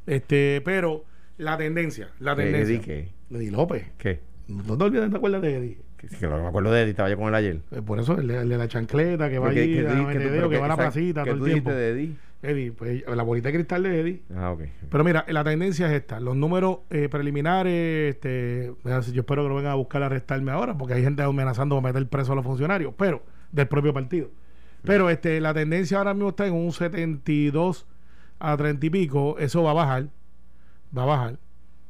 Este, 0.06 0.60
pero 0.64 1.04
la 1.38 1.56
tendencia, 1.56 2.10
la 2.20 2.32
Eh, 2.32 2.36
tendencia. 2.36 2.74
Eddie, 2.76 2.80
¿qué? 2.80 3.12
Eddie 3.34 3.50
López. 3.50 3.86
¿Qué? 3.96 4.20
No 4.48 4.76
te 4.76 4.84
olvides, 4.84 5.10
¿te 5.10 5.16
acuerdas 5.16 5.42
de 5.42 5.56
Eddie? 5.56 5.78
Que, 5.98 6.06
que 6.08 6.26
no 6.28 6.40
me 6.40 6.46
acuerdo 6.48 6.70
de 6.70 6.82
Eddie, 6.82 6.90
estaba 6.90 7.10
yo 7.10 7.16
con 7.18 7.28
él 7.28 7.34
ayer. 7.34 7.60
Eh, 7.72 7.82
por 7.82 7.98
eso, 7.98 8.18
el 8.18 8.28
de, 8.28 8.38
el 8.38 8.48
de 8.48 8.56
la 8.56 8.68
chancleta, 8.68 9.28
que 9.28 9.38
va 9.38 9.50
¿Qué- 9.50 9.60
allí, 9.62 9.78
a 9.78 9.88
que 10.08 10.58
va 10.58 10.64
a 10.64 10.68
la 10.68 10.76
placita 10.76 11.24
¿qué 11.24 11.30
todo 11.32 11.44
el 11.46 11.52
tiempo. 11.52 11.70
de 11.72 11.88
Eddie? 11.90 12.16
Eddie, 12.40 12.70
pues 12.70 13.02
la 13.06 13.22
bolita 13.24 13.48
de 13.48 13.54
cristal 13.54 13.82
de 13.82 14.00
Eddie. 14.00 14.22
Ah, 14.36 14.52
ok. 14.52 14.60
Pero 14.88 15.02
mira, 15.02 15.24
la 15.28 15.42
tendencia 15.42 15.88
es 15.88 15.92
esta. 15.94 16.20
Los 16.20 16.36
números 16.36 16.78
eh, 16.90 17.08
preliminares, 17.10 18.14
este, 18.14 18.72
yo 19.12 19.20
espero 19.22 19.42
que 19.42 19.48
no 19.48 19.56
vengan 19.56 19.72
a 19.72 19.74
buscar 19.74 20.04
a 20.04 20.06
arrestarme 20.06 20.52
ahora, 20.52 20.78
porque 20.78 20.94
hay 20.94 21.02
gente 21.02 21.20
amenazando 21.22 21.74
con 21.74 21.82
meter 21.82 22.06
preso 22.06 22.32
a 22.32 22.36
los 22.36 22.44
funcionarios, 22.44 22.94
pero 22.96 23.22
del 23.50 23.66
propio 23.66 23.92
partido. 23.92 24.30
Pero 24.84 25.10
este, 25.10 25.40
la 25.40 25.52
tendencia 25.52 25.98
ahora 25.98 26.14
mismo 26.14 26.28
está 26.28 26.46
en 26.46 26.54
un 26.54 26.70
72 26.70 27.86
a 28.38 28.56
30 28.56 28.86
y 28.86 28.90
pico. 28.90 29.36
Eso 29.40 29.64
va 29.64 29.72
a 29.72 29.74
bajar. 29.74 30.06
Va 30.96 31.02
a 31.02 31.06
bajar. 31.06 31.38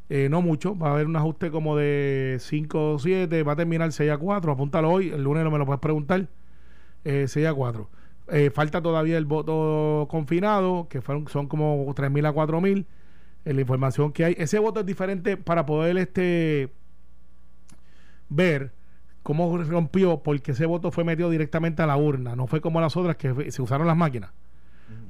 Eh, 0.08 0.28
no 0.28 0.42
mucho. 0.42 0.76
Va 0.76 0.88
a 0.88 0.92
haber 0.92 1.06
un 1.06 1.16
ajuste 1.16 1.50
como 1.50 1.76
de 1.76 2.38
5 2.40 2.92
o 2.94 2.98
7. 2.98 3.42
Va 3.42 3.52
a 3.52 3.56
terminar 3.56 3.92
6 3.92 4.10
a 4.10 4.18
4. 4.18 4.52
Apúntalo 4.52 4.90
hoy. 4.90 5.10
El 5.10 5.22
lunes 5.22 5.44
no 5.44 5.50
me 5.50 5.58
lo 5.58 5.66
puedes 5.66 5.80
preguntar. 5.80 6.28
Eh, 7.04 7.26
6 7.28 7.46
a 7.46 7.54
4. 7.54 7.88
Eh, 8.30 8.50
falta 8.50 8.82
todavía 8.82 9.16
el 9.16 9.24
voto 9.24 10.06
confinado, 10.10 10.86
que 10.88 11.00
fueron, 11.00 11.28
son 11.28 11.46
como 11.48 11.86
3.000 11.94 12.26
a 12.26 12.32
4.000. 12.32 12.86
Eh, 13.44 13.54
la 13.54 13.60
información 13.60 14.12
que 14.12 14.24
hay. 14.24 14.36
Ese 14.38 14.58
voto 14.58 14.80
es 14.80 14.86
diferente 14.86 15.36
para 15.36 15.64
poder 15.66 15.96
este 15.98 16.72
ver 18.28 18.72
cómo 19.22 19.56
rompió, 19.58 20.22
porque 20.22 20.52
ese 20.52 20.66
voto 20.66 20.90
fue 20.90 21.04
metido 21.04 21.30
directamente 21.30 21.82
a 21.82 21.86
la 21.86 21.96
urna, 21.96 22.36
no 22.36 22.46
fue 22.46 22.60
como 22.60 22.80
las 22.80 22.96
otras 22.96 23.16
que 23.16 23.50
se 23.50 23.62
usaron 23.62 23.86
las 23.86 23.96
máquinas. 23.96 24.30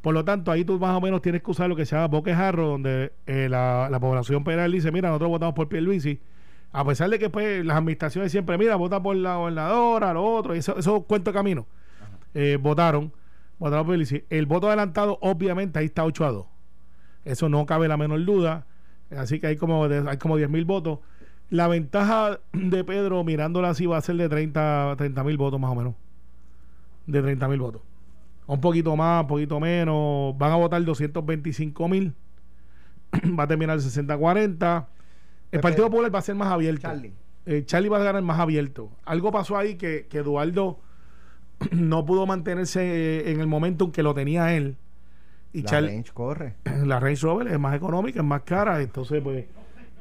Por 0.01 0.15
lo 0.15 0.25
tanto, 0.25 0.53
ahí 0.53 0.65
tú 0.65 0.79
más 0.79 0.97
o 0.97 1.01
menos 1.01 1.23
tienes 1.23 1.43
que 1.43 1.51
usar 1.51 1.69
lo 1.69 1.77
que 1.77 1.85
se 1.85 1.97
llama 1.97 2.09
boquejarro, 2.09 2.69
donde 2.69 3.13
eh, 3.27 3.49
la, 3.49 3.89
la 3.91 4.01
población 4.01 4.45
penal 4.45 4.71
dice, 4.71 4.93
mira, 4.93 5.09
nosotros 5.09 5.31
votamos 5.31 5.55
por 5.55 5.69
Pierluisi, 5.69 6.21
a 6.73 6.85
pesar 6.85 7.11
de 7.11 7.19
que 7.19 7.31
pues, 7.31 7.65
las 7.65 7.77
administraciones 7.77 8.31
siempre, 8.31 8.59
mira, 8.59 8.77
vota 8.77 9.03
por 9.03 9.17
la 9.17 9.37
gobernadora, 9.37 10.13
lo 10.13 10.25
otro, 10.25 10.55
y 10.55 10.59
eso, 10.59 10.79
eso 10.79 11.03
cuento 11.03 11.33
camino. 11.33 11.67
Eh, 12.35 12.59
votaron, 12.61 13.13
votaron 13.59 13.87
por 13.87 13.95
Pierluisi. 13.95 14.25
El 14.31 14.47
voto 14.47 14.69
adelantado, 14.69 15.19
obviamente, 15.23 15.79
ahí 15.79 15.87
está 15.87 16.05
8 16.05 16.25
a 16.25 16.31
2. 16.31 16.47
Eso 17.25 17.49
no 17.49 17.67
cabe 17.67 17.89
la 17.89 17.97
menor 17.97 18.25
duda. 18.25 18.67
Así 19.17 19.41
que 19.41 19.49
hay 19.49 19.57
como, 19.57 19.85
hay 19.85 20.17
como 20.19 20.37
10 20.37 20.51
mil 20.51 20.65
votos. 20.65 21.01
La 21.51 21.67
ventaja 21.67 22.41
de 22.53 22.85
Pedro, 22.85 23.25
mirándola 23.25 23.71
así, 23.71 23.87
va 23.87 23.97
a 23.97 24.03
ser 24.03 24.17
de 24.17 24.29
30 24.29 24.97
mil 25.25 25.37
votos 25.37 25.59
más 25.59 25.71
o 25.71 25.75
menos. 25.75 25.95
De 27.07 27.23
30 27.23 27.49
mil 27.49 27.61
votos. 27.61 27.83
Un 28.49 28.61
poquito 28.63 28.97
más, 28.97 29.23
un 29.23 29.29
poquito 29.29 29.61
menos. 29.61 30.37
Van 30.37 30.53
a 30.53 30.57
votar 30.57 30.83
225 30.83 31.89
mil. 31.89 32.15
va 33.39 33.45
a 33.45 33.47
terminar 33.47 33.79
60-40. 33.79 34.87
El 35.53 35.61
Partido 35.61 35.89
Popular 35.91 36.15
va 36.15 36.19
a 36.19 36.23
ser 36.23 36.35
más 36.35 36.49
abierto. 36.49 36.83
Charlie. 36.83 37.13
Eh, 37.47 37.65
Charlie 37.65 37.89
va 37.89 37.99
a 37.99 38.03
ganar 38.03 38.23
más 38.23 38.41
abierto. 38.41 38.91
Algo 39.05 39.31
pasó 39.31 39.57
ahí 39.57 39.77
que, 39.77 40.07
que 40.09 40.19
Eduardo 40.19 40.81
no 41.73 42.07
pudo 42.07 42.27
mantenerse 42.27 42.83
eh, 42.83 43.31
en 43.31 43.41
el 43.41 43.47
momento 43.47 43.85
en 43.85 43.93
que 43.93 44.03
lo 44.03 44.15
tenía 44.15 44.55
él. 44.57 44.77
Y 45.53 45.63
la 45.63 45.69
Charlie, 45.69 45.91
range 45.91 46.13
corre. 46.13 46.55
la 46.85 47.01
Range 47.01 47.21
Rover 47.21 47.49
es 47.49 47.59
más 47.59 47.77
económica, 47.77 48.21
es 48.21 48.27
más 48.27 48.43
cara, 48.43 48.81
entonces 48.81 49.23
pues 49.23 49.45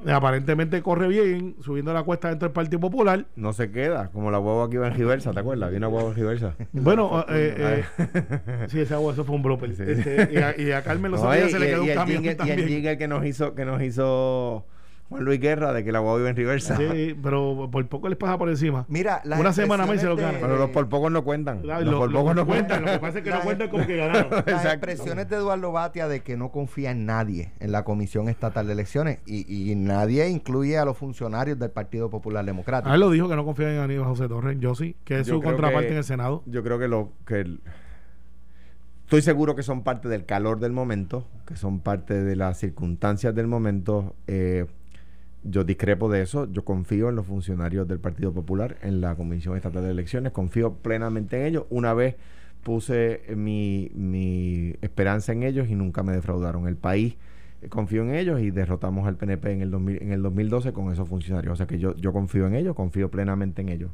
aparentemente 0.06 0.82
corre 0.82 1.08
bien, 1.08 1.56
subiendo 1.62 1.94
la 1.94 2.04
cuesta 2.04 2.30
dentro 2.30 2.48
del 2.48 2.54
Partido 2.54 2.80
Popular. 2.80 3.26
No 3.36 3.54
se 3.54 3.72
queda, 3.72 4.10
como 4.12 4.32
la 4.32 4.38
guagua 4.38 4.70
que 4.70 4.76
iba 4.76 4.88
en 4.88 4.96
Giversa, 4.96 5.32
¿te 5.32 5.40
acuerdas? 5.40 5.68
Había 5.68 5.80
una 5.80 5.88
guagua 5.88 6.10
en 6.12 6.16
Giversa. 6.16 6.56
Bueno, 6.72 7.26
eh, 7.30 7.56
eh, 7.98 8.68
sí, 8.68 8.80
ese 8.82 8.94
agua, 8.94 9.14
eso 9.14 9.24
fue 9.24 9.36
un 9.36 9.44
blooper. 9.44 9.76
Sí. 9.76 9.84
Este, 9.88 10.30
y, 10.32 10.38
a, 10.38 10.60
y 10.60 10.72
a 10.72 10.84
Carmen 10.84 11.12
los 11.12 11.22
No, 11.22 11.28
otros 11.30 11.38
días 11.40 11.50
y- 11.50 11.54
se 11.54 11.60
le 11.60 11.66
quedó 11.68 11.86
y 11.86 11.90
un 11.90 11.96
camión 11.96 12.18
jingle- 12.24 12.26
y 12.26 12.30
el 12.30 12.38
también. 12.38 12.68
jingle 12.68 12.98
que 12.98 13.08
nos 13.08 13.26
hizo, 13.26 13.56
que 13.56 13.66
nos 13.66 13.82
hizo 13.82 14.66
Juan 15.10 15.24
Luis 15.24 15.40
Guerra 15.40 15.72
de 15.72 15.86
que 15.86 15.92
la 15.94 16.00
guagua 16.00 16.20
iba 16.20 16.30
en 16.30 16.36
Riversa. 16.36 16.76
Sí, 16.76 17.18
pero 17.24 17.70
por 17.72 17.88
poco 17.88 18.10
les 18.10 18.18
pasa 18.18 18.38
por 18.38 18.50
encima. 18.50 18.86
Mira, 18.90 19.22
Una 19.24 19.54
semana 19.54 19.86
más 19.86 19.96
y 19.96 20.00
se 20.00 20.06
lo 20.06 20.14
expresiones 20.14 20.42
gana. 20.42 20.48
Pero 20.54 20.60
los 20.60 20.70
por 20.72 20.90
pocos 20.90 21.10
no 21.12 21.24
cuentan. 21.24 21.66
Los 21.66 21.84
lo- 21.86 21.98
por 22.00 22.12
pocos 22.12 22.36
lo 22.36 22.42
no 22.42 22.46
cuentan, 22.46 22.82
cuentan. 22.82 22.86
Lo 22.86 22.92
que 22.92 23.00
pasa 23.00 23.18
es 23.20 23.24
que 23.24 23.30
no 23.30 23.40
cuentan 23.42 23.70
como 23.70 23.88
que 23.88 23.96
ganaron. 23.98 24.30
Las 24.32 24.40
Exacto. 24.48 24.70
expresiones 24.70 25.30
de 25.30 25.36
Eduardo 25.38 25.72
Batia 25.72 26.08
de 26.10 26.20
que 26.24 26.36
no 26.36 26.50
confía 26.52 26.92
en 26.92 27.06
nadie 27.06 27.54
en 27.62 27.72
la 27.72 27.84
Comisión 27.86 28.28
Estatal 28.28 28.68
de 28.68 28.74
Elecciones 28.74 29.20
y, 29.26 29.72
y 29.72 29.76
nadie 29.76 30.28
incluye 30.30 30.78
a 30.78 30.84
los 30.84 30.98
funcionarios 30.98 31.58
del 31.58 31.72
Partido 31.72 32.10
Popular 32.10 32.44
Democrático. 32.44 32.90
A 32.92 32.96
él 32.96 33.00
lo 33.00 33.10
dijo 33.10 33.30
que 33.30 33.36
no 33.38 33.46
confía 33.46 33.74
en 33.74 33.80
Aníbal 33.80 34.08
José 34.08 34.28
Torres, 34.28 34.58
yo 34.60 34.76
sí, 34.76 34.98
que 35.06 35.20
es 35.22 35.28
Yo 35.28 35.36
su 35.36 35.42
contraparte 35.42 35.88
que- 35.88 35.92
en 35.94 35.98
el 36.00 36.04
Senado. 36.04 36.44
Yo 36.48 36.64
creo 36.64 36.80
que 36.80 36.88
lo 36.90 37.12
que 37.26 37.40
el- 37.40 37.62
estoy 39.06 39.22
seguro 39.22 39.56
que 39.56 39.64
son 39.64 39.84
parte 39.84 40.10
del 40.10 40.26
calor 40.26 40.60
del 40.60 40.74
momento, 40.74 41.26
que 41.46 41.56
son 41.56 41.80
parte 41.80 42.14
de 42.14 42.36
las 42.36 42.58
circunstancias 42.58 43.34
del 43.34 43.48
momento. 43.48 44.16
Eh, 44.28 44.66
yo 45.50 45.64
discrepo 45.64 46.10
de 46.10 46.22
eso. 46.22 46.52
Yo 46.52 46.64
confío 46.64 47.10
en 47.10 47.16
los 47.16 47.26
funcionarios 47.26 47.88
del 47.88 48.00
Partido 48.00 48.34
Popular, 48.34 48.78
en 48.82 49.02
la 49.02 49.16
Comisión 49.16 49.56
Estatal 49.56 49.84
de 49.84 49.92
Elecciones. 49.92 50.32
Confío 50.32 50.74
plenamente 50.74 51.40
en 51.40 51.46
ellos. 51.46 51.66
Una 51.70 51.94
vez 51.94 52.16
puse 52.64 53.22
mi, 53.36 53.92
mi 53.94 54.76
esperanza 54.82 55.32
en 55.32 55.44
ellos 55.44 55.70
y 55.70 55.76
nunca 55.76 56.04
me 56.04 56.14
defraudaron. 56.14 56.68
El 56.68 56.76
país 56.76 57.16
eh, 57.62 57.70
confió 57.70 58.04
en 58.04 58.14
ellos 58.14 58.42
y 58.42 58.52
derrotamos 58.52 59.08
al 59.08 59.16
PNP 59.16 59.52
en 59.52 59.62
el, 59.62 59.72
2000 59.72 60.04
en 60.04 60.12
el 60.12 60.22
2012 60.22 60.74
con 60.74 60.92
esos 60.92 61.08
funcionarios. 61.08 61.54
O 61.54 61.56
sea 61.56 61.68
que 61.68 61.80
yo, 61.80 61.96
yo 61.96 62.14
confío 62.14 62.48
en 62.48 62.56
ellos, 62.56 62.76
confío 62.76 63.10
plenamente 63.10 63.62
en 63.62 63.70
ellos. 63.70 63.92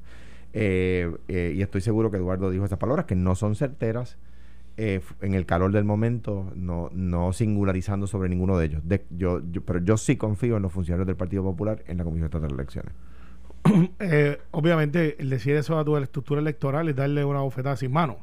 Eh, 0.54 1.12
eh, 1.28 1.54
y 1.56 1.62
estoy 1.62 1.82
seguro 1.82 2.12
que 2.12 2.18
Eduardo 2.18 2.52
dijo 2.52 2.66
esas 2.66 2.80
palabras 2.80 3.06
que 3.06 3.16
no 3.16 3.36
son 3.36 3.56
certeras 3.56 4.18
eh, 4.78 5.02
en 5.22 5.34
el 5.36 5.46
calor 5.46 5.72
del 5.72 5.84
momento, 5.84 6.52
no, 6.56 6.90
no 6.94 7.32
singularizando 7.34 8.08
sobre 8.08 8.30
ninguno 8.30 8.58
de 8.58 8.66
ellos. 8.66 8.82
De- 8.84 9.06
yo, 9.12 9.42
yo- 9.52 9.62
pero 9.64 9.80
yo 9.84 9.98
sí 9.98 10.16
confío 10.18 10.58
en 10.58 10.64
los 10.64 10.72
funcionarios 10.72 11.06
del 11.08 11.16
Partido 11.16 11.44
Popular 11.44 11.84
en 11.88 11.98
la 11.98 12.04
Comisión 12.04 12.26
Estatal 12.26 12.50
de 12.50 12.54
Elecciones. 12.56 12.94
Eh, 14.00 14.40
obviamente, 14.52 15.16
el 15.22 15.30
decir 15.30 15.56
eso 15.56 15.78
a 15.78 15.86
tu 15.86 15.96
estructura 15.98 16.42
electoral 16.42 16.90
es 16.90 16.96
darle 16.96 17.24
una 17.24 17.40
bofetada 17.42 17.76
sin 17.78 17.92
mano. 17.92 18.18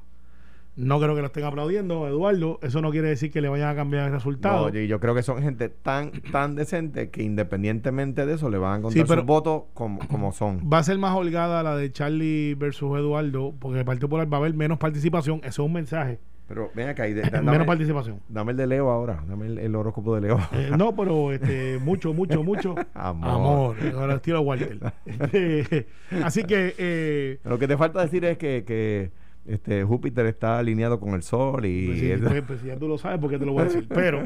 No 0.76 1.00
creo 1.00 1.14
que 1.14 1.20
lo 1.20 1.26
estén 1.26 1.44
aplaudiendo, 1.44 2.06
Eduardo. 2.06 2.58
Eso 2.62 2.80
no 2.80 2.90
quiere 2.90 3.08
decir 3.08 3.30
que 3.30 3.40
le 3.40 3.48
vayan 3.48 3.68
a 3.70 3.74
cambiar 3.74 4.06
el 4.06 4.12
resultado. 4.12 4.68
No, 4.68 4.72
yo, 4.74 4.80
yo 4.82 5.00
creo 5.00 5.14
que 5.14 5.22
son 5.22 5.42
gente 5.42 5.68
tan, 5.68 6.12
tan 6.32 6.54
decente 6.54 7.10
que 7.10 7.22
independientemente 7.22 8.24
de 8.24 8.34
eso 8.34 8.48
le 8.50 8.58
van 8.58 8.72
a 8.72 8.76
Sí, 8.76 8.82
contar 9.00 9.06
pero- 9.06 9.20
sus 9.22 9.26
votos 9.26 9.62
como, 9.74 9.98
como 10.08 10.32
son. 10.32 10.60
Va 10.72 10.78
a 10.78 10.82
ser 10.82 10.96
más 10.98 11.14
holgada 11.16 11.62
la 11.62 11.76
de 11.76 11.90
Charlie 11.90 12.54
versus 12.54 12.96
Eduardo, 12.98 13.52
porque 13.58 13.80
el 13.80 13.84
Partido 13.84 14.08
Popular 14.08 14.32
va 14.32 14.36
a 14.36 14.40
haber 14.40 14.54
menos 14.54 14.78
participación. 14.78 15.38
Eso 15.38 15.62
es 15.62 15.66
un 15.66 15.72
mensaje. 15.72 16.20
Pero 16.50 16.68
ven 16.74 16.88
acá 16.88 17.06
y 17.06 17.14
de- 17.14 17.22
da- 17.22 17.38
menos 17.42 17.52
dame, 17.52 17.64
participación. 17.64 18.18
dame 18.28 18.50
el 18.50 18.56
de 18.56 18.66
Leo 18.66 18.90
ahora, 18.90 19.22
dame 19.28 19.46
el, 19.46 19.58
el 19.60 19.76
horóscopo 19.76 20.16
de 20.16 20.20
Leo. 20.22 20.38
Eh, 20.50 20.72
no, 20.76 20.96
pero 20.96 21.30
este, 21.32 21.78
mucho, 21.78 22.12
mucho, 22.12 22.42
mucho 22.42 22.74
Amor. 22.94 23.30
amor. 23.30 23.76
Ahora 23.94 24.14
estilo 24.16 24.40
Walter. 24.40 24.80
Este, 25.06 25.86
así 26.24 26.42
que 26.42 26.74
eh, 26.76 27.38
Lo 27.44 27.56
que 27.56 27.68
te 27.68 27.76
falta 27.76 28.02
decir 28.02 28.24
es 28.24 28.36
que, 28.36 28.64
que 28.66 29.12
este 29.46 29.84
Júpiter 29.84 30.26
está 30.26 30.58
alineado 30.58 30.98
con 30.98 31.14
el 31.14 31.22
Sol 31.22 31.64
y 31.66 31.86
Pues, 31.86 32.00
sí, 32.00 32.12
pues, 32.28 32.42
pues, 32.42 32.62
ya 32.64 32.76
tú 32.76 32.88
lo 32.88 32.98
sabes 32.98 33.20
porque 33.20 33.38
te 33.38 33.46
lo 33.46 33.52
voy 33.52 33.62
a 33.62 33.64
decir. 33.66 33.86
Pero 33.94 34.24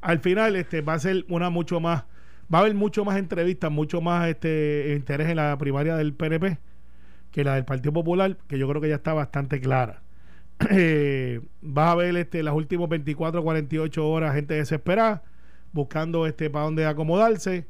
al 0.00 0.20
final 0.20 0.56
este 0.56 0.80
va 0.80 0.94
a 0.94 0.98
ser 0.98 1.26
una 1.28 1.50
mucho 1.50 1.80
más, 1.80 2.04
va 2.52 2.58
a 2.58 2.62
haber 2.62 2.74
mucho 2.74 3.04
más 3.04 3.18
entrevistas, 3.18 3.70
mucho 3.70 4.00
más 4.00 4.26
este 4.28 4.94
interés 4.96 5.28
en 5.28 5.36
la 5.36 5.58
primaria 5.58 5.96
del 5.96 6.14
PNP 6.14 6.56
que 7.30 7.44
la 7.44 7.56
del 7.56 7.66
Partido 7.66 7.92
Popular, 7.92 8.38
que 8.48 8.58
yo 8.58 8.66
creo 8.66 8.80
que 8.80 8.88
ya 8.88 8.94
está 8.94 9.12
bastante 9.12 9.60
clara. 9.60 10.00
Eh, 10.70 11.40
vas 11.60 11.92
a 11.92 11.94
ver 11.94 12.16
este 12.16 12.42
las 12.42 12.54
últimas 12.54 12.88
24 12.88 13.42
48 13.44 14.08
horas 14.08 14.34
gente 14.34 14.54
desesperada 14.54 15.22
buscando 15.72 16.26
este 16.26 16.50
para 16.50 16.64
dónde 16.64 16.84
acomodarse. 16.86 17.66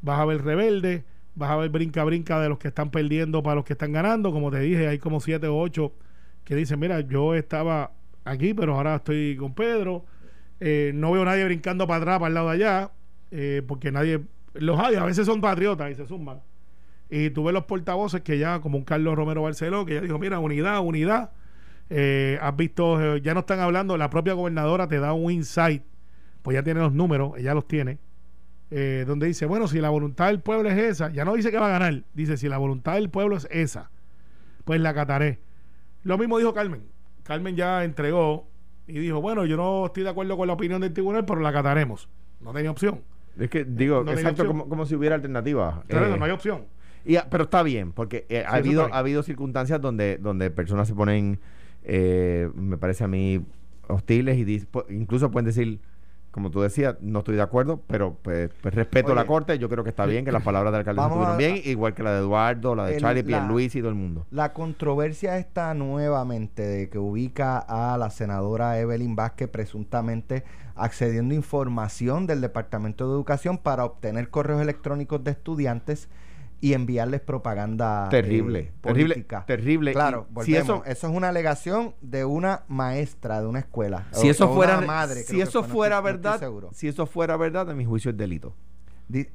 Vas 0.00 0.18
a 0.20 0.24
ver 0.24 0.42
rebelde 0.44 1.04
vas 1.34 1.50
a 1.50 1.56
ver 1.56 1.70
brinca 1.70 2.04
brinca 2.04 2.40
de 2.40 2.48
los 2.48 2.58
que 2.58 2.68
están 2.68 2.90
perdiendo 2.90 3.42
para 3.42 3.56
los 3.56 3.64
que 3.64 3.74
están 3.74 3.92
ganando. 3.92 4.32
Como 4.32 4.50
te 4.50 4.60
dije 4.60 4.88
hay 4.88 4.98
como 4.98 5.20
siete 5.20 5.46
o 5.46 5.58
ocho 5.58 5.92
que 6.44 6.56
dicen 6.56 6.80
mira 6.80 7.00
yo 7.00 7.34
estaba 7.34 7.92
aquí 8.24 8.54
pero 8.54 8.74
ahora 8.76 8.96
estoy 8.96 9.36
con 9.36 9.54
Pedro 9.54 10.04
Eh, 10.60 10.92
no 10.94 11.12
veo 11.12 11.24
nadie 11.24 11.44
brincando 11.44 11.86
para 11.86 11.98
atrás 12.02 12.18
para 12.20 12.28
el 12.28 12.34
lado 12.34 12.48
de 12.50 12.54
allá 12.54 12.92
eh, 13.32 13.62
porque 13.66 13.90
nadie 13.92 14.20
los 14.54 14.78
hay 14.78 14.94
a 14.96 15.04
veces 15.04 15.26
son 15.26 15.40
patriotas 15.40 15.90
y 15.90 15.94
se 15.94 16.06
suman 16.06 16.40
Y 17.10 17.30
tuve 17.30 17.52
los 17.52 17.64
portavoces 17.64 18.22
que 18.22 18.38
ya, 18.38 18.60
como 18.60 18.78
un 18.78 18.84
Carlos 18.84 19.14
Romero 19.16 19.42
Barceló, 19.42 19.84
que 19.86 19.94
ya 19.94 20.00
dijo, 20.00 20.18
mira, 20.18 20.38
unidad, 20.38 20.80
unidad. 20.80 21.30
Eh, 21.90 22.38
has 22.40 22.56
visto, 22.56 23.16
eh, 23.16 23.20
ya 23.22 23.34
no 23.34 23.40
están 23.40 23.60
hablando, 23.60 23.96
la 23.96 24.08
propia 24.08 24.32
gobernadora 24.32 24.88
te 24.88 24.98
da 24.98 25.12
un 25.12 25.30
insight, 25.30 25.82
pues 26.42 26.54
ya 26.54 26.62
tiene 26.62 26.80
los 26.80 26.92
números, 26.92 27.32
ella 27.36 27.52
los 27.54 27.68
tiene, 27.68 27.98
eh, 28.70 29.04
donde 29.06 29.26
dice, 29.26 29.44
bueno, 29.44 29.68
si 29.68 29.78
la 29.80 29.90
voluntad 29.90 30.28
del 30.28 30.40
pueblo 30.40 30.70
es 30.70 30.78
esa, 30.78 31.10
ya 31.12 31.24
no 31.24 31.34
dice 31.34 31.50
que 31.50 31.58
va 31.58 31.66
a 31.66 31.78
ganar, 31.78 32.04
dice, 32.14 32.36
si 32.38 32.48
la 32.48 32.56
voluntad 32.58 32.94
del 32.94 33.10
pueblo 33.10 33.36
es 33.36 33.46
esa, 33.50 33.90
pues 34.64 34.80
la 34.80 34.94
cataré. 34.94 35.40
Lo 36.04 36.16
mismo 36.18 36.38
dijo 36.38 36.54
Carmen. 36.54 36.82
Carmen 37.24 37.54
ya 37.56 37.84
entregó 37.84 38.48
y 38.86 38.98
dijo, 38.98 39.20
bueno, 39.20 39.44
yo 39.44 39.56
no 39.56 39.86
estoy 39.86 40.02
de 40.02 40.08
acuerdo 40.08 40.36
con 40.36 40.46
la 40.46 40.54
opinión 40.54 40.80
del 40.80 40.92
tribunal, 40.92 41.24
pero 41.24 41.40
la 41.40 41.52
cataremos. 41.52 42.08
No 42.40 42.52
tenía 42.52 42.70
opción. 42.70 43.02
Es 43.38 43.48
que 43.48 43.64
digo, 43.64 44.02
No 44.04 44.12
exacto, 44.12 44.46
como, 44.46 44.68
como 44.68 44.84
si 44.86 44.94
hubiera 44.94 45.14
alternativa. 45.14 45.84
Claro, 45.86 46.14
Eh, 46.14 46.18
no 46.18 46.24
hay 46.24 46.30
opción. 46.32 46.64
y, 47.04 47.16
ah, 47.16 47.26
pero 47.30 47.44
está 47.44 47.62
bien, 47.62 47.92
porque 47.92 48.26
eh, 48.28 48.44
ha, 48.46 48.54
habido, 48.56 48.92
ha 48.92 48.98
habido 48.98 49.22
circunstancias 49.22 49.80
donde, 49.80 50.18
donde 50.18 50.50
personas 50.50 50.88
se 50.88 50.94
ponen, 50.94 51.38
eh, 51.84 52.50
me 52.54 52.76
parece 52.78 53.04
a 53.04 53.08
mí, 53.08 53.44
hostiles 53.88 54.36
y 54.38 54.66
incluso 54.90 55.30
pueden 55.30 55.46
decir, 55.46 55.80
como 56.30 56.50
tú 56.50 56.62
decías, 56.62 56.96
no 57.02 57.18
estoy 57.18 57.36
de 57.36 57.42
acuerdo, 57.42 57.82
pero 57.86 58.16
pues, 58.22 58.50
pues 58.62 58.74
respeto 58.74 59.08
Oye. 59.08 59.16
la 59.16 59.26
corte. 59.26 59.58
Yo 59.58 59.68
creo 59.68 59.84
que 59.84 59.90
está 59.90 60.06
bien 60.06 60.24
que 60.24 60.32
las 60.32 60.42
palabras 60.42 60.72
del 60.72 60.78
alcalde 60.78 61.02
estuvieron 61.02 61.36
bien, 61.36 61.60
igual 61.64 61.92
que 61.92 62.02
la 62.02 62.12
de 62.12 62.20
Eduardo, 62.20 62.74
la 62.74 62.86
de 62.86 62.94
El- 62.94 63.00
Charlie, 63.02 63.20
la- 63.22 63.26
Pierluisi 63.26 63.78
y 63.78 63.80
todo 63.82 63.90
el 63.90 63.96
mundo. 63.96 64.24
La 64.30 64.54
controversia 64.54 65.36
está 65.36 65.74
nuevamente 65.74 66.62
de 66.62 66.88
que 66.88 66.98
ubica 66.98 67.58
a 67.58 67.98
la 67.98 68.08
senadora 68.08 68.78
Evelyn 68.80 69.14
Vázquez 69.14 69.48
presuntamente 69.50 70.42
accediendo 70.74 71.34
a 71.34 71.36
información 71.36 72.26
del 72.26 72.40
Departamento 72.40 73.06
de 73.06 73.12
Educación 73.12 73.58
para 73.58 73.84
obtener 73.84 74.30
correos 74.30 74.62
electrónicos 74.62 75.22
de 75.22 75.32
estudiantes 75.32 76.08
y 76.62 76.74
enviarles 76.74 77.20
propaganda 77.20 78.08
Terrible, 78.08 78.58
eh, 78.60 78.72
terrible, 78.80 79.14
política. 79.16 79.44
terrible. 79.46 79.92
Claro, 79.92 80.26
Y 80.28 80.28
si 80.28 80.34
volvemos. 80.52 80.62
eso- 80.62 80.84
eso, 80.86 81.08
es 81.08 81.12
una 81.14 81.28
alegación 81.28 81.94
de 82.00 82.24
una 82.24 82.62
maestra 82.68 83.40
de 83.42 83.48
una 83.48 83.58
escuela. 83.58 84.06
Si 84.12 84.28
o- 84.28 84.30
eso 84.30 84.50
o 84.50 84.54
fuera, 84.54 84.78
una 84.78 84.86
madre, 84.86 85.24
si 85.24 85.40
eso 85.40 85.62
fue, 85.64 85.68
no 85.68 85.74
fuera 85.74 86.00
no 86.00 86.08
estoy 86.08 86.12
verdad, 86.22 86.38
seguro. 86.38 86.70
si 86.72 86.86
eso 86.88 87.04
fuera 87.06 87.36
verdad, 87.36 87.68
en 87.68 87.76
mi 87.76 87.84
juicio 87.84 88.12
es 88.12 88.16
delito. 88.16 88.54
Di- 89.08 89.26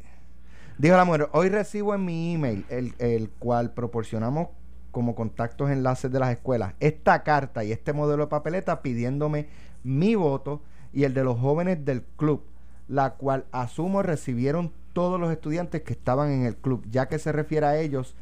dijo 0.78 0.96
la 0.96 1.04
mujer, 1.04 1.28
hoy 1.34 1.50
recibo 1.50 1.94
en 1.94 2.06
mi 2.06 2.34
email, 2.34 2.66
el, 2.70 2.94
el 2.98 3.30
cual 3.30 3.74
proporcionamos 3.74 4.48
como 4.92 5.14
contactos 5.14 5.70
enlaces 5.70 6.10
de 6.10 6.20
las 6.20 6.32
escuelas, 6.32 6.76
esta 6.80 7.24
carta 7.24 7.64
y 7.66 7.74
este 7.74 7.92
modelo 7.92 8.24
de 8.24 8.30
papeleta 8.30 8.82
pidiéndome 8.82 9.48
mi 9.84 10.16
voto 10.16 10.62
y 10.94 11.04
el 11.04 11.14
de 11.14 11.26
los 11.26 11.38
jóvenes 11.38 11.84
del 11.84 12.04
club, 12.16 12.42
la 12.88 13.16
cual 13.16 13.46
asumo 13.52 14.02
recibieron 14.02 14.72
todos 14.98 15.20
los 15.20 15.32
estudiantes 15.32 15.84
que 15.84 15.94
estaban 15.94 16.32
en 16.32 16.44
el 16.48 16.56
club, 16.56 16.84
ya 16.90 17.08
que 17.08 17.20
se 17.20 17.32
refiere 17.32 17.68
a 17.68 17.78
ellos 17.78 18.16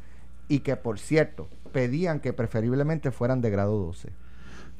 y 0.46 0.58
que 0.58 0.76
por 0.76 0.98
cierto 0.98 1.48
pedían 1.72 2.20
que 2.20 2.34
preferiblemente 2.34 3.10
fueran 3.12 3.40
de 3.40 3.48
grado 3.48 3.78
12. 3.78 4.10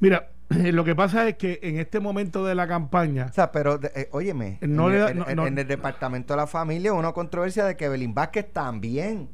Mira, 0.00 0.28
lo 0.50 0.84
que 0.84 0.94
pasa 0.94 1.26
es 1.26 1.36
que 1.38 1.58
en 1.62 1.78
este 1.78 1.98
momento 2.00 2.44
de 2.44 2.54
la 2.54 2.68
campaña, 2.68 3.28
O 3.30 3.32
sea, 3.32 3.50
pero, 3.50 3.78
de- 3.78 3.90
eh, 3.94 4.08
óyeme, 4.12 4.58
No 4.60 4.88
en, 4.88 4.92
le 4.92 4.98
da- 4.98 5.08
el- 5.10 5.18
no- 5.18 5.26
en- 5.30 5.36
no- 5.36 5.46
en 5.46 5.58
el 5.58 5.66
Departamento 5.66 6.34
de 6.34 6.36
la 6.36 6.46
Familia 6.46 6.92
hubo 6.92 6.98
una 6.98 7.12
controversia 7.12 7.64
de 7.64 7.78
que 7.78 7.88
Belín 7.88 8.12
Vázquez 8.12 8.52
también. 8.52 9.30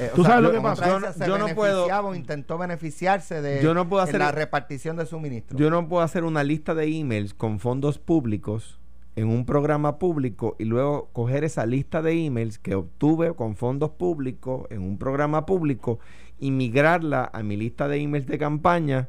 eh, 0.00 0.08
o 0.12 0.16
¿Tú 0.16 0.24
sabes 0.24 0.42
lo 0.42 0.48
en 0.48 0.56
que 0.56 0.60
pasa? 0.60 0.88
Yo 0.88 0.98
no- 0.98 1.12
se 1.12 1.26
yo 1.28 1.38
no 1.38 1.54
puedo- 1.54 1.86
o 1.86 2.14
intentó 2.16 2.58
beneficiarse 2.58 3.40
de 3.40 3.62
Yo 3.62 3.74
no 3.74 3.88
puedo 3.88 4.02
hacer- 4.02 4.18
la 4.18 4.32
repartición 4.32 4.96
de 4.96 5.06
suministros. 5.06 5.60
Yo 5.60 5.70
no 5.70 5.86
puedo 5.88 6.02
hacer 6.02 6.24
una 6.24 6.42
lista 6.42 6.74
de 6.74 6.86
emails 6.86 7.32
con 7.32 7.60
fondos 7.60 8.00
públicos 8.00 8.80
en 9.14 9.28
un 9.28 9.44
programa 9.44 9.98
público 9.98 10.56
y 10.58 10.64
luego 10.64 11.10
coger 11.12 11.44
esa 11.44 11.66
lista 11.66 12.00
de 12.02 12.12
emails 12.12 12.58
que 12.58 12.74
obtuve 12.74 13.34
con 13.34 13.56
fondos 13.56 13.90
públicos 13.90 14.66
en 14.70 14.82
un 14.82 14.98
programa 14.98 15.44
público 15.44 15.98
y 16.38 16.50
migrarla 16.50 17.30
a 17.32 17.42
mi 17.42 17.56
lista 17.56 17.88
de 17.88 17.98
emails 17.98 18.26
de 18.26 18.38
campaña 18.38 19.08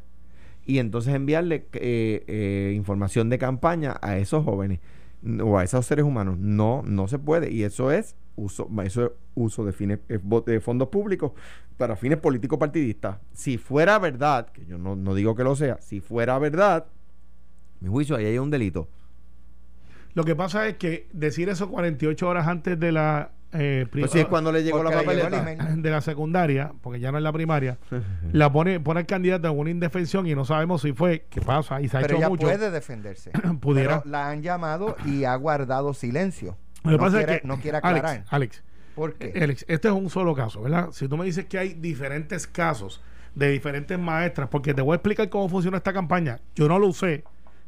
y 0.65 0.79
entonces 0.79 1.13
enviarle 1.13 1.67
eh, 1.73 2.23
eh, 2.27 2.73
información 2.75 3.29
de 3.29 3.37
campaña 3.37 3.97
a 4.01 4.17
esos 4.17 4.43
jóvenes 4.43 4.79
o 5.41 5.57
a 5.57 5.63
esos 5.63 5.85
seres 5.85 6.05
humanos. 6.05 6.37
No, 6.37 6.83
no 6.85 7.07
se 7.07 7.19
puede. 7.19 7.51
Y 7.51 7.63
eso 7.63 7.91
es 7.91 8.15
uso, 8.35 8.69
eso 8.83 9.05
es 9.05 9.11
uso 9.35 9.65
de 9.65 9.73
fines 9.73 9.99
eh, 10.09 10.19
de 10.45 10.59
fondos 10.59 10.89
públicos 10.89 11.31
para 11.77 11.95
fines 11.95 12.19
políticos 12.19 12.59
partidistas. 12.59 13.17
Si 13.33 13.57
fuera 13.57 13.99
verdad, 13.99 14.47
que 14.51 14.65
yo 14.65 14.77
no, 14.77 14.95
no 14.95 15.15
digo 15.15 15.35
que 15.35 15.43
lo 15.43 15.55
sea, 15.55 15.79
si 15.81 15.99
fuera 15.99 16.37
verdad, 16.39 16.85
mi 17.79 17.89
juicio 17.89 18.15
ahí 18.15 18.25
hay 18.25 18.37
un 18.37 18.49
delito. 18.49 18.87
Lo 20.13 20.23
que 20.23 20.35
pasa 20.35 20.67
es 20.67 20.77
que 20.77 21.07
decir 21.13 21.49
eso 21.49 21.69
48 21.69 22.27
horas 22.27 22.47
antes 22.47 22.79
de 22.79 22.91
la 22.91 23.31
eh, 23.51 23.85
Pues 23.91 24.11
si 24.11 24.19
es 24.19 24.25
cuando 24.25 24.51
le 24.51 24.63
llegó 24.63 24.83
la 24.83 24.89
llegó 24.89 25.03
papeleta. 25.03 25.51
email. 25.51 25.81
de 25.81 25.91
la 25.91 26.01
secundaria, 26.01 26.73
porque 26.81 26.99
ya 26.99 27.11
no 27.11 27.17
es 27.19 27.23
la 27.23 27.31
primaria, 27.31 27.77
la 28.31 28.51
pone, 28.51 28.79
pone 28.79 29.01
el 29.01 29.05
candidato 29.05 29.47
en 29.47 29.57
una 29.57 29.69
indefensión 29.69 30.25
y 30.27 30.33
no 30.35 30.43
sabemos 30.45 30.81
si 30.81 30.93
fue, 30.93 31.25
qué 31.29 31.41
pasa, 31.41 31.79
y 31.81 31.87
se 31.87 31.97
ha 31.97 32.01
pero 32.01 32.13
hecho 32.15 32.17
ella 32.21 32.29
mucho. 32.29 32.47
puede 32.47 32.71
defenderse. 32.71 33.31
Pudiera. 33.61 34.01
Pero 34.01 34.11
la 34.11 34.29
han 34.29 34.41
llamado 34.41 34.95
y 35.05 35.23
ha 35.25 35.35
guardado 35.35 35.93
silencio. 35.93 36.57
Lo 36.83 36.91
que 36.91 36.97
no 36.97 37.03
pasa 37.03 37.17
quiere, 37.17 37.35
es 37.35 37.41
que, 37.41 37.47
no 37.47 37.57
quiere 37.57 37.77
Alex, 37.77 37.99
aclarar. 37.99 38.25
Alex, 38.29 38.63
¿Por 38.95 39.13
qué? 39.15 39.39
Alex, 39.41 39.65
este 39.67 39.87
es 39.87 39.93
un 39.93 40.09
solo 40.09 40.35
caso, 40.35 40.61
¿verdad? 40.61 40.89
Si 40.91 41.07
tú 41.07 41.15
me 41.17 41.25
dices 41.25 41.45
que 41.45 41.57
hay 41.57 41.73
diferentes 41.73 42.45
casos 42.47 43.01
de 43.35 43.49
diferentes 43.49 43.97
maestras, 43.97 44.49
porque 44.49 44.73
te 44.73 44.81
voy 44.81 44.93
a 44.93 44.95
explicar 44.95 45.29
cómo 45.29 45.47
funciona 45.49 45.77
esta 45.77 45.93
campaña. 45.93 46.39
Yo 46.55 46.67
no 46.67 46.77
lo 46.79 46.87
usé, 46.87 47.23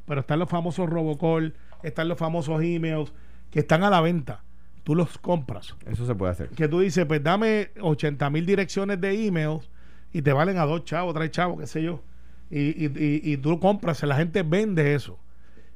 pero 0.06 0.22
están 0.22 0.40
los 0.40 0.50
famosos 0.50 0.90
robocall, 0.90 1.56
están 1.88 2.08
los 2.08 2.18
famosos 2.18 2.62
emails 2.62 3.14
que 3.52 3.60
están 3.60 3.84
a 3.84 3.90
la 3.90 4.02
venta. 4.02 4.44
Tú 4.84 4.96
los 4.96 5.18
compras. 5.18 5.76
Eso 5.86 6.06
se 6.06 6.14
puede 6.14 6.32
hacer. 6.32 6.50
Que 6.50 6.68
tú 6.68 6.80
dices, 6.80 7.06
pues 7.06 7.24
dame 7.24 7.72
80 7.80 8.30
mil 8.30 8.46
direcciones 8.46 9.02
de 9.02 9.26
emails 9.26 9.70
y 10.14 10.22
te 10.22 10.32
valen 10.32 10.58
a 10.58 10.66
dos 10.66 10.86
chavos, 10.86 11.14
tres 11.14 11.32
chavos, 11.32 11.60
qué 11.60 11.68
sé 11.68 11.82
yo. 11.82 12.04
Y, 12.50 12.86
y, 12.86 12.86
y, 12.86 13.34
y 13.34 13.38
tú 13.38 13.60
compras, 13.60 14.04
la 14.04 14.16
gente 14.16 14.44
vende 14.44 14.94
eso. 14.94 15.18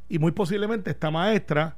Y 0.07 0.19
muy 0.19 0.31
posiblemente 0.31 0.91
esta 0.91 1.09
maestra 1.09 1.77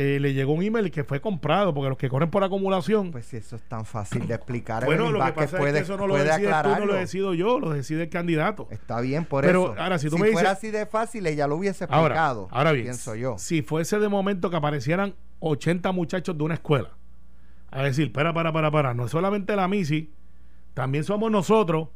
eh, 0.00 0.20
le 0.20 0.32
llegó 0.32 0.52
un 0.52 0.62
email 0.62 0.92
que 0.92 1.02
fue 1.02 1.20
comprado, 1.20 1.74
porque 1.74 1.88
los 1.88 1.98
que 1.98 2.08
corren 2.08 2.30
por 2.30 2.44
acumulación. 2.44 3.10
Pues 3.10 3.26
si 3.26 3.38
eso 3.38 3.56
es 3.56 3.62
tan 3.62 3.84
fácil 3.84 4.28
de 4.28 4.34
explicar, 4.34 4.84
bueno, 4.84 5.10
lo 5.10 5.24
que 5.24 5.32
pasa 5.32 5.58
puede, 5.58 5.70
es 5.72 5.76
que 5.78 5.82
eso 5.92 5.96
no 5.96 6.06
lo 6.06 6.14
decides 6.14 6.62
tú, 6.62 6.68
no 6.68 6.86
lo 6.86 6.94
decido 6.94 7.34
yo, 7.34 7.58
lo 7.58 7.70
decide 7.70 8.04
el 8.04 8.08
candidato. 8.08 8.68
Está 8.70 9.00
bien, 9.00 9.24
por 9.24 9.42
Pero, 9.44 9.72
eso. 9.72 9.82
ahora, 9.82 9.98
si 9.98 10.08
tú 10.08 10.14
si 10.16 10.22
me 10.22 10.28
fuera 10.30 10.50
dices- 10.50 10.58
así 10.58 10.70
de 10.70 10.86
fácil, 10.86 11.26
ella 11.26 11.48
lo 11.48 11.56
hubiese 11.56 11.84
Ahora, 11.88 12.14
explicado. 12.14 12.46
ahora 12.52 12.70
bien, 12.72 12.84
pienso 12.84 13.16
yo. 13.16 13.34
si 13.38 13.62
fuese 13.62 13.98
de 13.98 14.08
momento 14.08 14.50
que 14.50 14.56
aparecieran 14.56 15.14
80 15.40 15.90
muchachos 15.90 16.38
de 16.38 16.44
una 16.44 16.54
escuela, 16.54 16.90
a 17.72 17.82
decir, 17.82 18.12
para, 18.12 18.32
para, 18.32 18.52
para, 18.52 18.70
para, 18.70 18.94
no 18.94 19.06
es 19.06 19.10
solamente 19.10 19.56
la 19.56 19.66
MISI, 19.66 20.12
también 20.74 21.02
somos 21.02 21.30
nosotros, 21.32 21.88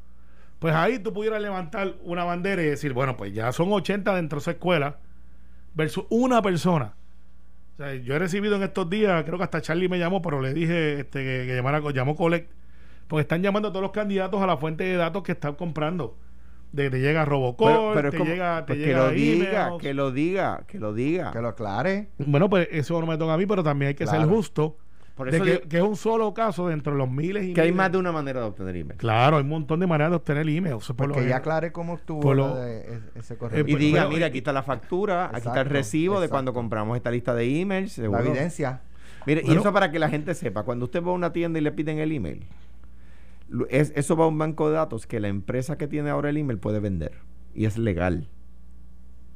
pues 0.59 0.75
ahí 0.75 0.99
tú 0.99 1.12
pudieras 1.12 1.41
levantar 1.41 1.95
una 2.03 2.25
bandera 2.25 2.62
y 2.62 2.67
decir, 2.67 2.93
bueno, 2.95 3.17
pues 3.17 3.33
ya 3.33 3.53
son 3.53 3.73
80 3.73 4.15
dentro 4.17 4.38
de 4.38 4.41
esa 4.43 4.51
escuela 4.51 4.99
versus 5.75 6.05
una 6.11 6.43
persona. 6.43 6.95
Sea, 7.83 7.95
yo 7.97 8.14
he 8.14 8.18
recibido 8.18 8.57
en 8.57 8.62
estos 8.62 8.88
días, 8.88 9.25
creo 9.25 9.38
que 9.38 9.45
hasta 9.45 9.61
Charlie 9.61 9.88
me 9.88 9.99
llamó, 9.99 10.23
pero 10.23 10.40
le 10.40 10.55
dije 10.55 11.01
este, 11.01 11.18
que, 11.25 11.47
que 11.47 11.55
llamara, 11.57 11.81
llamó 11.92 12.14
Collect, 12.14 12.51
porque 13.09 13.23
están 13.23 13.42
llamando 13.42 13.68
a 13.68 13.73
todos 13.73 13.83
los 13.83 13.90
candidatos 13.92 14.40
a 14.40 14.47
la 14.47 14.57
fuente 14.57 14.85
de 14.85 14.97
datos 14.97 15.23
que 15.23 15.33
están 15.33 15.55
comprando. 15.55 16.16
De, 16.71 16.88
te 16.88 17.01
llega 17.01 17.25
Robocall, 17.27 17.68
Pero, 17.73 17.90
pero 17.95 18.09
es 18.09 18.12
te 18.12 18.18
como- 18.18 18.31
llega, 18.31 18.64
te 18.64 18.75
pues 18.75 18.85
que 18.87 18.95
lo 18.95 19.11
diga, 19.11 19.71
que 19.79 19.92
lo 19.95 20.11
diga, 20.11 20.64
que 20.66 20.79
lo 20.79 20.95
diga. 20.95 21.33
Que 21.33 21.40
lo 21.42 21.49
aclare. 21.49 22.09
Bueno, 22.18 22.49
pues 22.49 22.66
eso 22.71 22.99
no 23.01 23.07
me 23.07 23.18
toca 23.18 23.35
a 23.35 23.37
mí, 23.37 23.45
pero 23.47 23.62
también 23.62 23.88
hay 23.88 23.95
que 23.95 24.07
ser 24.07 24.23
justo 24.25 24.79
Por 25.14 25.31
de 25.31 25.37
eso 25.37 25.44
que, 25.44 25.61
que 25.68 25.77
es 25.77 25.83
un 25.83 25.94
solo 25.96 26.33
caso 26.33 26.68
dentro 26.68 26.92
de 26.92 26.98
los 26.98 27.11
miles 27.11 27.44
y 27.44 27.53
que 27.53 27.61
hay 27.61 27.70
más 27.72 27.92
de 27.92 27.98
una 27.98 28.12
manera 28.12 28.40
de 28.40 28.46
obtener 28.46 28.75
email. 28.77 28.98
Claro, 28.98 29.37
hay 29.37 29.42
un 29.42 29.51
montón 29.51 29.79
de 29.81 29.87
maneras 29.87 30.11
de 30.11 30.16
obtener 30.16 30.48
emails. 30.48 30.87
Por 30.96 31.09
lo 31.09 31.14
Porque 31.14 31.29
ya 31.29 31.37
aclare 31.37 31.70
cómo 31.70 31.96
estuvo 31.96 32.20
por 32.20 32.37
la 32.37 32.46
lo- 32.48 32.55
de 32.57 32.98
ese 33.14 33.35
Eh, 33.35 33.37
correo. 33.37 33.61
Y 33.61 33.64
pues, 33.64 33.79
diga, 33.79 34.09
mira, 34.09 34.27
aquí 34.27 34.38
está 34.38 34.53
la 34.55 34.62
factura, 34.62 35.27
aquí 35.27 35.37
está 35.37 35.51
el 35.51 35.57
Exacto, 35.59 35.72
recibo 35.75 36.20
de 36.20 36.29
cuando 36.31 36.55
compramos 36.55 36.96
esta 36.96 37.11
lista 37.11 37.35
de 37.35 37.61
emails. 37.61 37.98
la 37.98 38.20
evidencia. 38.20 38.81
Mire, 39.27 39.42
y 39.44 39.53
eso 39.53 39.72
para 39.72 39.90
que 39.92 39.98
la 39.98 40.09
gente 40.09 40.35
sepa, 40.35 40.62
cuando 40.64 40.87
usted 40.87 41.03
va 41.03 41.11
a 41.11 41.14
una 41.14 41.33
tienda 41.33 41.59
y 41.59 41.62
le 41.62 41.72
piden 41.72 41.98
el 41.98 42.11
email, 42.11 42.46
es, 43.68 43.92
eso 43.94 44.16
va 44.16 44.25
a 44.25 44.29
un 44.29 44.38
banco 44.38 44.68
de 44.70 44.77
datos 44.77 45.06
que 45.06 45.21
la 45.21 45.29
empresa 45.29 45.77
que 45.77 45.87
tiene 45.88 46.08
ahora 46.08 46.31
el 46.31 46.38
email 46.38 46.58
puede 46.58 46.81
vender. 46.81 47.13
Y 47.54 47.67
es 47.67 47.77
legal. 47.77 48.29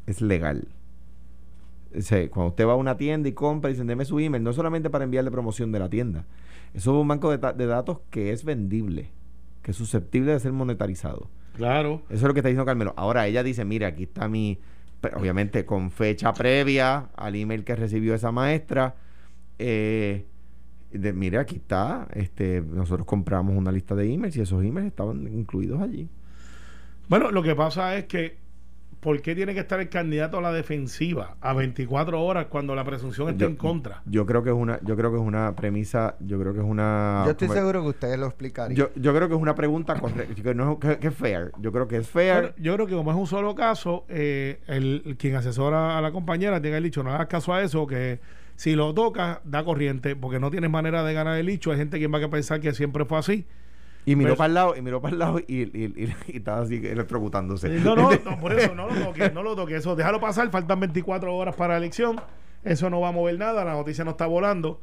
Es 0.06 0.20
legal. 0.22 0.68
O 1.96 2.02
sea, 2.02 2.28
cuando 2.30 2.50
usted 2.50 2.66
va 2.66 2.72
a 2.72 2.76
una 2.76 2.96
tienda 2.96 3.28
y 3.28 3.32
compra 3.32 3.70
y 3.70 3.74
dice, 3.74 3.84
deme 3.84 4.04
su 4.04 4.18
email, 4.18 4.42
no 4.42 4.52
solamente 4.52 4.90
para 4.90 5.04
enviarle 5.04 5.30
promoción 5.30 5.72
de 5.72 5.78
la 5.78 5.88
tienda. 5.88 6.24
Eso 6.74 6.94
es 6.94 7.00
un 7.00 7.08
banco 7.08 7.30
de, 7.30 7.66
datos 7.66 8.00
que 8.10 8.32
es 8.32 8.44
vendible, 8.44 9.10
que 9.62 9.70
es 9.70 9.76
susceptible 9.76 10.32
de 10.32 10.40
ser 10.40 10.52
monetarizado. 10.52 11.28
Claro. 11.56 12.02
Eso 12.08 12.16
es 12.16 12.22
lo 12.22 12.34
que 12.34 12.40
está 12.40 12.48
diciendo 12.48 12.66
Carmelo. 12.66 12.92
Ahora 12.96 13.26
ella 13.26 13.42
dice, 13.42 13.64
mira, 13.64 13.88
aquí 13.88 14.02
está 14.04 14.28
mi, 14.28 14.58
obviamente 15.16 15.64
con 15.64 15.90
fecha 15.90 16.32
previa 16.32 17.08
al 17.16 17.34
email 17.34 17.64
que 17.64 17.76
recibió 17.76 18.14
esa 18.14 18.30
maestra. 18.30 18.94
Eh, 19.58 20.26
de, 20.92 21.12
mire, 21.12 21.38
aquí 21.38 21.56
está, 21.56 22.08
este, 22.12 22.60
nosotros 22.60 23.06
compramos 23.06 23.56
una 23.56 23.72
lista 23.72 23.94
de 23.94 24.12
emails 24.12 24.36
y 24.36 24.42
esos 24.42 24.62
emails 24.62 24.88
estaban 24.88 25.26
incluidos 25.32 25.80
allí. 25.80 26.08
Bueno, 27.08 27.30
lo 27.30 27.42
que 27.42 27.54
pasa 27.54 27.96
es 27.96 28.04
que 28.04 28.36
¿por 29.00 29.20
qué 29.22 29.34
tiene 29.34 29.54
que 29.54 29.60
estar 29.60 29.80
el 29.80 29.88
candidato 29.88 30.38
a 30.38 30.40
la 30.40 30.52
defensiva 30.52 31.36
a 31.40 31.52
24 31.52 32.22
horas 32.22 32.46
cuando 32.46 32.74
la 32.74 32.84
presunción 32.84 33.28
está 33.28 33.44
Yo- 33.44 33.50
en 33.50 33.56
contra? 33.56 34.02
Yo 34.06 34.26
creo 34.26 34.42
que 34.42 34.50
es 34.50 34.56
una, 34.56 34.80
yo 34.82 34.96
creo 34.96 35.10
que 35.10 35.16
es 35.16 35.22
una 35.22 35.54
premisa, 35.54 36.16
yo 36.20 36.38
creo 36.40 36.52
que 36.52 36.60
es 36.60 36.64
una. 36.64 37.22
Yo 37.24 37.30
estoy 37.32 37.48
seguro 37.48 37.82
que 37.82 37.88
ustedes 37.88 38.18
lo 38.18 38.26
explicarían. 38.26 38.76
Yo, 38.76 38.90
yo 38.96 39.14
creo 39.14 39.28
que 39.28 39.34
es 39.34 39.40
una 39.40 39.54
pregunta 39.54 39.94
correcta, 39.98 40.42
que, 40.42 40.54
no 40.54 40.72
es, 40.72 40.78
que, 40.78 40.98
que 40.98 41.08
es 41.08 41.14
fair. 41.14 41.52
Yo 41.58 41.72
creo 41.72 41.86
que 41.88 41.98
es 41.98 42.08
fair. 42.08 42.54
Yo 42.58 42.74
creo 42.74 42.86
que 42.86 42.94
como 42.94 43.10
es 43.10 43.16
un 43.16 43.26
solo 43.26 43.54
caso, 43.54 44.04
eh, 44.08 44.60
el, 44.66 45.02
el 45.04 45.16
quien 45.16 45.36
asesora 45.36 45.98
a 45.98 46.00
la 46.00 46.12
compañera 46.12 46.60
tiene 46.60 46.70
que 46.72 46.76
haber 46.76 46.82
dicho, 46.84 47.02
no 47.02 47.12
hagas 47.12 47.26
caso 47.26 47.52
a 47.54 47.62
eso, 47.62 47.86
que 47.86 48.20
si 48.56 48.74
lo 48.74 48.94
tocas, 48.94 49.38
da 49.44 49.64
corriente, 49.64 50.16
porque 50.16 50.40
no 50.40 50.50
tienes 50.50 50.70
manera 50.70 51.04
de 51.04 51.12
ganar 51.12 51.38
el 51.38 51.46
dicho. 51.46 51.70
Hay 51.70 51.76
gente 51.78 51.98
que 52.00 52.06
va 52.08 52.24
a 52.24 52.28
pensar 52.30 52.60
que 52.60 52.72
siempre 52.72 53.04
fue 53.04 53.18
así. 53.18 53.46
Y 54.06 54.16
miró 54.16 54.36
para 54.36 54.46
el 54.48 54.54
lado, 54.54 54.76
y 54.76 54.82
miró 54.82 55.00
para 55.02 55.12
el 55.12 55.18
lado 55.18 55.38
y, 55.40 55.44
y, 55.62 55.84
y- 55.84 56.14
y 56.28 56.36
estaba 56.38 56.62
así 56.62 56.76
electrocutándose. 56.76 57.68
No, 57.80 57.94
no, 57.94 58.10
no, 58.24 58.40
por 58.40 58.52
eso 58.58 58.74
no 58.74 58.86
lo 58.88 58.94
toques, 58.94 59.34
no 59.34 59.42
lo 59.42 59.54
toques. 59.56 59.76
Eso, 59.80 59.94
déjalo 59.96 60.20
pasar, 60.20 60.48
faltan 60.50 60.80
24 60.80 61.34
horas 61.34 61.54
para 61.56 61.74
la 61.74 61.78
elección. 61.78 62.16
Eso 62.64 62.88
no 62.90 63.00
va 63.00 63.08
a 63.08 63.12
mover 63.12 63.38
nada, 63.38 63.64
la 63.64 63.74
noticia 63.74 64.04
no 64.04 64.12
está 64.12 64.26
volando, 64.26 64.80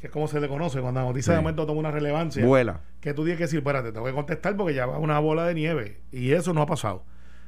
que 0.00 0.06
es 0.06 0.12
como 0.12 0.28
se 0.28 0.40
le 0.40 0.48
conoce, 0.48 0.80
cuando 0.80 1.00
la 1.00 1.06
noticia 1.06 1.32
de 1.34 1.40
momento 1.40 1.66
toma 1.66 1.80
una 1.80 1.90
relevancia. 1.90 2.44
Vuela. 2.44 2.80
que 3.00 3.12
tú 3.14 3.22
tienes 3.24 3.38
que 3.38 3.44
decir, 3.44 3.58
espérate, 3.58 3.92
te 3.92 3.98
voy 3.98 4.10
a 4.10 4.14
contestar 4.14 4.56
porque 4.56 4.72
ya 4.74 4.86
va 4.86 4.98
una 4.98 5.18
bola 5.18 5.44
de 5.46 5.54
nieve. 5.54 6.00
Y 6.12 6.32
eso 6.32 6.52
no 6.54 6.62
ha 6.62 6.66
pasado. 6.66 7.04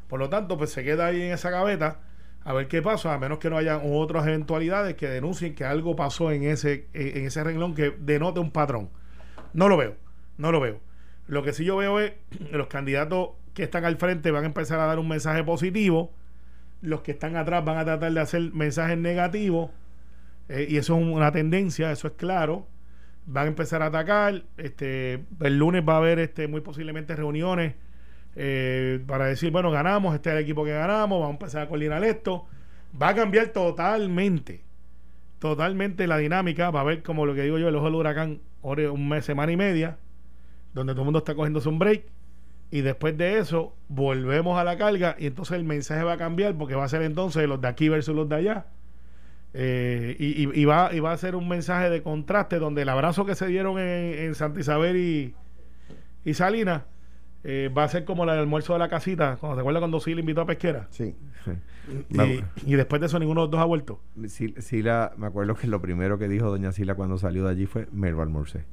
Por 0.08 0.18
lo 0.18 0.28
tanto, 0.28 0.56
pues 0.58 0.70
se 0.70 0.82
queda 0.84 1.06
ahí 1.06 1.22
en 1.22 1.32
esa 1.32 1.50
gaveta 1.50 2.00
a 2.44 2.52
ver 2.54 2.68
qué 2.68 2.80
pasa, 2.80 3.12
a 3.12 3.18
menos 3.18 3.38
que 3.38 3.50
no 3.50 3.58
haya 3.58 3.78
otras 3.78 4.26
eventualidades 4.26 4.94
que 4.94 5.06
denuncien 5.08 5.54
que 5.54 5.64
algo 5.64 5.96
pasó 5.96 6.30
en 6.32 6.44
ese, 6.44 6.86
en 6.94 7.26
ese 7.26 7.44
renglón 7.44 7.74
que 7.74 7.94
denote 7.98 8.40
un 8.40 8.50
patrón. 8.50 8.88
No 9.52 9.68
lo 9.68 9.76
veo, 9.76 9.96
no 10.38 10.50
lo 10.52 10.60
veo. 10.60 10.80
Lo 11.28 11.44
que 11.44 11.52
sí 11.52 11.64
yo 11.64 11.76
veo 11.76 12.00
es 12.00 12.14
los 12.50 12.66
candidatos 12.66 13.30
que 13.54 13.62
están 13.62 13.84
al 13.84 13.96
frente 13.96 14.32
van 14.32 14.42
a 14.42 14.46
empezar 14.46 14.80
a 14.80 14.86
dar 14.86 14.98
un 14.98 15.08
mensaje 15.08 15.44
positivo, 15.44 16.12
los 16.82 17.02
que 17.02 17.12
están 17.12 17.36
atrás 17.36 17.64
van 17.64 17.78
a 17.78 17.84
tratar 17.84 18.12
de 18.12 18.20
hacer 18.20 18.52
mensajes 18.52 18.98
negativos, 18.98 19.70
eh, 20.48 20.66
y 20.68 20.76
eso 20.76 20.98
es 20.98 21.04
una 21.04 21.30
tendencia, 21.30 21.92
eso 21.92 22.08
es 22.08 22.14
claro 22.14 22.66
van 23.28 23.44
a 23.44 23.48
empezar 23.48 23.82
a 23.82 23.86
atacar. 23.86 24.42
Este, 24.56 25.24
el 25.40 25.58
lunes 25.58 25.84
va 25.88 25.94
a 25.94 25.98
haber 25.98 26.18
este, 26.18 26.48
muy 26.48 26.60
posiblemente 26.60 27.14
reuniones 27.14 27.74
eh, 28.34 29.00
para 29.06 29.26
decir, 29.26 29.52
bueno, 29.52 29.70
ganamos, 29.70 30.14
este 30.14 30.30
es 30.30 30.36
el 30.36 30.42
equipo 30.42 30.64
que 30.64 30.72
ganamos, 30.72 31.20
vamos 31.20 31.28
a 31.28 31.38
empezar 31.38 31.62
a 31.62 31.68
coordinar 31.68 32.02
esto. 32.04 32.46
Va 33.00 33.08
a 33.08 33.14
cambiar 33.14 33.48
totalmente, 33.48 34.62
totalmente 35.38 36.06
la 36.06 36.16
dinámica. 36.16 36.70
Va 36.70 36.80
a 36.80 36.82
haber, 36.82 37.02
como 37.02 37.26
lo 37.26 37.34
que 37.34 37.42
digo 37.42 37.58
yo, 37.58 37.68
el 37.68 37.76
ojo 37.76 37.86
del 37.86 37.94
huracán, 37.96 38.40
un 38.62 39.08
mes, 39.08 39.24
semana 39.24 39.52
y 39.52 39.56
media, 39.56 39.98
donde 40.78 40.92
todo 40.94 41.02
el 41.02 41.06
mundo 41.06 41.18
está 41.18 41.34
cogiéndose 41.34 41.68
un 41.68 41.78
break. 41.78 42.04
Y 42.70 42.82
después 42.82 43.16
de 43.16 43.38
eso, 43.38 43.74
volvemos 43.88 44.58
a 44.58 44.64
la 44.64 44.76
carga 44.76 45.16
y 45.18 45.26
entonces 45.26 45.56
el 45.56 45.64
mensaje 45.64 46.02
va 46.02 46.12
a 46.14 46.16
cambiar 46.18 46.54
porque 46.56 46.74
va 46.74 46.84
a 46.84 46.88
ser 46.88 47.00
entonces 47.02 47.48
los 47.48 47.60
de 47.60 47.68
aquí 47.68 47.88
versus 47.88 48.14
los 48.14 48.28
de 48.28 48.34
allá. 48.36 48.66
Eh, 49.54 50.14
y, 50.18 50.44
y- 50.44 50.50
y 50.60 50.64
va, 50.66 50.90
y 50.92 51.00
va 51.00 51.12
a 51.12 51.16
ser 51.16 51.34
un 51.34 51.48
mensaje 51.48 51.88
de 51.88 52.02
contraste 52.02 52.58
donde 52.58 52.82
el 52.82 52.88
abrazo 52.90 53.24
que 53.24 53.34
se 53.34 53.46
dieron 53.46 53.78
en, 53.78 54.18
en 54.18 54.34
Santa 54.34 54.60
Isabel 54.60 54.96
y, 54.98 55.34
y 56.24 56.34
Salinas 56.34 56.82
eh, 57.44 57.70
va 57.76 57.84
a 57.84 57.88
ser 57.88 58.04
como 58.04 58.24
el 58.24 58.30
almuerzo 58.30 58.74
de 58.74 58.80
la 58.80 58.88
casita, 58.90 59.38
cuando 59.40 59.56
te 59.56 59.60
acuerdas 59.60 59.80
cuando 59.80 60.00
Sila 60.00 60.20
invitó 60.20 60.42
a 60.42 60.46
Pesquera. 60.46 60.86
Sí. 60.90 61.14
Y, 62.10 62.70
y 62.70 62.74
después 62.74 63.00
de 63.00 63.06
eso 63.06 63.18
ninguno 63.18 63.40
de 63.40 63.44
los 63.46 63.50
dos 63.52 63.60
ha 63.60 63.64
vuelto. 63.64 64.02
Sil- 64.20 64.60
Sila, 64.60 65.12
me 65.16 65.26
acuerdo 65.26 65.54
que 65.54 65.66
lo 65.68 65.80
primero 65.80 66.18
que 66.18 66.28
dijo 66.28 66.50
doña 66.50 66.70
Sila 66.72 66.94
cuando 66.94 67.16
salió 67.16 67.44
de 67.44 67.50
allí 67.52 67.64
fue, 67.64 67.88
me 67.92 68.10
lo 68.10 68.20
almorcé. 68.20 68.64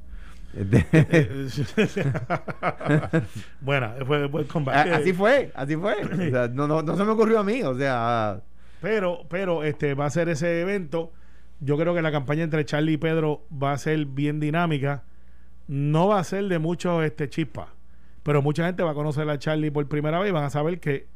Este, 0.56 0.86
bueno, 3.60 3.92
fue 4.06 4.26
buen 4.26 4.44
a- 4.44 4.48
combate. 4.48 4.90
así 4.90 5.12
fue, 5.12 5.50
así 5.54 5.76
fue. 5.76 5.94
O 6.02 6.16
sea, 6.30 6.48
no, 6.48 6.66
no, 6.66 6.82
no 6.82 6.96
se 6.96 7.04
me 7.04 7.10
ocurrió 7.10 7.40
a 7.40 7.44
mí, 7.44 7.62
o 7.62 7.76
sea... 7.76 8.42
Pero, 8.80 9.22
pero 9.28 9.64
este 9.64 9.94
va 9.94 10.06
a 10.06 10.10
ser 10.10 10.28
ese 10.28 10.60
evento. 10.60 11.12
Yo 11.60 11.76
creo 11.78 11.94
que 11.94 12.02
la 12.02 12.12
campaña 12.12 12.44
entre 12.44 12.64
Charlie 12.64 12.92
y 12.92 12.96
Pedro 12.98 13.42
va 13.50 13.72
a 13.72 13.78
ser 13.78 14.04
bien 14.04 14.38
dinámica. 14.38 15.02
No 15.66 16.08
va 16.08 16.20
a 16.20 16.24
ser 16.24 16.44
de 16.44 16.58
mucho 16.58 17.02
este 17.02 17.28
chispa. 17.28 17.68
Pero 18.22 18.42
mucha 18.42 18.66
gente 18.66 18.82
va 18.82 18.90
a 18.90 18.94
conocer 18.94 19.28
a 19.30 19.38
Charlie 19.38 19.70
por 19.70 19.88
primera 19.88 20.20
vez 20.20 20.28
y 20.28 20.32
van 20.32 20.44
a 20.44 20.50
saber 20.50 20.78
que 20.78 21.06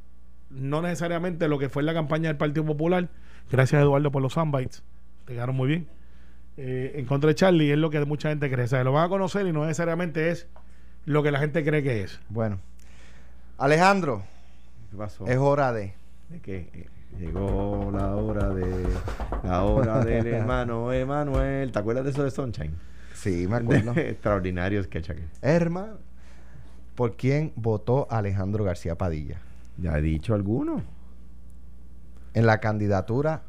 no 0.49 0.81
necesariamente 0.81 1.49
lo 1.49 1.59
que 1.59 1.69
fue 1.69 1.83
la 1.83 1.93
campaña 1.95 2.29
del 2.29 2.39
Partido 2.39 2.65
Popular, 2.65 3.09
gracias 3.53 3.83
Eduardo 3.83 4.11
por 4.11 4.23
los 4.23 4.33
soundbites, 4.33 4.83
te 5.27 5.35
quedaron 5.35 5.55
muy 5.55 5.69
bien. 5.69 5.87
Eh, 6.63 6.93
en 6.97 7.07
contra 7.07 7.29
de 7.29 7.35
Charlie 7.35 7.73
es 7.73 7.79
lo 7.79 7.89
que 7.89 8.05
mucha 8.05 8.29
gente 8.29 8.51
cree. 8.51 8.67
O 8.67 8.69
sea, 8.69 8.85
lo 8.85 8.93
van 8.93 9.07
a 9.07 9.09
conocer 9.09 9.47
y 9.47 9.53
no 9.53 9.63
necesariamente 9.65 10.29
es 10.31 10.47
lo 11.07 11.23
que 11.23 11.31
la 11.31 11.39
gente 11.39 11.65
cree 11.65 11.83
que 11.83 12.03
es. 12.03 12.21
Bueno. 12.29 12.59
Alejandro, 13.57 14.25
¿Qué 14.91 14.97
pasó? 14.99 15.27
es 15.27 15.39
hora 15.39 15.73
de. 15.73 15.95
de 16.29 16.41
que 16.41 16.69
eh, 16.75 16.87
llegó 17.19 17.91
la 17.91 18.15
hora 18.15 18.51
de 18.51 18.87
la 19.43 19.63
hora 19.63 20.05
del 20.05 20.27
hermano 20.35 20.93
Emanuel. 20.93 21.73
¿Te 21.73 21.79
acuerdas 21.79 22.05
de 22.05 22.11
eso 22.11 22.25
de 22.25 22.31
Sunshine? 22.31 22.75
Sí, 23.15 23.47
me 23.49 23.57
acuerdo. 23.57 23.93
Extraordinario 23.97 24.83
sketch 24.83 25.11
aquel. 25.11 25.29
Hermano, 25.41 25.97
¿por 26.95 27.17
quién 27.17 27.55
votó 27.57 28.07
Alejandro 28.11 28.65
García 28.65 28.97
Padilla? 28.99 29.41
Ya 29.79 29.97
he 29.97 30.03
dicho 30.03 30.35
alguno. 30.35 30.83
En 32.35 32.45
la 32.45 32.61
candidatura, 32.61 33.45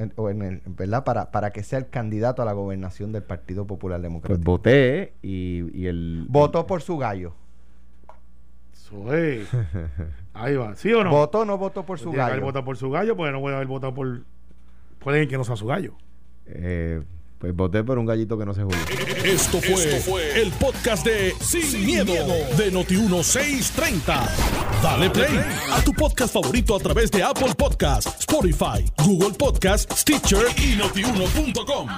en- 0.00 0.12
o 0.16 0.30
en 0.30 0.42
el, 0.42 0.62
¿verdad? 0.66 1.04
Para, 1.04 1.30
para 1.30 1.50
que 1.52 1.62
sea 1.62 1.78
el 1.78 1.88
candidato 1.88 2.42
a 2.42 2.44
la 2.44 2.52
gobernación 2.52 3.12
del 3.12 3.22
Partido 3.22 3.66
Popular 3.66 3.98
Pues 3.98 4.02
Democrático. 4.10 4.44
voté 4.50 5.14
y, 5.22 5.64
y 5.78 5.86
el 5.86 6.26
votó 6.28 6.66
por 6.66 6.82
su 6.82 6.96
gallo. 6.98 7.34
Soy. 8.72 9.46
Ahí 10.34 10.56
va. 10.56 10.74
¿Sí 10.74 10.92
o 10.92 11.04
no? 11.04 11.10
¿Votó 11.10 11.40
o 11.40 11.44
no 11.44 11.58
votó 11.58 11.84
por 11.84 11.98
su 11.98 12.04
Tiene 12.04 12.16
que 12.16 12.22
haber 12.22 12.34
gallo? 12.36 12.46
votado 12.46 12.64
por 12.64 12.76
su 12.76 12.90
gallo, 12.90 13.16
porque 13.16 13.32
no 13.32 13.40
puede 13.40 13.54
haber 13.56 13.68
votado 13.68 13.94
por. 13.94 14.22
Puede 14.98 15.18
alguien 15.18 15.30
que 15.30 15.36
no 15.38 15.44
sea 15.44 15.56
su 15.56 15.66
gallo. 15.66 15.94
eh, 16.46 17.02
pues 17.40 17.56
voté 17.56 17.82
por 17.82 17.98
un 17.98 18.04
gallito 18.04 18.38
que 18.38 18.44
no 18.44 18.52
se 18.52 18.62
jugó. 18.62 18.76
Esto 19.24 19.60
fue, 19.62 20.42
el 20.42 20.52
podcast 20.52 21.06
de 21.06 21.34
Sin, 21.40 21.86
miedo, 21.86 22.12
de 22.12 22.70
Noti1630. 22.70 24.28
Dale 24.82 25.08
play 25.08 25.40
a 25.72 25.82
tu 25.82 25.94
podcast 25.94 26.34
favorito 26.34 26.76
a 26.76 26.78
través 26.78 27.10
de 27.10 27.22
Apple 27.22 27.54
Podcasts, 27.56 28.20
Spotify, 28.20 28.84
Google 29.02 29.32
Podcasts, 29.38 30.00
Stitcher 30.00 30.46
y 30.58 30.76
notiuno.com. 30.76 31.88